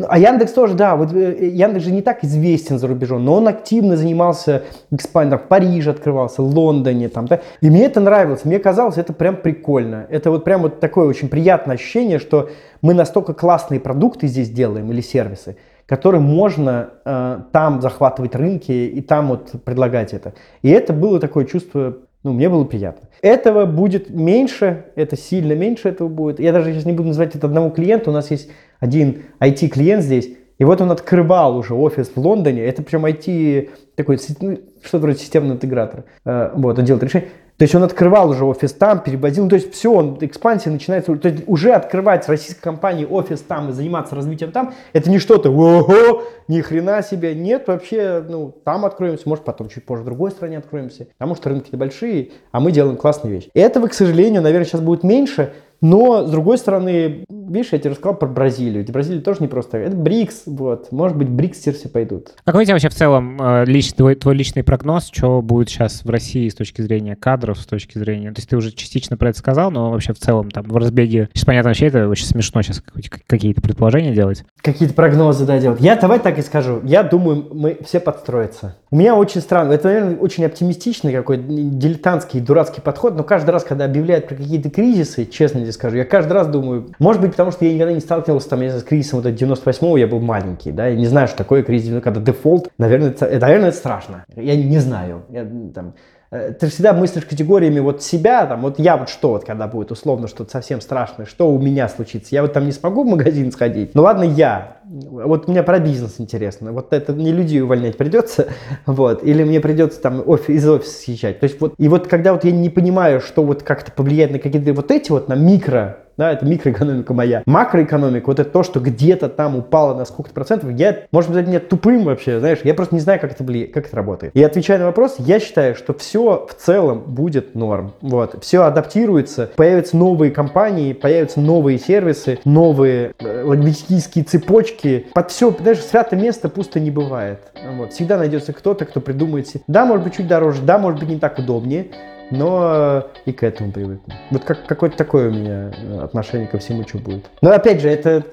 а 0.08 0.18
Яндекс 0.18 0.52
тоже, 0.54 0.74
да, 0.74 0.96
вот 0.96 1.14
э, 1.14 1.48
Яндекс 1.48 1.86
же 1.86 1.92
не 1.92 2.02
так 2.02 2.24
известен 2.24 2.80
за 2.80 2.88
рубежом, 2.88 3.24
но 3.24 3.36
он 3.36 3.48
активно 3.48 3.96
занимался 3.96 4.64
экспандом. 4.90 5.38
В 5.38 5.44
Париже 5.44 5.92
открывался, 5.92 6.42
в 6.42 6.48
Лондоне, 6.48 7.08
там, 7.08 7.28
да. 7.28 7.42
И 7.62 7.70
мне 7.70 7.86
это 7.86 8.00
нравилось, 8.00 8.46
мне 8.46 8.58
казалось, 8.58 8.98
это 8.98 9.14
прям 9.14 9.38
прикольно. 9.38 10.08
Это 10.10 10.32
вот 10.32 10.44
прям 10.44 10.64
вот 10.64 10.80
такое 10.80 11.08
очень 11.08 11.30
приятное 11.30 11.76
ощущение, 11.76 12.20
что 12.20 12.50
мы 12.82 12.94
настолько 12.94 13.34
классные 13.34 13.80
продукты 13.80 14.28
здесь 14.28 14.50
делаем 14.50 14.92
или 14.92 15.02
сервисы, 15.02 15.56
которым 15.90 16.22
можно 16.22 16.92
э, 17.04 17.40
там 17.52 17.82
захватывать 17.82 18.36
рынки 18.36 18.72
и 18.72 19.02
там 19.02 19.30
вот 19.30 19.54
предлагать 19.66 20.14
это. 20.14 20.36
И 20.62 20.70
это 20.70 20.94
было 20.94 21.20
такое 21.20 21.46
чувство, 21.46 21.98
ну, 22.24 22.32
мне 22.32 22.48
было 22.48 22.64
приятно. 22.64 23.10
Этого 23.24 23.66
будет 23.66 24.12
меньше, 24.12 24.86
это 24.96 25.18
сильно 25.18 25.54
меньше 25.54 25.90
этого 25.90 26.08
будет. 26.08 26.40
Я 26.40 26.54
даже 26.54 26.72
сейчас 26.72 26.86
не 26.86 26.94
буду 26.94 27.08
называть 27.08 27.36
это 27.36 27.48
одного 27.48 27.72
клиента, 27.72 28.12
у 28.12 28.14
нас 28.14 28.30
есть 28.30 28.52
один 28.80 29.24
IT-клиент 29.40 30.04
здесь, 30.04 30.30
и 30.60 30.64
вот 30.64 30.80
он 30.80 30.92
открывал 30.92 31.58
уже 31.58 31.74
офис 31.74 32.12
в 32.14 32.20
Лондоне, 32.20 32.66
это 32.66 32.84
причем 32.84 33.08
IT, 33.08 33.70
такой, 33.96 34.20
ну, 34.42 34.60
что-то 34.84 35.00
вроде 35.00 35.18
системного 35.18 35.56
интегратора, 35.56 36.06
э, 36.24 36.52
вот, 36.54 36.78
он 36.78 36.86
делает 36.86 37.04
решение. 37.04 37.30
То 37.60 37.64
есть 37.64 37.76
он 37.76 37.84
открывал 37.84 38.30
уже 38.30 38.46
офис 38.46 38.72
там, 38.72 39.04
переводил, 39.04 39.44
ну, 39.44 39.50
то 39.50 39.58
есть 39.58 39.74
все, 39.74 39.92
он, 39.92 40.18
экспансия 40.22 40.72
начинается, 40.72 41.14
то 41.18 41.28
есть 41.28 41.44
уже 41.46 41.74
открывать 41.74 42.26
российской 42.30 42.62
компании 42.62 43.04
офис 43.04 43.42
там 43.42 43.70
и 43.70 43.74
заниматься 43.74 44.16
развитием 44.16 44.54
там, 44.54 44.74
это 44.94 45.10
не 45.10 45.20
что-то, 45.20 45.52
ого, 45.52 46.24
ни 46.48 46.62
хрена 46.62 47.04
себе, 47.04 47.36
нет, 47.36 47.68
вообще, 47.68 48.24
ну, 48.26 48.56
там 48.64 48.86
откроемся, 48.86 49.28
может 49.28 49.44
потом 49.44 49.68
чуть 49.68 49.86
позже 49.86 50.04
в 50.04 50.06
другой 50.06 50.32
стране 50.32 50.58
откроемся, 50.58 51.10
потому 51.18 51.36
что 51.36 51.50
рынки 51.50 51.68
небольшие, 51.74 52.32
а 52.54 52.62
мы 52.62 52.72
делаем 52.72 52.96
классные 52.96 53.34
вещи. 53.34 53.50
Этого, 53.54 53.88
к 53.88 53.94
сожалению, 53.94 54.42
наверное, 54.42 54.66
сейчас 54.66 54.80
будет 54.80 55.04
меньше, 55.04 55.52
но, 55.82 56.26
с 56.26 56.32
другой 56.32 56.58
стороны, 56.58 57.24
видишь, 57.30 57.70
я 57.72 57.80
тебе 57.80 57.92
рассказал 57.92 58.16
про 58.16 58.28
Бразилию. 58.28 58.80
Ведь 58.80 58.92
Бразилия 58.92 59.22
тоже 59.22 59.40
не 59.42 59.48
просто. 59.48 59.78
Это 59.78 59.96
БРИКС, 59.96 60.44
вот. 60.46 60.92
Может 60.92 61.18
быть, 61.18 61.30
БРИКС 61.30 61.60
все 61.60 61.90
пойдут. 61.90 62.34
Какой 62.44 62.64
у 62.64 62.66
тебя 62.66 62.76
вообще 62.76 62.90
в 62.90 62.96
целом 62.96 63.38
э, 63.42 63.66
лич, 63.66 63.94
твой, 63.94 64.16
твой 64.16 64.36
личный 64.36 64.64
прогноз, 64.64 65.10
что 65.12 65.42
будет 65.42 65.70
сейчас 65.70 66.04
в 66.04 66.10
России 66.10 66.50
с 66.50 66.56
точки 66.56 66.82
зрения 66.82 67.16
кадров, 67.16 67.60
с 67.60 67.66
точки 67.66 67.98
зрения... 67.98 68.32
То 68.32 68.40
есть 68.40 68.50
ты 68.50 68.58
уже 68.58 68.72
частично 68.72 69.18
про 69.18 69.30
это 69.30 69.40
сказал, 69.40 69.72
но 69.72 69.92
вообще 69.92 70.14
в 70.14 70.20
целом 70.20 70.52
там 70.52 70.66
в 70.66 70.76
разбеге... 70.78 71.30
Сейчас 71.34 71.46
понятно, 71.46 71.70
вообще 71.70 71.88
это 71.88 72.08
очень 72.08 72.26
смешно 72.26 72.62
сейчас 72.62 72.84
какие-то 73.28 73.62
предположения 73.62 74.14
делать. 74.14 74.44
Какие-то 74.62 74.94
прогнозы, 74.94 75.46
да, 75.46 75.60
делать. 75.60 75.82
Я 75.82 75.96
давай 75.96 76.20
так 76.20 76.38
и 76.38 76.42
скажу. 76.42 76.82
Я 76.84 77.04
думаю, 77.04 77.48
мы 77.54 77.78
все 77.86 78.00
подстроятся. 78.00 78.76
У 78.92 78.96
меня 78.96 79.16
очень 79.16 79.42
странно. 79.42 79.74
Это, 79.74 79.88
наверное, 79.88 80.18
очень 80.18 80.46
оптимистичный 80.46 81.14
какой-то 81.14 81.44
дилетантский, 81.48 82.40
дурацкий 82.40 82.82
подход, 82.82 83.16
но 83.16 83.24
каждый 83.24 83.52
раз, 83.52 83.64
когда 83.64 83.86
объявляют 83.86 84.28
про 84.28 84.36
какие-то 84.36 84.70
кризисы, 84.70 85.26
честно 85.26 85.60
тебе 85.70 85.74
скажу, 85.74 85.98
я 85.98 86.06
каждый 86.06 86.34
раз 86.34 86.48
думаю, 86.48 86.90
может 87.00 87.22
быть, 87.22 87.32
потому 87.32 87.52
что 87.52 87.66
я 87.66 87.74
никогда 87.74 87.94
не 87.94 88.00
сталкивался 88.00 88.50
там, 88.50 88.62
я 88.62 88.78
с 88.78 88.84
кризисом 88.84 89.22
вот 89.22 89.32
98-го, 89.32 89.98
я 89.98 90.08
был 90.08 90.20
маленький, 90.20 90.72
да, 90.72 90.88
я 90.88 90.96
не 90.96 91.06
знаю, 91.06 91.28
что 91.28 91.38
такое 91.38 91.64
кризис, 91.64 92.02
когда 92.02 92.20
дефолт, 92.20 92.70
наверное, 92.78 93.10
это, 93.10 93.40
наверное, 93.40 93.70
это 93.70 93.78
страшно. 93.78 94.26
Я 94.36 94.56
не 94.56 94.80
знаю. 94.80 95.24
Я, 95.30 95.48
там, 95.74 95.94
ты 96.30 96.68
всегда 96.68 96.94
мыслишь 96.94 97.26
категориями 97.26 97.80
вот 97.80 98.04
себя, 98.04 98.46
там, 98.46 98.62
вот 98.62 98.78
я 98.78 98.98
вот 98.98 99.10
что, 99.10 99.30
вот 99.32 99.46
когда 99.46 99.68
будет 99.68 99.92
условно 99.92 100.28
что-то 100.28 100.52
совсем 100.52 100.80
страшное, 100.80 101.26
что 101.26 101.52
у 101.52 101.60
меня 101.60 101.90
случится, 101.90 102.36
я 102.36 102.44
вот 102.44 102.54
там 102.54 102.66
не 102.66 102.72
смогу 102.72 103.04
в 103.04 103.08
магазин 103.08 103.52
сходить, 103.52 103.96
ну 103.96 104.04
ладно 104.04 104.24
я, 104.24 104.78
вот 104.86 105.48
мне 105.48 105.64
про 105.64 105.80
бизнес 105.80 106.16
интересно, 106.20 106.72
вот 106.72 106.94
это 106.94 107.14
не 107.14 107.32
людей 107.32 107.62
увольнять 107.62 107.98
придется, 107.98 108.50
вот, 108.86 109.24
или 109.24 109.44
мне 109.44 109.60
придется 109.60 110.02
там 110.02 110.22
офис, 110.24 110.50
из 110.50 110.70
офиса 110.70 111.02
съезжать, 111.02 111.40
то 111.40 111.46
есть 111.46 111.60
вот, 111.60 111.74
и 111.80 111.88
вот 111.88 112.08
когда 112.08 112.34
вот 112.34 112.44
я 112.44 112.52
не 112.52 112.70
понимаю, 112.70 113.22
что 113.22 113.44
вот 113.44 113.64
как-то 113.64 113.92
повлияет 113.92 114.32
на 114.32 114.40
какие-то 114.40 114.74
вот 114.74 114.92
эти 114.92 115.10
вот, 115.10 115.30
на 115.30 115.34
микро 115.34 115.98
да, 116.20 116.34
это 116.34 116.46
микроэкономика 116.46 117.14
моя. 117.14 117.44
Макроэкономика, 117.46 118.28
вот 118.28 118.42
это 118.42 118.50
то, 118.50 118.62
что 118.62 118.82
где-то 118.82 119.30
там 119.30 119.56
упало 119.56 119.94
на 119.98 120.04
сколько-то 120.04 120.36
процентов, 120.36 120.70
я, 120.72 121.04
может 121.14 121.32
быть, 121.32 121.48
меня 121.48 121.62
тупым 121.62 122.04
вообще, 122.04 122.40
знаешь, 122.40 122.60
я 122.66 122.74
просто 122.74 122.96
не 122.96 123.00
знаю, 123.00 123.22
как 123.22 123.32
это, 123.32 123.42
влияет, 123.46 123.74
как 123.74 123.88
это 123.88 123.96
работает. 123.96 124.36
И 124.36 124.44
отвечая 124.44 124.80
на 124.80 124.88
вопрос, 124.88 125.16
я 125.20 125.40
считаю, 125.40 125.76
что 125.76 125.94
все 125.94 126.46
в 126.46 126.54
целом 126.56 127.00
будет 127.08 127.56
норм. 127.56 127.94
Вот, 128.02 128.44
все 128.44 128.64
адаптируется, 128.64 129.50
появятся 129.56 129.96
новые 129.96 130.32
компании, 130.32 130.92
появятся 130.92 131.40
новые 131.40 131.80
сервисы, 131.80 132.40
новые 132.44 133.14
э, 133.20 133.44
логистические 133.46 134.26
цепочки. 134.26 135.08
Под 135.14 135.32
все, 135.32 135.56
знаешь, 135.58 135.80
святое 135.80 136.20
место 136.20 136.50
пусто 136.50 136.82
не 136.82 136.92
бывает. 136.92 137.40
Вот, 137.78 137.94
всегда 137.94 138.18
найдется 138.18 138.52
кто-то, 138.52 138.84
кто 138.84 139.00
придумает. 139.00 139.48
Да, 139.68 139.86
может 139.86 140.04
быть, 140.04 140.18
чуть 140.18 140.28
дороже, 140.28 140.64
да, 140.64 140.80
может 140.80 141.00
быть, 141.00 141.08
не 141.08 141.18
так 141.18 141.40
удобнее, 141.40 141.88
но 142.32 143.08
и 143.26 143.32
к 143.32 143.44
этому 143.44 143.72
привыкну. 143.72 144.14
Вот 144.32 144.44
как, 144.44 144.66
какое-то 144.66 144.98
такое 144.98 145.30
у 145.30 145.34
меня 145.34 145.72
э, 145.76 146.00
отношение 146.04 146.48
ко 146.48 146.58
всему, 146.60 146.88
что 146.88 147.00
будет. 147.00 147.26
Но 147.42 147.52
опять 147.52 147.82
же, 147.82 147.90
это 147.90 148.24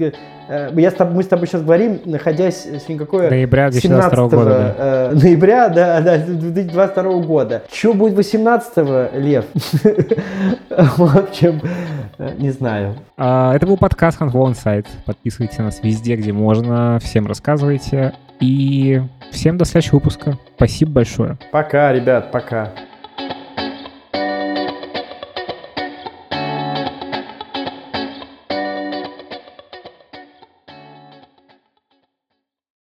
э, 0.49 0.71
я 0.75 0.91
с 0.91 0.95
тобой, 0.95 1.17
мы 1.17 1.23
с 1.23 1.29
тобой 1.29 1.47
сейчас 1.47 1.63
говорим, 1.63 2.01
находясь 2.05 2.63
сегодня 2.65 2.99
какое... 2.99 3.31
Ноября 3.31 3.71
2022 3.71 4.29
года. 4.29 4.45
Да. 4.45 4.75
Э, 4.79 5.11
ноября, 5.15 5.69
да, 5.69 6.01
да, 6.03 6.19
2022 6.19 7.13
года. 7.23 7.63
Что 7.73 7.95
будет 7.95 8.15
18 8.15 8.77
Лев? 9.15 9.45
В 10.71 11.19
общем, 11.19 11.61
э, 12.19 12.35
не 12.39 12.51
знаю. 12.51 12.97
А, 13.17 13.55
это 13.55 13.67
был 13.67 13.77
подкаст 13.77 14.21
Handful 14.21 14.53
Insight. 14.53 14.87
Подписывайтесь 15.05 15.59
на 15.59 15.65
нас 15.65 15.81
везде, 15.83 16.17
где 16.17 16.33
можно. 16.33 16.99
Всем 17.03 17.27
рассказывайте. 17.27 18.13
И 18.41 19.01
всем 19.33 19.57
до 19.57 19.65
следующего 19.65 19.97
выпуска. 19.97 20.39
Спасибо 20.57 20.93
большое. 20.93 21.39
Пока, 21.53 21.93
ребят, 21.93 22.31
пока. 22.31 22.73